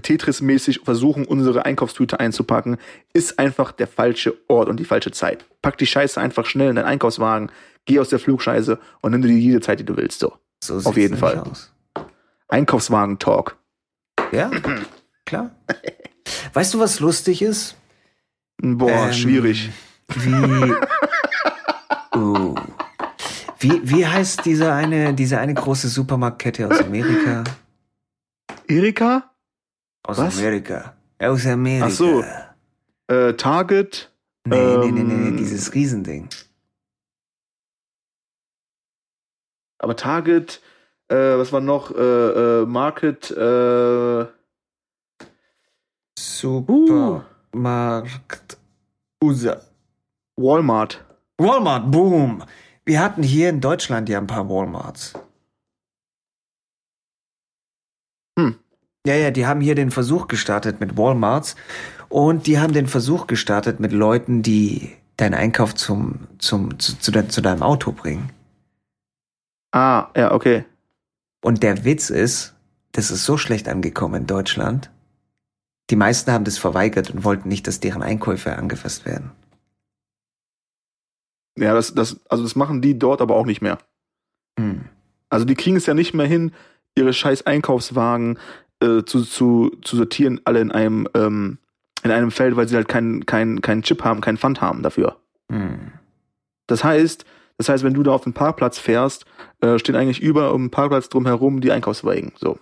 [0.00, 2.78] Tetris-mäßig versuchen, unsere Einkaufstüte einzupacken,
[3.12, 5.44] ist einfach der falsche Ort und die falsche Zeit.
[5.62, 7.50] Pack die Scheiße einfach schnell in deinen Einkaufswagen,
[7.84, 10.20] geh aus der Flugscheiße und nimm dir jede Zeit, die du willst.
[10.20, 10.34] So.
[10.62, 11.42] So Auf jeden Fall.
[12.48, 13.56] Einkaufswagen-Talk.
[14.32, 14.50] Ja,
[15.26, 15.50] klar.
[16.52, 17.76] Weißt du, was lustig ist?
[18.58, 19.70] Boah, Ähm, schwierig.
[20.14, 20.74] Wie.
[22.16, 22.54] Uh.
[23.60, 27.44] Wie, wie heißt diese eine, diese eine große Supermarktkette aus Amerika?
[28.68, 29.30] Erika?
[30.06, 30.38] Aus Was?
[30.38, 30.94] Amerika.
[31.18, 31.86] Aus Amerika.
[31.86, 32.24] Ach so.
[33.08, 34.10] Äh, Target?
[34.46, 36.28] Nee, nee, nee, nee, ähm, nee, dieses Riesending.
[39.78, 40.60] Aber Target,
[41.08, 41.90] äh, was war noch?
[41.90, 44.26] Äh, äh, Market, äh,
[46.18, 48.58] Supermarkt.
[49.22, 49.60] USA.
[50.36, 51.04] Walmart.
[51.38, 52.44] Walmart, boom.
[52.84, 55.14] Wir hatten hier in Deutschland ja ein paar Walmarts.
[58.38, 58.58] Hm.
[59.06, 61.56] Ja, ja, die haben hier den Versuch gestartet mit Walmarts
[62.08, 67.10] und die haben den Versuch gestartet mit Leuten, die deinen Einkauf zum, zum, zu, zu,
[67.10, 68.30] de, zu deinem Auto bringen.
[69.72, 70.64] Ah, ja, okay.
[71.42, 72.54] Und der Witz ist,
[72.92, 74.90] das ist so schlecht angekommen in Deutschland.
[75.90, 79.32] Die meisten haben das verweigert und wollten nicht, dass deren Einkäufe angefasst werden.
[81.58, 83.78] Ja, das, das, also das machen die dort aber auch nicht mehr.
[84.58, 84.86] Hm.
[85.28, 86.52] Also die kriegen es ja nicht mehr hin,
[86.96, 88.38] ihre scheiß Einkaufswagen
[88.84, 91.58] äh, zu, zu, zu sortieren, alle in einem, ähm,
[92.02, 95.16] in einem Feld, weil sie halt keinen keinen keinen Chip haben, keinen Pfand haben dafür.
[95.50, 95.92] Hm.
[96.66, 97.24] Das heißt,
[97.56, 99.24] das heißt, wenn du da auf den Parkplatz fährst,
[99.60, 102.32] äh, stehen eigentlich über um den Parkplatz drumherum die Einkaufswagen.
[102.36, 102.58] So.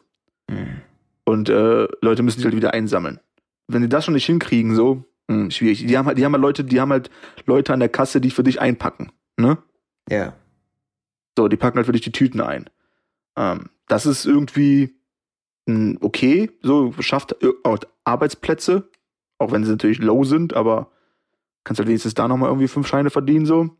[0.50, 0.82] Hm.
[1.24, 3.20] Und äh, Leute müssen die halt wieder einsammeln.
[3.68, 5.86] Wenn die das schon nicht hinkriegen, so, hm, schwierig.
[5.86, 7.10] Die haben halt, die haben halt Leute, die haben halt
[7.46, 9.12] Leute an der Kasse, die für dich einpacken.
[9.36, 9.58] Ne?
[10.08, 10.34] Ja.
[11.38, 12.68] So, die packen halt für dich die Tüten ein.
[13.36, 15.01] Ähm, das ist irgendwie mh,
[15.66, 18.88] okay, so schafft äh, Arbeitsplätze,
[19.38, 20.90] auch wenn sie natürlich low sind, aber
[21.64, 23.70] kannst halt wenigstens da nochmal irgendwie fünf Scheine verdienen, so.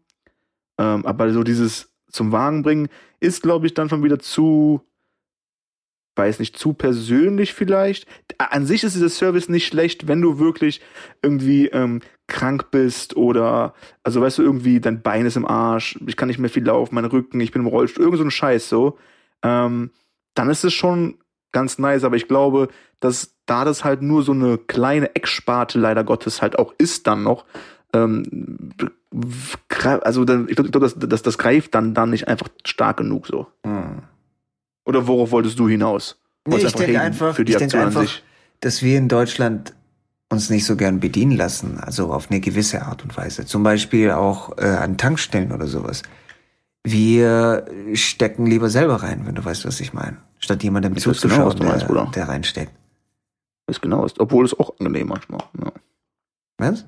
[0.79, 2.89] Ähm, aber so dieses zum Wagen bringen
[3.21, 4.83] ist, glaube ich, dann schon wieder zu,
[6.17, 8.07] weiß nicht, zu persönlich vielleicht.
[8.39, 10.81] An sich ist dieser Service nicht schlecht, wenn du wirklich
[11.23, 16.17] irgendwie ähm, krank bist oder, also weißt du, irgendwie dein Bein ist im Arsch, ich
[16.17, 18.69] kann nicht mehr viel laufen, mein Rücken, ich bin im Rollstuhl, irgend so ein Scheiß
[18.69, 18.99] so,
[19.43, 19.91] ähm,
[20.35, 21.19] dann ist es schon
[21.53, 22.69] ganz nice, aber ich glaube,
[23.01, 27.23] dass da das halt nur so eine kleine Ecksparte leider Gottes halt auch ist dann
[27.23, 27.45] noch,
[27.95, 28.73] ähm,
[30.03, 33.27] also dann, ich glaube, glaub, das, das, das greift dann, dann nicht einfach stark genug
[33.27, 33.47] so.
[33.65, 34.03] Hm.
[34.85, 36.19] Oder worauf wolltest du hinaus?
[36.47, 38.11] Nee, ich denke einfach, ich Aktion einfach,
[38.61, 39.75] dass wir in Deutschland
[40.29, 43.45] uns nicht so gern bedienen lassen, also auf eine gewisse Art und Weise.
[43.45, 46.03] Zum Beispiel auch äh, an Tankstellen oder sowas.
[46.83, 50.17] Wir stecken lieber selber rein, wenn du weißt, was ich meine.
[50.43, 52.73] Statt jemandem Ich genau, zuzuschauen, was du meinst, der, der reinsteckt.
[53.69, 55.41] Ist genau ist, obwohl es auch angenehm manchmal.
[55.59, 55.73] Ja.
[56.59, 56.85] Was?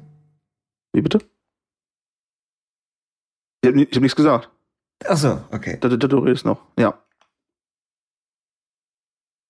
[0.92, 1.18] Wie bitte?
[3.62, 4.50] Ich habe hab nichts gesagt.
[5.07, 5.79] Ach so, okay.
[5.80, 6.61] Da, da, da, du redest noch.
[6.79, 6.99] Ja.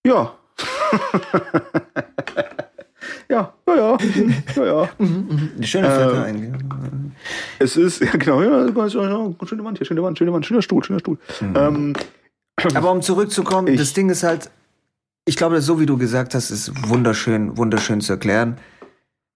[0.06, 0.34] Ja.
[3.28, 3.98] ja, ja, ja,
[4.56, 4.88] ja, ja.
[4.98, 6.62] Eine schöne Ähm, Flagge eigentlich.
[7.58, 11.00] Es ist, ja genau, ja, schöne Wand hier, schöne Wand, schöne Wand, schöner Stuhl, schöner
[11.00, 11.18] Stuhl.
[11.40, 11.94] Ähm,
[12.74, 14.50] Aber um zurückzukommen, Ich- das Ding ist halt,
[15.26, 18.58] ich glaube, so wie du gesagt hast, ist wunderschön, wunderschön zu erklären.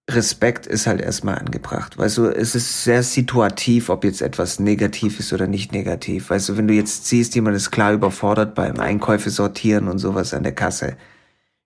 [0.09, 1.97] Respekt ist halt erstmal angebracht.
[1.99, 6.31] Weißt du, es ist sehr situativ, ob jetzt etwas negativ ist oder nicht negativ.
[6.31, 10.33] Weißt du, wenn du jetzt siehst, jemand ist klar überfordert beim Einkäufe sortieren und sowas
[10.33, 10.97] an der Kasse.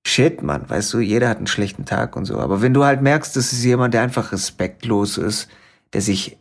[0.06, 2.38] Shit, Mann, weißt du, jeder hat einen schlechten Tag und so.
[2.40, 5.48] Aber wenn du halt merkst, das ist jemand, der einfach respektlos ist,
[5.94, 6.38] der sich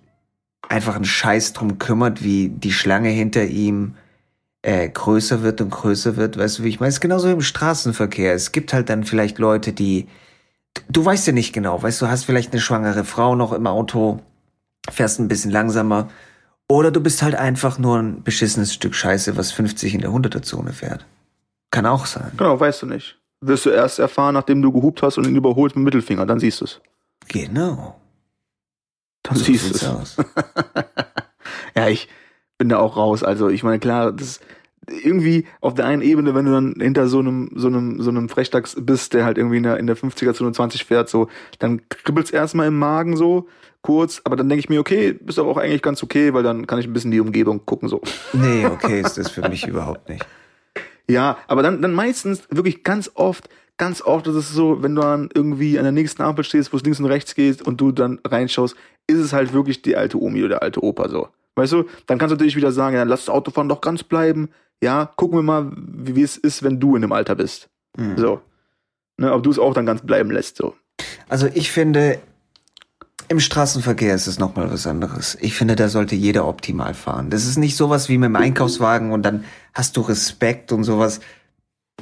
[0.69, 3.95] einfach einen Scheiß drum kümmert, wie die Schlange hinter ihm
[4.63, 6.89] äh, größer wird und größer wird, weißt du, wie ich meine?
[6.89, 8.33] Es ist genauso im Straßenverkehr.
[8.33, 10.09] Es gibt halt dann vielleicht Leute, die,
[10.89, 14.21] du weißt ja nicht genau, weißt du, hast vielleicht eine schwangere Frau noch im Auto,
[14.91, 16.09] fährst ein bisschen langsamer,
[16.69, 20.43] oder du bist halt einfach nur ein beschissenes Stück Scheiße, was 50 in der 100er
[20.43, 21.05] Zone fährt.
[21.71, 22.33] Kann auch sein.
[22.37, 23.19] genau, weißt du nicht.
[23.41, 26.39] Wirst du erst erfahren, nachdem du gehupt hast und ihn überholt mit dem Mittelfinger, dann
[26.39, 26.81] siehst du es.
[27.29, 28.01] Genau.
[29.25, 30.17] Dann So siehst du es.
[31.75, 32.09] Ja, ich
[32.59, 33.23] bin da auch raus.
[33.23, 34.41] Also, ich meine, klar, das,
[34.89, 38.29] irgendwie auf der einen Ebene, wenn du dann hinter so einem, so einem, so einem
[38.29, 41.83] Frechdachs bist, der halt irgendwie in der, in der 50er zu 20 fährt, so, dann
[41.89, 43.49] kribbelt's erstmal im Magen so,
[43.83, 46.67] kurz, aber dann denke ich mir, okay, ist doch auch eigentlich ganz okay, weil dann
[46.67, 48.01] kann ich ein bisschen die Umgebung gucken, so.
[48.33, 50.25] Nee, okay, ist das für mich überhaupt nicht.
[51.11, 55.03] Ja, aber dann, dann meistens wirklich ganz oft, ganz oft ist es so, wenn du
[55.03, 57.91] dann irgendwie an der nächsten Ampel stehst, wo es links und rechts geht und du
[57.91, 58.77] dann reinschaust,
[59.09, 61.29] ist es halt wirklich die alte Omi oder der alte Opa so.
[61.57, 64.49] Weißt du, dann kannst du natürlich wieder sagen, ja, lass das Autofahren doch ganz bleiben.
[64.83, 67.69] Ja, gucken wir mal, wie, wie es ist, wenn du in dem Alter bist.
[67.97, 68.17] Mhm.
[68.17, 68.41] So.
[69.19, 70.75] Ne, ob du es auch dann ganz bleiben lässt, so.
[71.29, 72.19] Also ich finde,
[73.29, 75.37] im Straßenverkehr ist es nochmal was anderes.
[75.41, 77.31] Ich finde, da sollte jeder optimal fahren.
[77.31, 81.21] Das ist nicht sowas wie mit dem Einkaufswagen und dann hast du Respekt und sowas.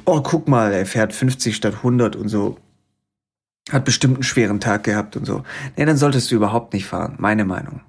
[0.05, 2.57] Oh, guck mal, er fährt 50 statt 100 und so.
[3.69, 5.43] Hat bestimmt einen schweren Tag gehabt und so.
[5.77, 7.15] Nee, dann solltest du überhaupt nicht fahren.
[7.19, 7.81] Meine Meinung.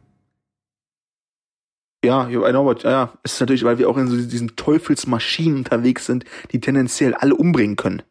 [2.04, 5.58] Ja, I know what, ja, es ist natürlich, weil wir auch in so diesen Teufelsmaschinen
[5.58, 8.02] unterwegs sind, die tendenziell alle umbringen können.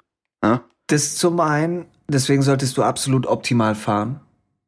[0.44, 0.64] Ja?
[0.88, 4.22] Das zum einen, deswegen solltest du absolut optimal fahren.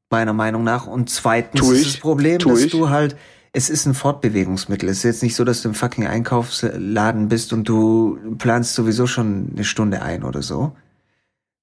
[0.10, 0.86] Meiner Meinung nach.
[0.86, 1.92] Und zweitens Tu ist ich.
[1.94, 2.72] das Problem, dass ich.
[2.72, 3.16] du halt,
[3.52, 4.88] es ist ein Fortbewegungsmittel.
[4.90, 9.08] Es ist jetzt nicht so, dass du im fucking Einkaufsladen bist und du planst sowieso
[9.08, 10.76] schon eine Stunde ein oder so.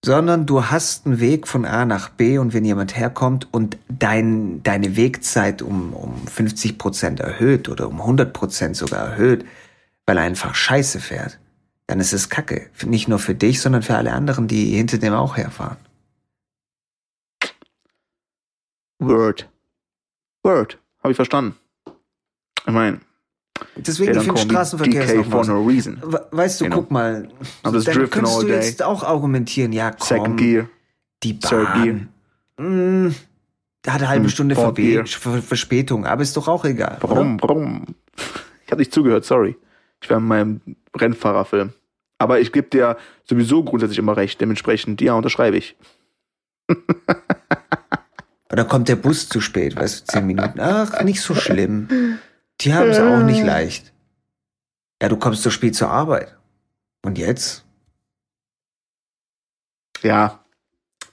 [0.03, 4.63] Sondern du hast einen Weg von A nach B und wenn jemand herkommt und dein,
[4.63, 9.45] deine Wegzeit um, um 50 Prozent erhöht oder um 100 Prozent sogar erhöht,
[10.07, 11.39] weil er einfach scheiße fährt,
[11.87, 12.71] dann ist es Kacke.
[12.85, 15.77] Nicht nur für dich, sondern für alle anderen, die hinter dem auch herfahren.
[19.01, 19.51] Word.
[20.43, 20.79] Word.
[21.03, 21.57] Habe ich verstanden.
[22.67, 23.01] Ich meine,
[23.77, 25.99] Deswegen, ich finde Straßenverkehr ist DK noch for no reason.
[26.03, 26.77] We- Weißt du, Genau.
[26.77, 27.29] guck mal,
[27.63, 30.69] Aber das dann Driften könntest all du jetzt auch argumentieren, ja komm, Second Gear.
[31.23, 31.97] die Third Gear.
[32.57, 33.15] Bahn, mh,
[33.87, 35.05] hat eine halbe Hm, Stunde Verbe.
[35.07, 36.99] Ver Verspätung, aber ist doch auch egal?
[37.01, 37.87] Brumm, brumm.
[38.67, 39.57] Ich habe nicht zugehört, sorry.
[40.03, 40.61] Ich war in meinem
[40.97, 41.73] Rennfahrerfilm.
[42.19, 44.41] Aber ich gebe dir sowieso grundsätzlich immer recht.
[44.41, 45.75] Dementsprechend, ja, unterschreibe ich.
[48.53, 50.59] Oder kommt der Bus zu spät, weißt du, zehn Minuten.
[50.61, 52.19] Ach, nicht so schlimm.
[52.61, 53.93] Die haben es auch nicht leicht.
[55.01, 56.37] Ja, du kommst zu spät zur Arbeit.
[57.03, 57.65] Und jetzt?
[60.03, 60.45] Ja.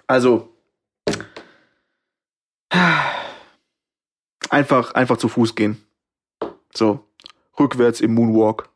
[0.07, 0.53] Also.
[4.49, 5.81] Einfach, einfach zu Fuß gehen.
[6.73, 7.05] So.
[7.59, 8.69] Rückwärts im Moonwalk.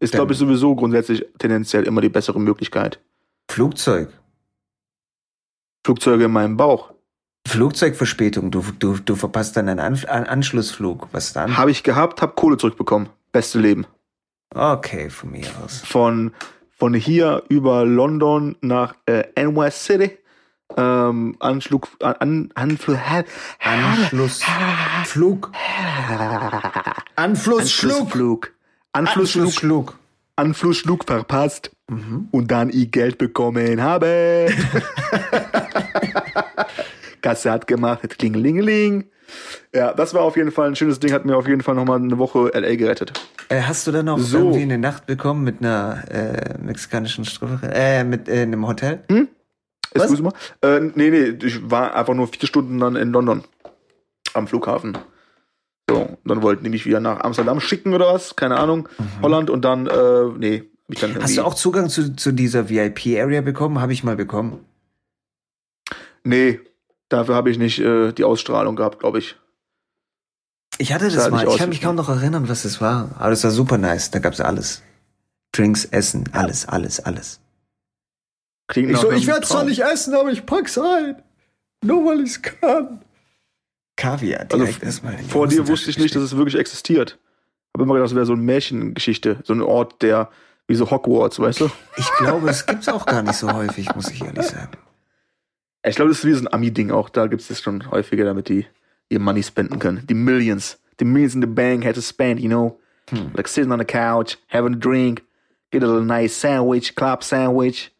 [0.00, 3.00] Ist, glaube ich, sowieso grundsätzlich tendenziell immer die bessere Möglichkeit.
[3.48, 4.12] Flugzeug.
[5.84, 6.92] Flugzeuge in meinem Bauch.
[7.46, 11.08] Flugzeugverspätung, du, du, du verpasst dann einen An An Anschlussflug.
[11.12, 11.56] Was dann?
[11.56, 13.08] Habe ich gehabt, habe Kohle zurückbekommen.
[13.32, 13.86] Beste Leben.
[14.54, 15.82] Okay, von mir aus.
[15.84, 16.32] Von,
[16.78, 20.18] von hier über London nach äh, NY City.
[20.76, 22.98] Ähm, Anschlug, an, an, Anfl
[23.60, 24.42] Anschluss.
[25.04, 25.52] Flug.
[27.16, 28.52] Anschlussflug.
[28.92, 29.98] Anschlussschlug.
[30.36, 32.28] Anflussschlug verpasst Mhm.
[32.30, 34.48] und dann ich Geld bekommen habe.
[37.22, 39.04] Kasse hat gemacht, hat klingelingeling.
[39.74, 41.98] Ja, das war auf jeden Fall ein schönes Ding, hat mir auf jeden Fall nochmal
[41.98, 43.12] eine Woche LA gerettet.
[43.48, 44.38] Äh, hast du dann noch So.
[44.38, 47.60] irgendwie eine Nacht bekommen mit einer äh, mexikanischen Strophe?
[47.72, 49.02] Äh, mit äh, einem Hotel?
[49.94, 50.04] Was?
[50.04, 50.32] Excuse mal.
[50.62, 53.42] Äh, nee, nee, ich war einfach nur vier Stunden dann in London.
[54.34, 54.96] Am Flughafen.
[55.88, 58.88] So, dann wollten die mich wieder nach Amsterdam schicken oder was, keine Ahnung.
[59.20, 60.64] Holland und dann, äh, nee,
[61.00, 61.22] dann.
[61.22, 63.80] Hast du auch Zugang zu, zu dieser VIP-Area bekommen?
[63.80, 64.64] Habe ich mal bekommen.
[66.24, 66.60] Nee,
[67.12, 69.36] dafür habe ich nicht äh, die Ausstrahlung gehabt, glaube ich.
[70.78, 71.52] Ich hatte Sah das nicht mal.
[71.52, 73.10] Ich kann mich kaum noch erinnern, was es war.
[73.18, 74.10] Aber das war super nice.
[74.10, 74.82] Da gab's alles.
[75.52, 77.40] Drinks, Essen, alles, alles, alles.
[78.68, 79.68] Klingt nach einem Traum.
[79.68, 81.22] essen, aber ich pack's ein.
[81.84, 83.04] Nur weil ich's kann.
[83.96, 85.14] Kaviar Also direkt erstmal.
[85.14, 87.18] in die Vor dir wusste ich nicht, dass es wirklich existiert.
[87.74, 90.30] Habe immer gedacht, das wäre so eine Märchengeschichte, so ein Ort, der
[90.68, 91.70] wie so Hogwarts, weißt du?
[91.96, 94.72] Ich glaube, es gibt's auch gar nicht so häufig, muss ich ehrlich sagen.
[95.84, 97.08] Ich glaube, das ist wie so ein Ami-Ding auch.
[97.08, 98.66] Da gibt es das schon häufiger, damit die
[99.08, 100.06] ihr Money spenden können.
[100.06, 100.78] Die Millions.
[101.00, 102.78] Die Millions in the bank had to spend, you know?
[103.10, 103.32] Hm.
[103.34, 105.22] Like sitting on the couch, having a drink,
[105.70, 107.90] get a little nice sandwich, club sandwich,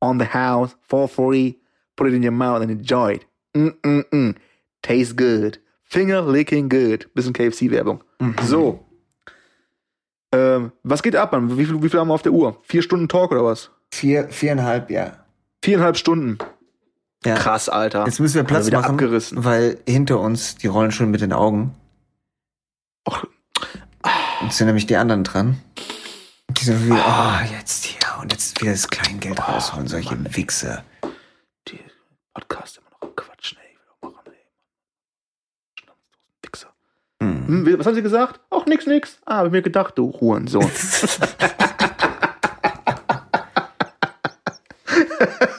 [0.00, 1.58] on the house, for free,
[1.96, 3.24] put it in your mouth and enjoy it.
[3.54, 4.36] Mm-mm-mm.
[4.82, 5.58] Tastes good.
[5.84, 7.06] Finger licking good.
[7.14, 8.02] Bisschen KFC-Werbung.
[8.20, 8.34] Mhm.
[8.44, 8.86] So.
[10.32, 11.58] Ähm, was geht ab, Mann?
[11.58, 12.56] Wie viel, wie viel haben wir auf der Uhr?
[12.62, 13.70] Vier Stunden Talk oder was?
[13.90, 15.24] Vier, viereinhalb, ja.
[15.62, 16.38] Viereinhalb Stunden.
[17.24, 17.34] Ja.
[17.36, 18.04] Krass, Alter.
[18.06, 19.44] Jetzt müssen wir Platz wieder machen, abgerissen.
[19.44, 21.74] weil hinter uns, die rollen schon mit den Augen.
[23.08, 23.24] Och.
[24.42, 25.60] Jetzt sind nämlich die anderen dran.
[26.50, 30.84] Die sind wie, oh, jetzt hier und jetzt wieder das Kleingeld rausholen, solche Wichser.
[31.68, 31.78] die
[32.34, 33.70] Podcast immer noch am Quatschen, ey.
[33.72, 34.46] Ich will auch machen, ey.
[35.80, 36.72] Schnapsdosen, Wichser.
[37.22, 37.46] Hm.
[37.46, 38.40] Hm, was haben sie gesagt?
[38.50, 39.18] Ach, nix, nix.
[39.24, 40.70] Ah, hab ich mir gedacht, du Hurensohn.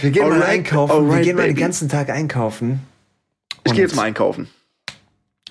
[0.00, 0.92] Wir gehen mal Alright, einkaufen.
[1.06, 2.80] wir alright, gehen mal den ganzen Tag einkaufen.
[3.64, 4.48] ich gehe jetzt mal einkaufen.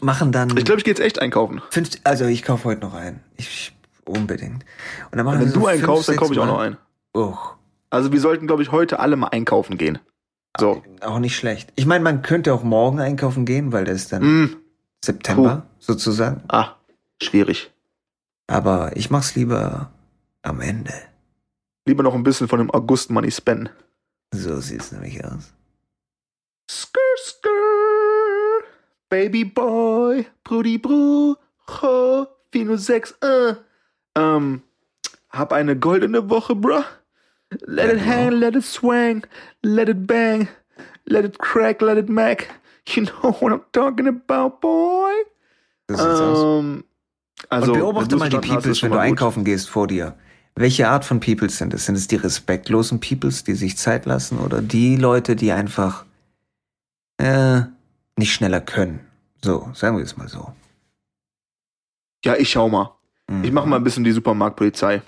[0.01, 0.55] Machen dann.
[0.57, 1.61] Ich glaube, ich gehe jetzt echt einkaufen.
[1.69, 3.21] 50, also ich kaufe heute noch ein.
[3.37, 3.73] Ich
[4.05, 4.65] unbedingt.
[5.11, 6.59] Und dann machen Wenn wir so du einen fünf, dann kaufe ich auch Mal- noch
[6.59, 6.77] einen.
[7.13, 7.35] Oh,
[7.89, 9.99] Also wir sollten, glaube ich, heute alle mal einkaufen gehen.
[10.57, 10.83] So.
[11.01, 11.73] auch nicht schlecht.
[11.75, 14.55] Ich meine, man könnte auch morgen einkaufen gehen, weil das ist dann Hm.
[15.03, 16.43] September sozusagen.
[16.47, 16.75] Ah,
[17.21, 17.71] schwierig.
[18.47, 19.91] Aber ich mach's lieber
[20.45, 20.93] am Ende.
[21.85, 23.69] Lieber noch ein bisschen von dem August Money spenden.
[24.31, 25.53] So sieht's nämlich aus.
[26.69, 27.49] Skr, skr,
[29.09, 31.35] Baby Boy, Brudi Bru,
[31.81, 33.55] Ho, 406, äh.
[34.15, 34.61] Ähm,
[35.29, 36.83] hab eine goldene Woche, bruh.
[37.65, 39.25] Let it hang, let it swang,
[39.61, 40.47] let it bang,
[41.05, 42.47] let it crack, let it mac.
[42.87, 45.11] You know what I'm talking about, boy.
[45.89, 46.43] So sieht's aus.
[46.43, 46.83] Ähm,
[47.49, 50.15] also, Und beobachte mal die schon wenn du einkaufen gehst vor dir.
[50.55, 51.85] Welche Art von Peoples sind es?
[51.85, 56.05] Sind es die respektlosen Peoples, die sich Zeit lassen oder die Leute, die einfach
[57.17, 57.61] äh,
[58.15, 59.01] nicht schneller können?
[59.43, 60.53] So, sagen wir es mal so.
[62.23, 62.95] Ja, ich schau mal.
[63.43, 65.01] Ich mach mal ein bisschen die Supermarktpolizei.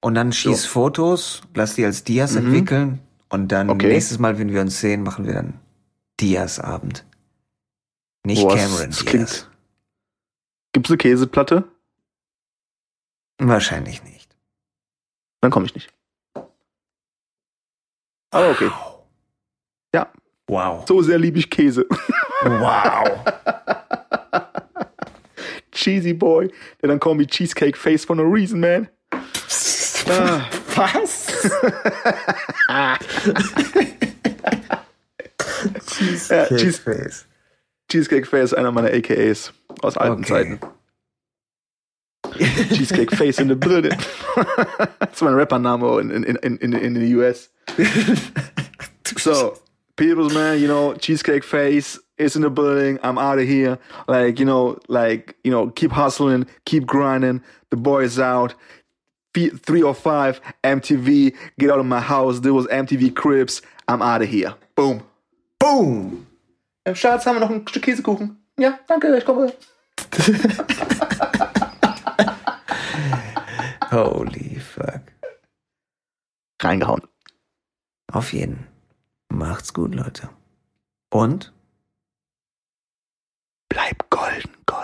[0.00, 0.68] Und dann schieß So.
[0.68, 2.38] Fotos, lass die als Dias Mhm.
[2.46, 3.88] entwickeln und dann Okay.
[3.88, 5.54] nächstes Mal, wenn wir uns sehen, machen wir dann
[6.20, 7.04] Dias-Abend.
[8.24, 9.06] Nicht Boah, Cameron das Diaz.
[9.06, 9.50] klingt-
[10.72, 11.64] Gibt's eine Käseplatte?
[13.38, 14.13] Wahrscheinlich nicht.
[15.44, 15.92] Dann komme ich nicht.
[18.30, 18.70] Aber okay.
[19.94, 20.10] Ja,
[20.48, 20.88] Wow.
[20.88, 21.84] so sehr liebe ich Käse.
[22.40, 23.20] Wow.
[25.70, 26.50] Cheesy Boy.
[26.80, 28.88] They don't call me Cheesecake Face for no reason, man.
[30.08, 31.26] Ah, Was?
[36.30, 37.26] Ja, Cheese- Face.
[37.92, 39.52] Cheesecake Face ist einer meiner AKAs
[39.82, 40.32] aus alten Okay.
[40.32, 40.58] Zeiten.
[42.74, 43.92] Cheesecake Face in the building.
[44.98, 47.50] das ist mein Rappername in, in, in, in, in the US.
[49.18, 49.58] So,
[49.96, 52.98] people's man, you know, Cheesecake Face is in the building.
[53.02, 53.78] I'm out of here.
[54.08, 57.42] Like, you know, like, you know, keep hustling, keep grinding.
[57.70, 58.54] The boy is out.
[59.36, 62.40] F- 305 MTV, get out of my house.
[62.40, 63.62] There was MTV Cribs.
[63.88, 64.54] I'm out of here.
[64.74, 65.02] Boom.
[65.58, 66.26] Boom.
[66.86, 68.36] Ähm, Schatz, haben wir noch ein Stück Käsekuchen?
[68.58, 69.52] Ja, danke, ich komme.
[73.94, 75.12] Holy fuck.
[76.60, 77.02] Reingehauen.
[78.12, 78.66] Auf jeden.
[79.28, 80.30] Macht's gut, Leute.
[81.12, 81.52] Und?
[83.68, 84.83] Bleib golden, golden.